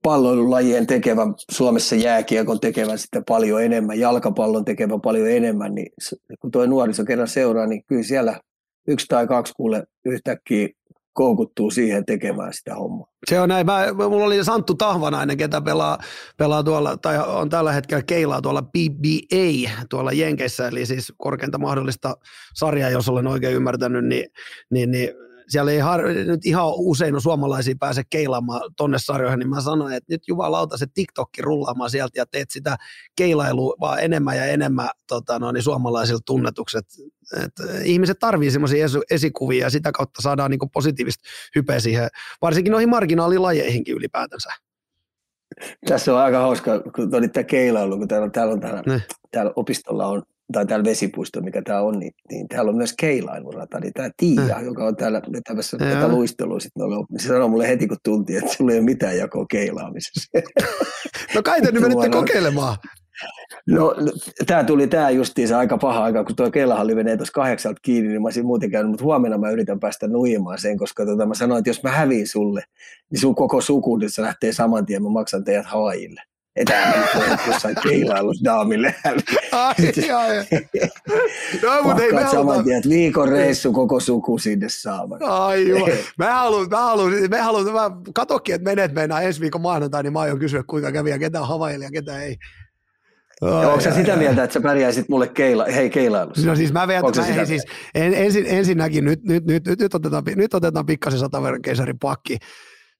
[0.03, 5.89] palloilulajien tekevän, Suomessa jääkiekon tekevän sitä paljon enemmän, jalkapallon tekevän paljon enemmän, niin
[6.39, 8.39] kun tuo nuoriso kerran seuraa, niin kyllä siellä
[8.87, 10.67] yksi tai kaksi kuule yhtäkkiä
[11.13, 13.07] koukuttuu siihen tekemään sitä hommaa.
[13.29, 13.65] Se on näin.
[13.65, 15.97] Mä, mulla oli Santtu Tahvanainen, ketä pelaa,
[16.37, 22.17] pelaa tuolla, tai on tällä hetkellä keilaa tuolla BBA tuolla Jenkeissä, eli siis korkeinta mahdollista
[22.53, 24.25] sarjaa, jos olen oikein ymmärtänyt, niin,
[24.69, 25.09] niin, niin
[25.47, 30.13] siellä ei har, nyt ihan usein suomalaisia pääse keilaamaan tonne sarjoihin, niin mä sanoin, että
[30.13, 32.77] nyt jumalauta se TikTokki rullaamaan sieltä ja teet sitä
[33.15, 36.85] keilailua vaan enemmän ja enemmän tota, no, niin suomalaisilla tunnetukset.
[37.43, 41.23] Et ihmiset tarvii semmoisia esikuvia ja sitä kautta saadaan niin positiivista
[41.55, 42.07] hypeä siihen,
[42.41, 44.49] varsinkin noihin marginaalilajeihinkin ylipäätänsä.
[45.87, 49.01] Tässä on aika hauska, kun oli tämä keilailu, kun täällä täällä, on, täällä,
[49.31, 50.23] täällä opistolla on
[50.53, 54.59] tai täällä vesipuisto, mikä tämä on, niin, niin täällä on myös keilailurata, niin tämä Tiia,
[54.59, 54.65] mm.
[54.65, 58.37] joka on täällä vetämässä tätä luistelua, sitten oli, niin se sanoi mulle heti, kun tultiin,
[58.37, 60.31] että sulla ei ole mitään jakoa keilaamisessa.
[61.35, 62.77] no kai te nyt menitte kokeilemaan.
[63.67, 63.95] No,
[64.47, 68.21] tämä tuli tämä justiinsa aika paha aika, kun tuo keilahalli menee tuossa kahdeksalta kiinni, niin
[68.21, 71.59] mä olisin muuten käynyt, mutta huomenna mä yritän päästä nuimaan sen, koska tota, mä sanoin,
[71.59, 72.63] että jos mä häviin sulle,
[73.11, 76.21] niin sun koko suku, niin se lähtee saman tien, mä maksan teidät Havaijille
[76.55, 77.07] etänä
[77.47, 78.95] jossain keilailussa daamille.
[79.51, 79.75] Ai,
[80.15, 80.37] ai.
[81.63, 85.21] No, mutta ei me tien, että viikon reissu koko suku sinne saamaan.
[85.23, 85.89] Ai joo.
[86.17, 90.13] Mä haluan, mä haluan, mä haluan, mä katokin, että menet mennään ensi viikon maanantai, niin
[90.13, 92.35] mä aion kysyä, kuinka kävi ja ketä havaili ja ketä ei.
[93.41, 96.47] Ja onko sä sitä mieltä, että sä pärjäisit mulle keila, hei keilailussa?
[96.47, 97.63] No siis mä veän, mä, hei, siis,
[97.95, 102.37] en, ensin, ensinnäkin nyt, nyt, nyt, nyt, nyt, otetaan, nyt otetaan pikkasen sataverran keisarin pakki.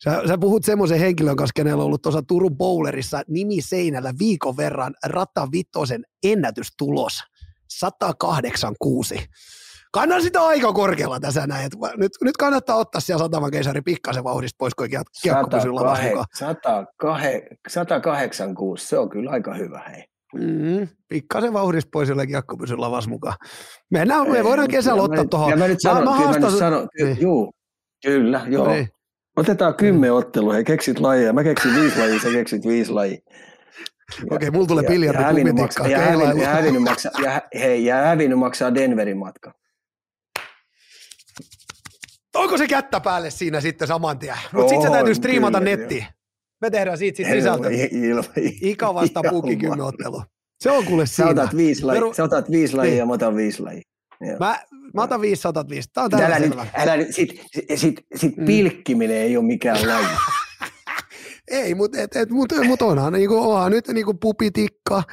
[0.03, 4.57] Sä, sä puhut semmoisen henkilön kanssa, kenellä on ollut tuossa Turun Bowlerissa nimi seinällä viikon
[4.57, 7.19] verran Rata Vittosen ennätystulos.
[7.69, 9.25] 186.
[9.91, 11.65] Kannan sitä aika korkealla tässä näin.
[11.65, 14.87] että Nyt, nyt kannattaa ottaa siellä sataman keisari pikkasen vauhdista pois, kun
[15.21, 16.25] kiekko pysyy lavassa mukaan.
[17.67, 20.03] 186, se on kyllä aika hyvä hei.
[20.35, 23.35] Mm, pikkasen vauhdista pois, jolle kiekko pysyy lavassa mukaan.
[23.91, 25.49] Mennään, me voidaan kesällä kyllä ottaa mä- tuohon.
[25.49, 27.21] Ja mä nyt sanon, kyllä mä nyt haastan- sanon, ky- Niin.
[27.21, 27.51] juu,
[28.05, 28.67] kyllä, joo.
[28.67, 28.87] Niin.
[29.37, 33.17] Otetaan kymmen ottelua, hei keksit lajeja, mä keksin viisi lajia, sä keksit viisi lajia.
[34.31, 36.41] Okei, mulla tulee ja- biljardi, ja hävinnyt kumitikka, maksaa- ja keilailu.
[36.41, 39.53] ja hävinnyt maksaa, ja, hei, ja hävinnyt maksaa Denverin matka.
[42.35, 44.35] Onko se kättä päälle siinä sitten saman tien?
[44.53, 46.05] Mutta sitten se täytyy striimata kyllä, nettiin.
[46.61, 47.69] Me tehdään siitä sitten sisältö.
[47.69, 49.29] Il- il- Ika vasta ilman.
[49.33, 50.23] pukki kymmenottelu.
[50.59, 51.29] Se on kuule Sä siinä.
[51.31, 52.99] otat viisi lajia, Peru- sä otat viisi lajia Niin.
[52.99, 53.81] ja mä otan viisi lajia.
[54.21, 54.37] Joo.
[54.39, 54.59] Mä,
[54.93, 55.89] mä otan 505.
[55.93, 58.45] Tää on Älä tällä nyt, älä nyt, sit, sit, sit, sit Mm.
[58.45, 60.05] pilkkiminen ei ole mikään laji.
[61.47, 65.03] Ei, mutta et, et, mut, mut onhan, niinku, onhan nyt niinku pupitikka,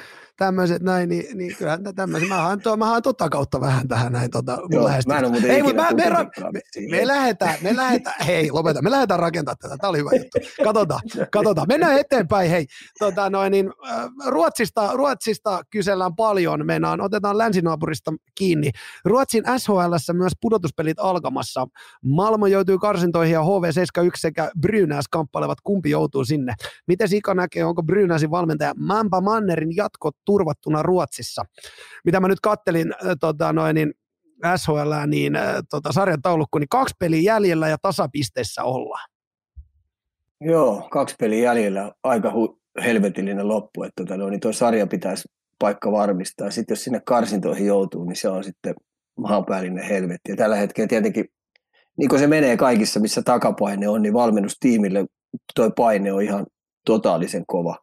[0.40, 2.28] tämmöiset näin, niin, niin kyllähän tämmöiset.
[2.28, 5.36] Mä haen, to, mä haen tota kautta vähän tähän näin tota Joo, mä en ole
[5.36, 6.60] Ei, mut ikinä mä, me, ra- me,
[6.90, 10.38] me lähdetään, me lähdetään, hei lopeta, me lähdetään rakentamaan tätä, tää oli hyvä juttu.
[10.64, 11.00] Katsotaan,
[11.32, 11.66] katsotaan.
[11.68, 12.66] Mennään eteenpäin, hei.
[12.98, 13.72] Tota, noin, niin,
[14.26, 18.70] Ruotsista, Ruotsista kysellään paljon, mennään, otetaan länsinaapurista kiinni.
[19.04, 21.66] Ruotsin SHLssä myös pudotuspelit alkamassa.
[22.04, 26.54] Malmo joutuu karsintoihin ja HV71 sekä Brynäs kamppailevat, kumpi joutuu sinne.
[26.86, 31.42] Miten Sika näkee, onko Brynäsin valmentaja Mampa Mannerin jatko turvattuna Ruotsissa?
[32.04, 33.94] Mitä mä nyt kattelin äh, tota, noin, niin
[34.56, 39.08] SHL, niin äh, tota, sarjan taulukko, niin kaksi peliä jäljellä ja tasapisteissä ollaan.
[40.40, 45.28] Joo, kaksi peliä jäljellä, aika hu- helvetillinen loppu, että tota, niin tuo sarja pitäisi
[45.58, 46.50] paikka varmistaa.
[46.50, 48.74] Sitten jos sinne karsintoihin joutuu, niin se on sitten
[49.16, 50.32] maanpäällinen helvetti.
[50.32, 51.24] Ja tällä hetkellä tietenkin,
[51.98, 55.06] niin kuin se menee kaikissa, missä takapaine on, niin valmennustiimille
[55.54, 56.46] tuo paine on ihan
[56.86, 57.78] totaalisen kova.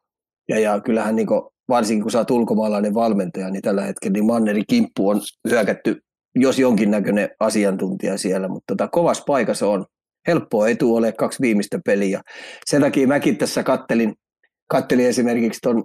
[0.49, 4.25] Ja, ja kyllähän niin kuin, varsinkin kun sä oot ulkomaalainen valmentaja, niin tällä hetkellä niin
[4.25, 6.01] Manneri Kimppu on hyökätty,
[6.35, 9.85] jos jonkinnäköinen asiantuntija siellä, mutta tota, kovassa paikassa on.
[10.27, 12.21] Helppoa ei tule ole kaksi viimeistä peliä.
[12.65, 14.15] Sen takia mäkin tässä kattelin,
[14.67, 15.83] kattelin esimerkiksi tuon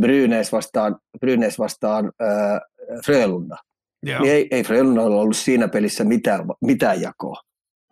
[0.00, 2.60] Brynäs vastaan, Brynäs vastaan äh,
[3.06, 3.56] Frölunda.
[4.04, 7.40] Niin ei, ei Frölundalla ollut siinä pelissä mitään, mitään jakoa.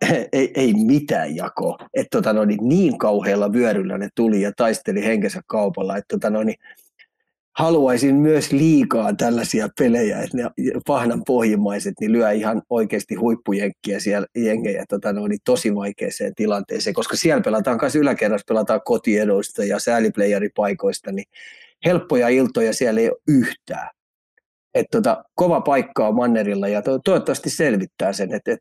[0.33, 1.77] ei, ei mitään jakoa.
[1.93, 5.97] Et tota no, niin, niin kauhealla vyöryllä ne tuli ja taisteli henkensä kaupalla.
[5.97, 6.57] Et tota no, niin,
[7.57, 10.43] haluaisin myös liikaa tällaisia pelejä, että ne
[10.87, 16.93] pahnan pohjimmaiset niin lyö ihan oikeasti huippujenkkiä siellä jengejä tota, no, niin tosi vaikeaseen tilanteeseen,
[16.93, 21.25] koska siellä pelataan myös yläkerrassa, pelataan kotiedoista ja sääliplayeripaikoista, niin
[21.85, 23.89] helppoja iltoja siellä ei ole yhtään.
[24.73, 28.59] Et tota, kova paikka on Mannerilla ja to- toivottavasti selvittää sen, että et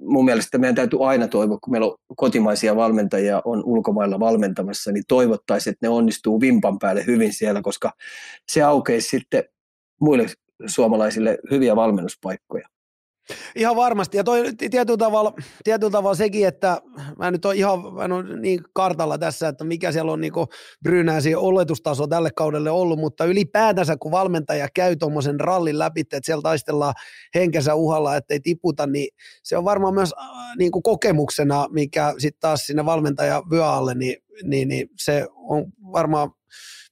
[0.00, 5.04] mun mielestä meidän täytyy aina toivoa, kun meillä on kotimaisia valmentajia on ulkomailla valmentamassa, niin
[5.08, 7.92] toivottaisiin, että ne onnistuu vimpan päälle hyvin siellä, koska
[8.48, 9.44] se aukeisi sitten
[10.00, 10.26] muille
[10.66, 12.68] suomalaisille hyviä valmennuspaikkoja.
[13.56, 14.16] Ihan varmasti.
[14.16, 15.32] Ja toi tietyllä tavalla,
[15.64, 16.82] tietyllä tavalla sekin, että
[17.18, 20.32] mä nyt on ihan mä en ole niin kartalla tässä, että mikä siellä on niin
[20.82, 26.42] Brynäsin oletustaso tälle kaudelle ollut, mutta ylipäätänsä kun valmentaja käy tuommoisen rallin läpi, että siellä
[26.42, 26.94] taistellaan
[27.34, 29.08] henkensä uhalla, ettei tiputa, niin
[29.42, 33.94] se on varmaan myös äh, niin kuin kokemuksena, mikä sitten taas sinne valmentaja vyö alle,
[33.94, 36.30] niin, niin, niin se on varmaan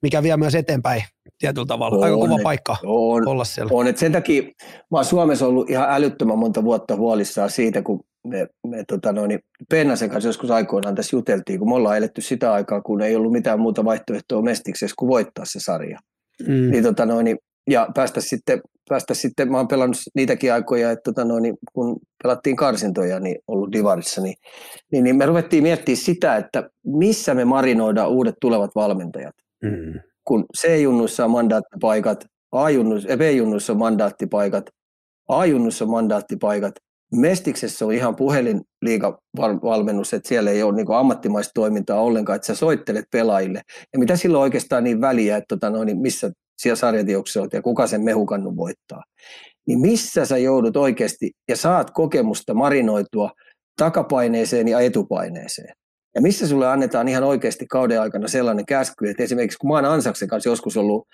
[0.03, 1.05] mikä vie myös eteenpäin
[1.43, 2.05] tietyllä tavalla.
[2.05, 3.71] Aika On, kova et- paikka On, olla siellä.
[3.73, 4.43] on että sen takia
[4.91, 9.39] mä oon Suomessa ollut ihan älyttömän monta vuotta huolissaan siitä, kun me, me tota noin,
[9.71, 13.33] Pennasen kanssa joskus aikoinaan tässä juteltiin, kun me ollaan eletty sitä aikaa, kun ei ollut
[13.33, 15.99] mitään muuta vaihtoehtoa mestiksessä kuin voittaa se sarja.
[16.49, 16.71] Mm.
[16.71, 17.39] Niin, tota noin,
[17.71, 22.57] ja päästä sitten, päästä sitten, mä oon pelannut niitäkin aikoja, että tota noin, kun pelattiin
[22.57, 24.35] karsintoja, niin ollut divarissa, niin,
[24.93, 30.01] niin, niin me ruvettiin miettimään sitä, että missä me marinoidaan uudet tulevat valmentajat Mm.
[30.25, 34.65] Kun C-junnuissa on mandaattipaikat, A-junnuissa, B-junnuissa on mandaattipaikat,
[35.29, 36.75] A-junnuissa on mandaattipaikat,
[37.13, 43.05] Mestiksessä on ihan puhelinliigavalmennus, että siellä ei ole niin ammattimaista toimintaa ollenkaan, että sä soittelet
[43.13, 43.63] pelaajille.
[43.93, 47.53] Ja mitä sillä on oikeastaan niin väliä, että tota, no, niin missä siellä sarjatioksessa olet
[47.53, 49.03] ja kuka sen mehukannun voittaa.
[49.67, 53.31] Niin missä sä joudut oikeasti ja saat kokemusta marinoitua
[53.79, 55.75] takapaineeseen ja etupaineeseen.
[56.15, 59.85] Ja missä sulle annetaan ihan oikeasti kauden aikana sellainen käsky, että esimerkiksi kun mä oon
[59.85, 61.09] Ansaksen kanssa joskus ollut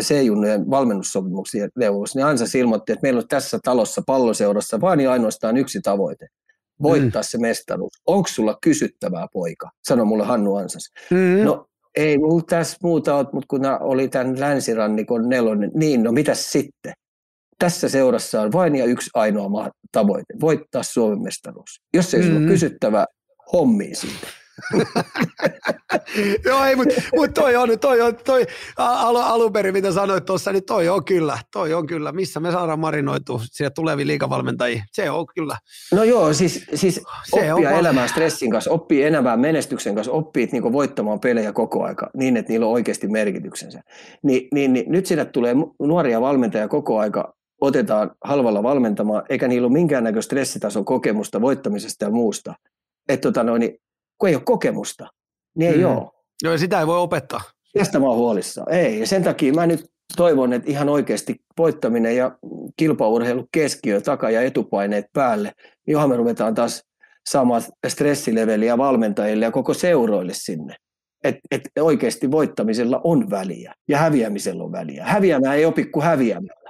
[0.00, 5.56] C-junnujen valmennussopimuksia neuvos, niin Ansas ilmoitti, että meillä on tässä talossa palloseurassa vain ja ainoastaan
[5.56, 6.26] yksi tavoite.
[6.82, 7.26] Voittaa mm.
[7.26, 7.92] se mestaruus.
[8.06, 9.70] Onko sulla kysyttävää, poika?
[9.84, 10.90] Sano mulle Hannu Ansas.
[11.10, 11.44] Mm.
[11.44, 16.52] No ei mulla tässä muuta ole, mutta kun oli tämän länsirannikon nelonen, niin no mitäs
[16.52, 16.92] sitten?
[17.58, 21.80] Tässä seurassa on vain ja yksi ainoa tavoite, voittaa Suomen mestaruus.
[21.94, 22.36] Jos ei mm-hmm.
[22.36, 23.06] sulla kysyttävä
[23.52, 24.26] hommiin siitä.
[26.44, 28.46] Joo, ei, mutta mut toi on, toi on, toi
[28.76, 32.12] al, alun perin, mitä sanoit tuossa, niin toi on kyllä, toi on kyllä.
[32.12, 34.82] Missä me saadaan marinoitua sinne tuleviin liikavalmentajiin?
[34.92, 35.56] Se on kyllä.
[35.92, 40.48] No joo, siis, siis se oppia on elämään stressin kanssa, oppii elämään menestyksen kanssa, oppii
[40.52, 43.80] niinku voittamaan pelejä koko aika niin, että niillä on oikeasti merkityksensä.
[44.22, 49.66] Ni, niin, niin, nyt sinne tulee nuoria valmentajia koko aika, otetaan halvalla valmentamaan, eikä niillä
[49.66, 52.54] ole minkäännäköistä stressitason kokemusta voittamisesta ja muusta.
[53.08, 53.78] Että tota noin, niin
[54.18, 55.06] kun ei ole kokemusta,
[55.58, 55.84] niin ei mm.
[55.84, 56.10] ole.
[56.42, 57.40] Joo, sitä ei voi opettaa.
[57.78, 58.72] Tästä mä oon huolissaan.
[58.72, 59.84] Ei, ja sen takia mä nyt
[60.16, 62.38] toivon, että ihan oikeasti voittaminen ja
[62.76, 65.52] kilpaurheilu keskiö, taka- ja etupaineet päälle,
[65.86, 66.84] johon me ruvetaan taas
[67.28, 70.76] saamaan stressileveliä valmentajille ja koko seuroille sinne.
[71.24, 75.04] Että et oikeasti voittamisella on väliä ja häviämisellä on väliä.
[75.04, 76.63] Häviämään ei opi kuin häviämään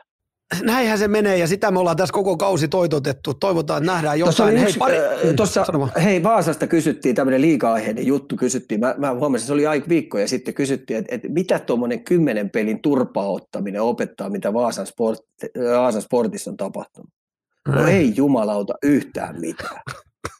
[0.62, 3.34] näinhän se menee ja sitä me ollaan tässä koko kausi toitotettu.
[3.34, 4.56] Toivotaan, että nähdään jotain.
[4.56, 4.96] Hei, pari...
[5.36, 5.66] tossa,
[6.04, 8.80] hei, Vaasasta kysyttiin tämmöinen liika-aiheinen juttu, kysyttiin.
[8.80, 12.82] Mä, mä huomasin, se oli aika viikkoja sitten, kysyttiin, että, että mitä tuommoinen kymmenen pelin
[12.82, 15.20] turpaottaminen opettaa, mitä Vaasan, sport,
[15.78, 17.10] Vaasan sportissa on tapahtunut.
[17.68, 17.88] No mm.
[17.88, 19.80] ei jumalauta yhtään mitään.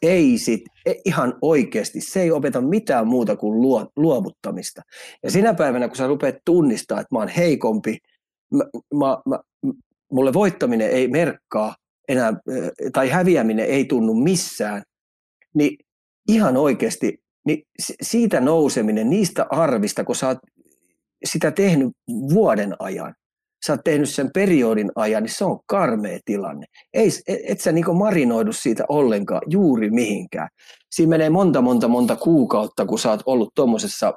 [0.01, 4.81] Ei sit, ei, ihan oikeasti, se ei opeta mitään muuta kuin luo, luovuttamista.
[5.23, 7.97] Ja sinä päivänä, kun sä rupeat tunnistaa, että mä oon heikompi,
[8.53, 8.63] mä,
[8.93, 9.39] mä, mä,
[10.11, 11.75] mulle voittaminen ei merkkaa
[12.07, 12.33] enää,
[12.93, 14.83] tai häviäminen ei tunnu missään,
[15.55, 15.77] niin
[16.29, 17.63] ihan oikeasti niin
[18.01, 20.37] siitä nouseminen, niistä arvista, kun sä oot
[21.25, 21.89] sitä tehnyt
[22.33, 23.13] vuoden ajan,
[23.65, 26.65] sä oot tehnyt sen periodin ajan, niin se on karmea tilanne.
[26.93, 27.09] Ei,
[27.47, 30.49] et sä niinku marinoidu siitä ollenkaan juuri mihinkään.
[30.91, 34.13] Siinä menee monta, monta, monta kuukautta, kun sä oot ollut tuommoisessa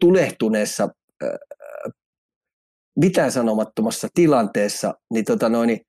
[0.00, 0.88] tulehtuneessa
[3.00, 5.80] mitään sanomattomassa tilanteessa, niin, tota noin, niin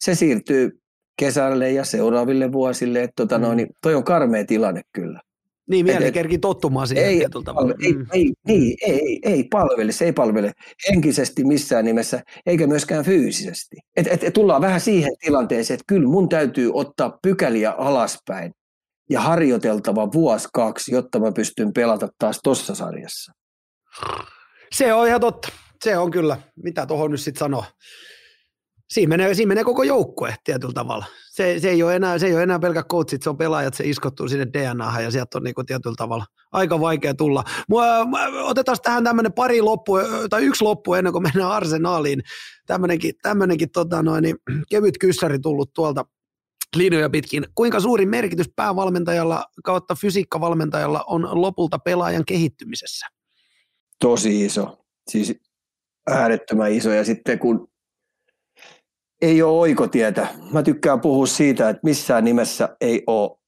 [0.00, 0.80] se siirtyy
[1.18, 3.02] kesälle ja seuraaville vuosille.
[3.02, 3.42] Että tota mm.
[3.42, 5.20] noin, niin toi on karmea tilanne kyllä.
[5.70, 8.06] Niin, mieli kerki tottumaan siihen ei, palvele, ei, mm.
[8.12, 10.52] ei, ei, ei, ei palvele, se ei palvele
[10.90, 13.76] henkisesti missään nimessä, eikä myöskään fyysisesti.
[13.96, 18.52] Et, et, et tullaan vähän siihen tilanteeseen, että kyllä mun täytyy ottaa pykäliä alaspäin
[19.10, 23.32] ja harjoiteltava vuosi kaksi, jotta mä pystyn pelata taas tuossa sarjassa.
[24.72, 25.48] Se on ihan totta
[25.84, 27.64] se on kyllä, mitä tuohon nyt sitten sanoo.
[28.90, 31.04] Siinä menee, siinä menee koko joukkue tietyllä tavalla.
[31.30, 33.84] Se, se, ei ole enää, se ei ole enää pelkä coachit, se on pelaajat, se
[33.84, 37.44] iskottuu sinne DNAhan ja sieltä on niin tietyllä tavalla aika vaikea tulla.
[37.68, 37.84] Mua,
[38.42, 39.92] otetaan tähän tämmöinen pari loppu,
[40.30, 42.22] tai yksi loppu ennen kuin mennään Arsenaaliin.
[42.66, 44.36] Tämmöinenkin, tämmöinenkin tota noin, niin,
[44.70, 46.04] kevyt kyssäri tullut tuolta
[46.76, 47.46] linjoja pitkin.
[47.54, 53.06] Kuinka suuri merkitys päävalmentajalla kautta fysiikkavalmentajalla on lopulta pelaajan kehittymisessä?
[54.00, 54.84] Tosi iso.
[55.10, 55.34] Siis
[56.10, 56.90] äärettömän iso.
[56.90, 57.68] Ja sitten kun
[59.22, 63.38] ei ole oikotietä, mä tykkään puhua siitä, että missään nimessä ei ole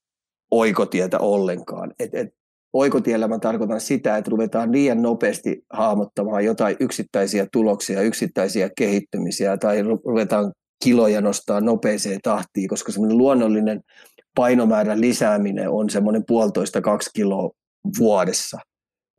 [0.51, 1.95] oikotietä ollenkaan.
[1.99, 2.29] Et, et,
[2.73, 9.83] oikotiellä mä tarkoitan sitä, että ruvetaan liian nopeasti hahmottamaan jotain yksittäisiä tuloksia, yksittäisiä kehittymisiä tai
[9.83, 10.53] ruvetaan
[10.85, 13.81] kiloja nostaa nopeeseen tahtiin, koska semmoinen luonnollinen
[14.35, 17.51] painomäärän lisääminen on semmoinen puolitoista kaksi kiloa
[17.99, 18.59] vuodessa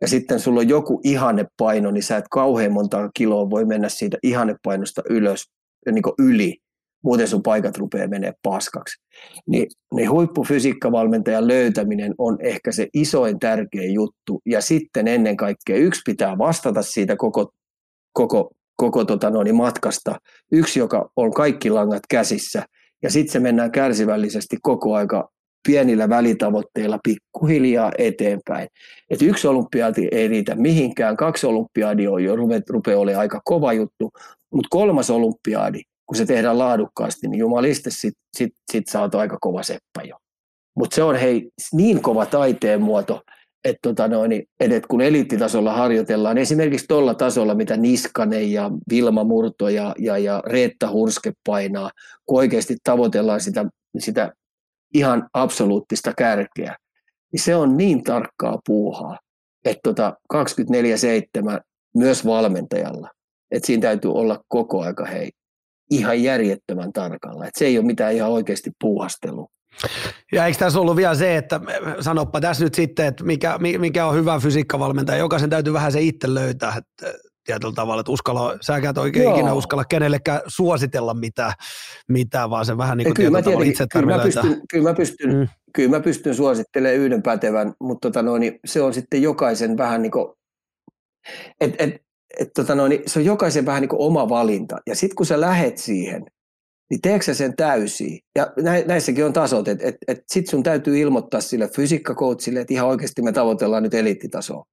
[0.01, 4.17] ja sitten sulla on joku ihannepaino, niin sä et kauhean monta kiloa voi mennä siitä
[4.23, 5.45] ihannepainosta ylös,
[5.91, 6.57] niin yli,
[7.03, 9.01] muuten sun paikat rupeaa menee paskaksi.
[9.47, 14.41] Niin, niin huippufysiikkavalmentajan löytäminen on ehkä se isoin tärkeä juttu.
[14.45, 17.51] Ja sitten ennen kaikkea yksi pitää vastata siitä koko,
[18.13, 20.19] koko, koko tota noin, matkasta.
[20.51, 22.65] Yksi, joka on kaikki langat käsissä.
[23.03, 25.29] Ja sitten se mennään kärsivällisesti koko aika
[25.67, 28.67] pienillä välitavoitteilla pikkuhiljaa eteenpäin.
[29.09, 32.35] Et yksi olympiadi ei riitä mihinkään, kaksi olympiadia on jo
[32.69, 34.11] rupeaa olemaan aika kova juttu,
[34.53, 39.63] mutta kolmas olympiadi, kun se tehdään laadukkaasti, niin jumaliste sit, sit, sit oot aika kova
[39.63, 40.15] seppä jo.
[40.75, 43.21] Mutta se on hei niin kova taiteen muoto,
[43.65, 49.23] että tota noin, et, et kun eliittitasolla harjoitellaan, esimerkiksi tuolla tasolla, mitä Niskanen ja Vilma
[49.23, 51.91] Murto ja, ja, ja Reetta Hurske painaa,
[52.25, 53.65] kun oikeasti tavoitellaan sitä,
[53.99, 54.33] sitä
[54.93, 56.75] ihan absoluuttista kärkeä,
[57.31, 59.17] niin se on niin tarkkaa puuhaa,
[59.65, 60.37] että tota 24-7
[61.97, 63.09] myös valmentajalla,
[63.51, 65.31] että siinä täytyy olla koko aika hei,
[65.91, 67.45] ihan järjettömän tarkalla.
[67.45, 69.47] Että se ei ole mitään ihan oikeasti puuhastelua.
[70.31, 71.59] Ja eikö tässä ollut vielä se, että
[71.99, 76.33] sanoppa tässä nyt sitten, että mikä, mikä on hyvä fysiikkavalmentaja, jokaisen täytyy vähän se itse
[76.33, 79.35] löytää, että tietyllä tavalla, että uskalla, sä et oikein Joo.
[79.35, 81.53] ikinä uskalla kenellekään suositella mitään,
[82.07, 85.35] mitään vaan se vähän niin kuin kyllä tietyllä itse kyllä mä, pystyn, kyllä, mä pystyn,
[85.35, 85.47] mm.
[85.75, 90.11] kyllä mä pystyn suosittelemaan yhden pätevän, mutta tota noin, se on sitten jokaisen vähän niin
[90.11, 90.33] kuin
[91.61, 91.95] Et, et,
[92.39, 94.77] et, tota no, niin se on jokaisen vähän niin kuin oma valinta.
[94.87, 96.25] Ja sitten kun sä lähet siihen,
[96.89, 98.19] niin teekö sä sen täysin?
[98.35, 98.53] Ja
[98.85, 103.21] näissäkin on tasot, että et, et sit sun täytyy ilmoittaa sille fysiikkakoutsille, että ihan oikeasti
[103.21, 104.65] me tavoitellaan nyt eliittitasoa.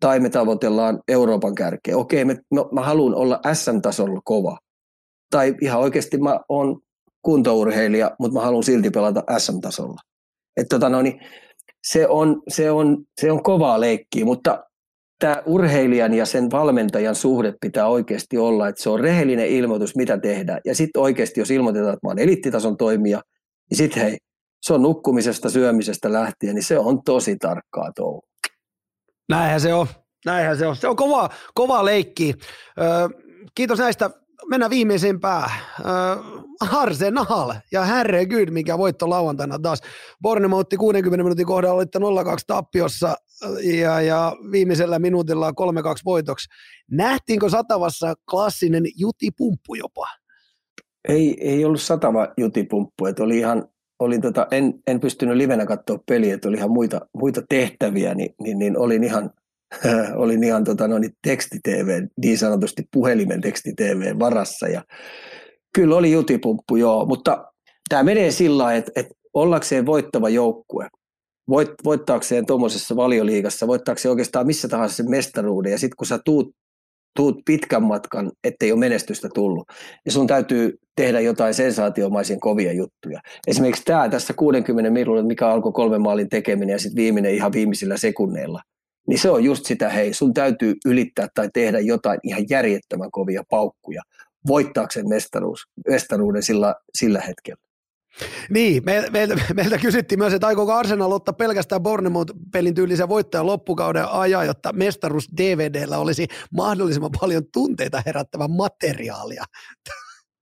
[0.00, 1.96] Tai me tavoitellaan Euroopan kärkeä.
[1.96, 4.58] Okei, me, mä, mä haluan olla SM-tasolla kova.
[5.30, 6.80] Tai ihan oikeasti mä oon
[7.22, 10.00] kuntourheilija, mutta mä haluan silti pelata SM-tasolla.
[10.56, 11.20] Et tota no, niin
[11.86, 14.64] se, on, se, on, se on kovaa leikkiä, mutta
[15.18, 20.18] tämä urheilijan ja sen valmentajan suhde pitää oikeasti olla, että se on rehellinen ilmoitus, mitä
[20.18, 20.60] tehdään.
[20.64, 23.22] Ja sitten oikeasti, jos ilmoitetaan, että mä olen eliittitason toimija,
[23.70, 24.18] niin sitten hei,
[24.62, 28.22] se on nukkumisesta, syömisestä lähtien, niin se on tosi tarkkaa touhu.
[29.28, 29.86] Näinhän se on.
[30.26, 30.76] Näinhän se on.
[30.76, 32.34] Se on kova, kova leikki.
[32.80, 33.08] Öö,
[33.54, 34.10] kiitos näistä
[34.48, 35.60] mennään viimeiseen päähän.
[36.60, 39.80] Äh, Arsenal ja herregud, mikä voitto lauantaina taas.
[40.22, 42.02] Bornemoutti 60 minuutin kohdalla olitte 0-2
[42.46, 43.16] tappiossa
[43.80, 45.52] ja, ja viimeisellä minuutilla 3-2
[46.04, 46.48] voitoksi.
[46.90, 50.06] Nähtiinkö satavassa klassinen jutipumppu jopa?
[51.08, 55.98] Ei, ei ollut satama jutipumppu, että oli ihan, oli tota, en, en pystynyt livenä katsoa
[56.08, 59.30] peliä, että oli ihan muita, muita tehtäviä, niin, niin, niin olin ihan,
[60.22, 64.68] olin ihan tota, no, niin teksti-TV, niin sanotusti puhelimen teksti-TV varassa.
[64.68, 64.84] Ja
[65.74, 67.52] kyllä oli jutipumppu joo, mutta
[67.88, 70.88] tämä menee sillä lailla, että, että ollakseen voittava joukkue,
[71.48, 76.50] voit, voittaakseen tuommoisessa valioliigassa, voittaakseen oikeastaan missä tahansa sen mestaruuden ja sitten kun sä tuut,
[77.16, 79.68] tuut pitkän matkan, ettei ole menestystä tullut,
[80.04, 83.20] niin sun täytyy tehdä jotain sensaatiomaisen kovia juttuja.
[83.46, 87.96] Esimerkiksi tämä tässä 60 minuutin, mikä alkoi kolmen maalin tekeminen ja sitten viimeinen ihan viimeisillä
[87.96, 88.62] sekunneilla–
[89.06, 93.42] niin se on just sitä, hei, sun täytyy ylittää tai tehdä jotain ihan järjettömän kovia
[93.50, 94.02] paukkuja
[94.46, 97.65] voittaakseen mestaruus, mestaruuden sillä, sillä hetkellä.
[98.50, 104.08] Niin, me, me, meiltä kysyttiin myös, että aikooko Arsenal ottaa pelkästään Bournemouth-pelin tyylisen voittajan loppukauden
[104.08, 106.26] ajan, jotta mestaruus DVDllä olisi
[106.56, 109.44] mahdollisimman paljon tunteita herättävä materiaalia.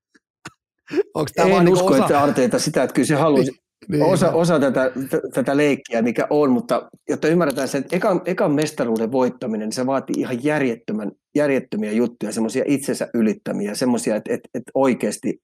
[1.15, 2.15] Onko tämä en niinku usko, niin osa...
[2.15, 3.53] että Arteita sitä, että kyllä se haluaisi,
[3.89, 4.03] niin.
[4.03, 4.91] Osa, osa tätä,
[5.35, 9.87] tätä leikkiä, mikä on, mutta jotta ymmärretään se, että ekan, ekan mestaruuden voittaminen, niin se
[9.87, 15.41] vaatii ihan järjettömän, järjettömiä juttuja, semmoisia itsensä ylittämiä, semmoisia, että, että, että oikeasti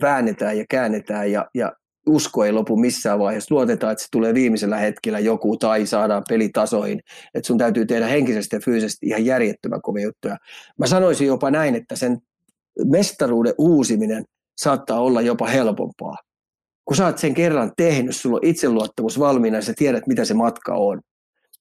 [0.00, 1.72] väännetään ja käännetään ja, ja
[2.06, 3.54] usko ei lopu missään vaiheessa.
[3.54, 7.00] Luotetaan, että se tulee viimeisellä hetkellä joku tai saadaan pelitasoihin.
[7.34, 10.36] Että sun täytyy tehdä henkisesti ja fyysisesti ihan järjettömän kovia juttuja.
[10.78, 12.18] Mä sanoisin jopa näin, että sen
[12.84, 14.24] mestaruuden uusiminen
[14.56, 16.16] saattaa olla jopa helpompaa
[16.84, 20.34] kun sä oot sen kerran tehnyt, sulla on itseluottamus valmiina ja sä tiedät, mitä se
[20.34, 21.00] matka on.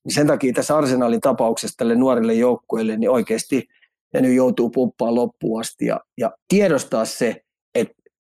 [0.06, 3.68] Niin sen takia tässä Arsenalin tapauksessa tälle nuorille joukkueille, niin oikeasti
[4.14, 7.41] ne nyt joutuu pumppaan loppuun asti ja, ja tiedostaa se,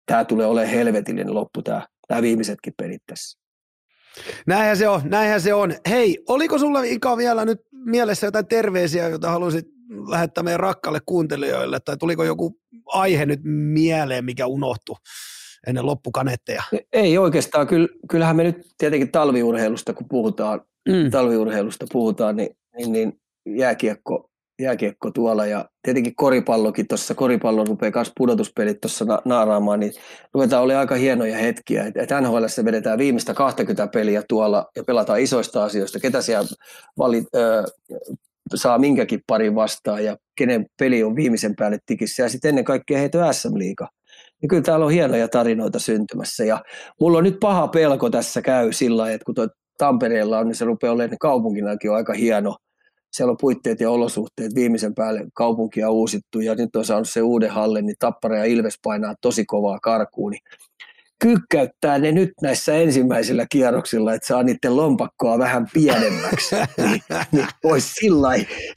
[0.10, 3.40] tämä tulee olemaan helvetillinen loppu, tämä, tämä viimeisetkin pelit tässä.
[4.48, 5.73] Näinhän se on, näinhän se on.
[5.90, 9.65] Hei, oliko sulla Ika vielä nyt mielessä jotain terveisiä, joita haluaisit
[10.10, 13.40] lähettää meidän rakkaille kuuntelijoille, tai tuliko joku aihe nyt
[13.73, 14.95] mieleen, mikä unohtui?
[15.68, 16.64] ennen loppukanetteja?
[16.94, 17.68] Ei oikeastaan.
[18.10, 21.11] Kyllähän me nyt tietenkin talviurheilusta, kun puhutaan, mm.
[21.11, 23.14] talviurheilusta puhutaan, niin, niin, niin
[23.57, 24.30] jääkiekko,
[24.60, 29.94] jääkiekko tuolla ja tietenkin koripallokin tuossa, koripallo rupeaa myös pudotuspelit tuossa na- naaraamaan, niin
[30.34, 31.86] ruvetaan oli aika hienoja hetkiä.
[31.95, 36.48] et NHL vedetään viimeistä 20 peliä tuolla ja pelataan isoista asioista, ketä siellä
[36.98, 37.64] valit, ö,
[38.56, 42.99] saa minkäkin parin vastaan ja kenen peli on viimeisen päälle tikissä ja sitten ennen kaikkea
[42.99, 43.88] heitä SM-liiga.
[44.41, 46.64] Ja kyllä täällä on hienoja tarinoita syntymässä ja
[46.99, 49.36] mulla on nyt paha pelko tässä käy sillä että kun
[49.77, 52.56] Tampereella on, niin se rupeaa olemaan kaupunkinakin on aika hieno.
[53.11, 57.49] Siellä on puitteet ja olosuhteet viimeisen päälle kaupunkia uusittu ja nyt on saanut se uuden
[57.49, 60.31] hallin, niin Tappara ja Ilves painaa tosi kovaa karkuun.
[60.31, 60.41] Niin
[61.19, 66.56] kykkäyttää ne nyt näissä ensimmäisillä kierroksilla, että saa niiden lompakkoa vähän pienemmäksi.
[66.77, 67.94] niin, niin olisi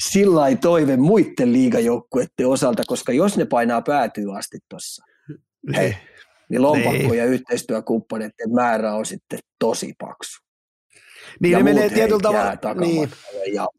[0.03, 5.05] sillä toive muiden liigajoukkueiden osalta, koska jos ne painaa päätyy asti tuossa,
[5.77, 5.97] hei,
[6.49, 7.15] niin lompakko niin.
[7.15, 10.43] ja yhteistyökumppaneiden määrä on sitten tosi paksu.
[11.41, 12.75] Niin ja ne menee tietyllä tavalla.
[12.75, 13.11] Niin.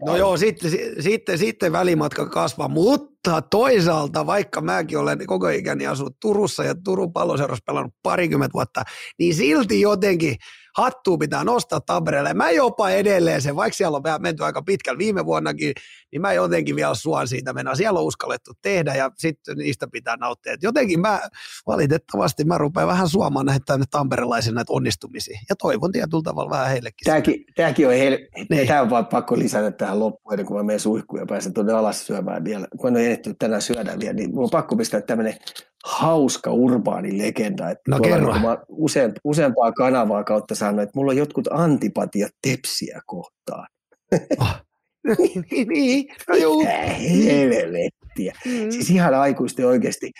[0.06, 6.16] No joo, sitten, sitten, sitten välimatka kasvaa, mutta toisaalta, vaikka mäkin olen koko ikäni asunut
[6.22, 8.84] Turussa ja Turun palloseurassa pelannut parikymmentä vuotta,
[9.20, 10.36] niin silti jotenkin–
[10.78, 12.34] hattua pitää nostaa Tampereelle.
[12.34, 15.74] Mä jopa edelleen sen, vaikka siellä on menty aika pitkällä viime vuonnakin,
[16.12, 17.76] niin mä jotenkin vielä suon siitä mennä.
[17.76, 20.54] Siellä on uskallettu tehdä ja sitten niistä pitää nauttia.
[20.54, 21.22] Et jotenkin mä
[21.68, 25.40] valitettavasti mä rupean vähän suomaan näitä tänne tamperelaisen näitä onnistumisia.
[25.50, 27.06] Ja toivon tietyllä tavalla vähän heillekin.
[27.06, 28.20] Tämäkin, tämäkin on, heille,
[28.50, 28.68] niin.
[28.68, 31.74] tämä on vaan pakko lisätä tähän loppuun, ennen kuin mä menen suihkuun ja pääsen tuonne
[31.74, 32.68] alas syömään vielä.
[32.78, 35.36] Kun en ole tänään syödä vielä, niin mun on pakko pistää tämmöinen
[35.84, 37.70] hauska urbaani legenda.
[37.70, 38.34] Että no kerro.
[38.34, 43.68] Niin usein, useampaa kanavaa kautta saanut, että mulla on jotkut antipatiat tepsiä kohtaan.
[44.40, 44.56] Oh.
[45.70, 46.66] niin, no juu.
[47.26, 48.34] Helvettiä.
[48.46, 48.72] Mm.
[48.72, 50.12] Siis ihan aikuisten oikeasti.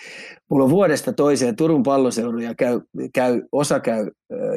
[0.50, 2.80] Mulla on vuodesta toiseen Turun palloseuroja käy,
[3.14, 4.10] käy, osa käy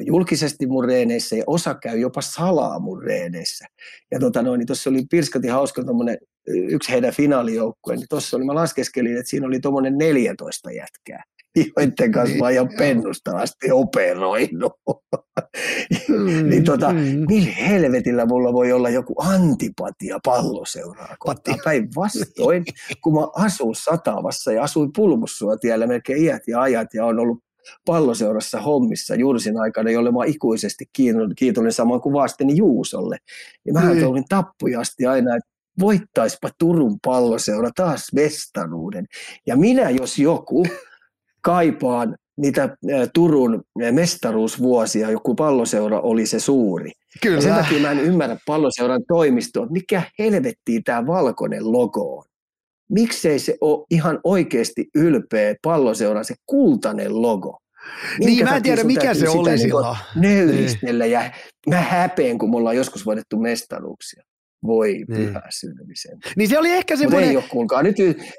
[0.06, 3.66] julkisesti mun reeneissä ja osa käy jopa salaa mun reeneissä.
[4.12, 6.18] Ja tota noin, niin tuossa oli Pirskati hauska tommonen,
[6.48, 11.24] yksi heidän finaalijoukkue, niin tuossa oli, mä laskeskelin, että siinä oli tuommoinen 14 jätkää
[11.78, 14.74] joiden kanssa mä oon ihan pennusta asti operoinut.
[16.50, 17.26] niin tota, Mm.
[17.28, 21.60] millä helvetillä mulla voi olla joku antipatia palloseuraa kohtaan?
[21.64, 22.66] Päinvastoin,
[23.04, 27.40] kun mä asun Satavassa ja asuin Pulmussuotiellä melkein iät ja ajat ja on ollut
[27.86, 30.86] palloseurassa hommissa Jursin aikana, jolle mä oon ikuisesti
[31.36, 33.18] kiitollinen, samoin kuin vasteni Juusolle.
[33.66, 34.08] Niin mähän Niin.
[34.08, 39.06] olin tappujasti aina, että voittaispa Turun palloseura taas mestaruuden.
[39.48, 40.66] Ja minä, jos joku,
[41.48, 42.78] kaipaan niitä
[43.14, 46.92] Turun mestaruusvuosia, joku palloseura oli se suuri.
[47.26, 47.64] Ja sen Kyllä.
[47.64, 52.24] takia mä en ymmärrä palloseuran toimistoa, että mikä helvettiin tämä valkoinen logo on.
[52.90, 57.60] Miksei se ole ihan oikeasti ylpeä palloseuran se kultainen logo?
[58.20, 59.98] Niin, Minkä mä en tiedä mikä se oli niinku silloin.
[60.16, 61.32] Nöyristellä ja
[61.70, 64.24] mä häpeän, kun me ollaan joskus voitettu mestaruuksia.
[64.64, 65.06] Voi Niin.
[65.08, 66.20] pyhä sylmisen.
[66.36, 67.30] Niin se oli ehkä semmoinen...
[67.30, 67.84] ei ole, kuulkaa.
[67.84, 67.98] Nyt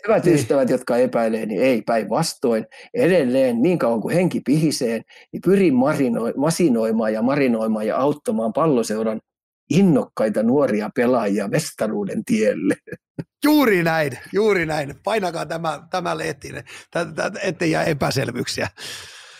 [0.08, 0.34] hyvät Niin.
[0.34, 2.66] ystävät, jotka epäilee, niin ei päinvastoin.
[2.94, 5.00] Edelleen niin kauan kuin henki pihisee,
[5.32, 9.20] niin pyrin marino- masinoimaan ja marinoimaan ja auttamaan palloseuran
[9.70, 12.74] innokkaita nuoria pelaajia mestaruuden tielle.
[13.44, 14.94] Juuri näin, juuri näin.
[15.04, 16.48] Painakaa tämä, tämä lehti,
[17.42, 18.68] ettei jää epäselvyyksiä.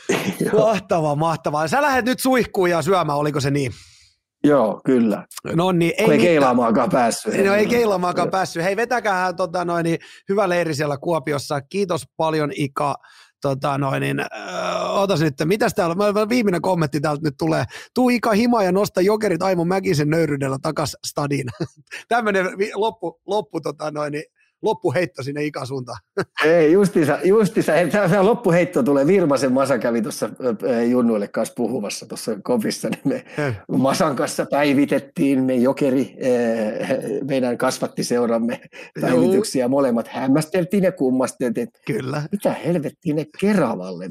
[0.59, 1.69] Mahtavaa, mahtavaa.
[1.69, 3.73] Sä lähdet nyt suihkuun ja syömään, oliko se niin?
[4.45, 5.27] Joo, kyllä.
[5.55, 7.47] No niin, Ei, kun ei keilaamaakaan päässyt.
[7.47, 8.63] No ei keilaamaakaan päässyt.
[8.63, 9.99] Hei, vetäkää tota noin, niin,
[10.29, 11.61] hyvä leiri siellä Kuopiossa.
[11.61, 12.95] Kiitos paljon Ika.
[13.43, 15.97] Tota noin, niin, äh, otas nyt, mitäs täällä,
[16.29, 17.65] viimeinen kommentti täältä nyt tulee.
[17.95, 21.47] Tuu Ika hima ja nosta jokerit Aimo Mäkisen nöyryydellä takas stadiin.
[22.09, 24.25] Tämmöinen loppu, loppu, tota noin, niin,
[24.63, 25.99] loppuheitto sinne Ikan suuntaan.
[26.45, 29.07] Ei, justiinsa, justiinsa hei, tämä, tämä loppuheitto tulee.
[29.07, 30.31] Virmasen Masa kävi tuossa
[30.91, 33.25] Junnuille kanssa puhumassa tuossa kopissa, niin me
[33.79, 36.17] Masan kanssa päivitettiin me jokeri,
[37.29, 38.61] meidän kasvattiseuramme
[39.01, 39.69] päivityksiä.
[39.69, 42.23] Molemmat hämmästeltiin ja kummasteltiin, että Kyllä.
[42.33, 44.09] mitä helvettiin ne Keravalle.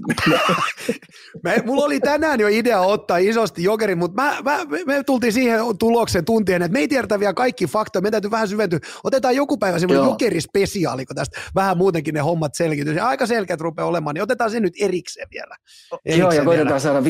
[1.43, 5.33] Me, mulla oli tänään jo idea ottaa isosti jokeri, mutta mä, mä, me, me tultiin
[5.33, 8.79] siihen tulokseen tuntien, että me ei tiedetä vielä kaikki faktoja, me täytyy vähän syventyä.
[9.03, 10.15] Otetaan joku päivä semmoinen Joo.
[10.37, 12.93] Jokerispesiaali, kun tästä vähän muutenkin ne hommat selkiytyy.
[12.93, 15.55] Ja aika selkeät rupeaa olemaan, niin otetaan se nyt erikseen vielä.
[15.91, 16.45] Joo, Erikseen ja vielä.
[16.45, 17.03] koitetaan saada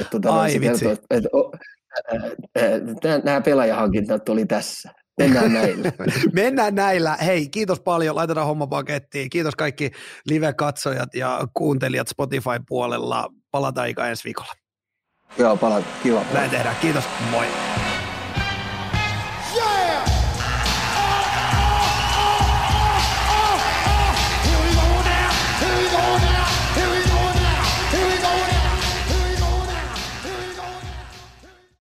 [0.00, 0.84] että tuota, Ai vitsi.
[0.84, 1.28] kertoo, että,
[3.24, 4.90] nämä pelaajahankinnat oli tässä.
[5.18, 5.92] Mennään näillä.
[6.32, 7.16] Mennään näillä.
[7.16, 8.16] Hei, kiitos paljon.
[8.16, 9.30] Laitetaan homma pakettiin.
[9.30, 9.90] Kiitos kaikki
[10.26, 13.28] live-katsojat ja kuuntelijat Spotify-puolella.
[13.50, 14.52] Palataan ikä ensi viikolla.
[15.38, 16.24] Joo, pala, kiva.
[16.32, 16.76] Näin tehdään.
[16.80, 17.04] Kiitos.
[17.30, 17.46] Moi.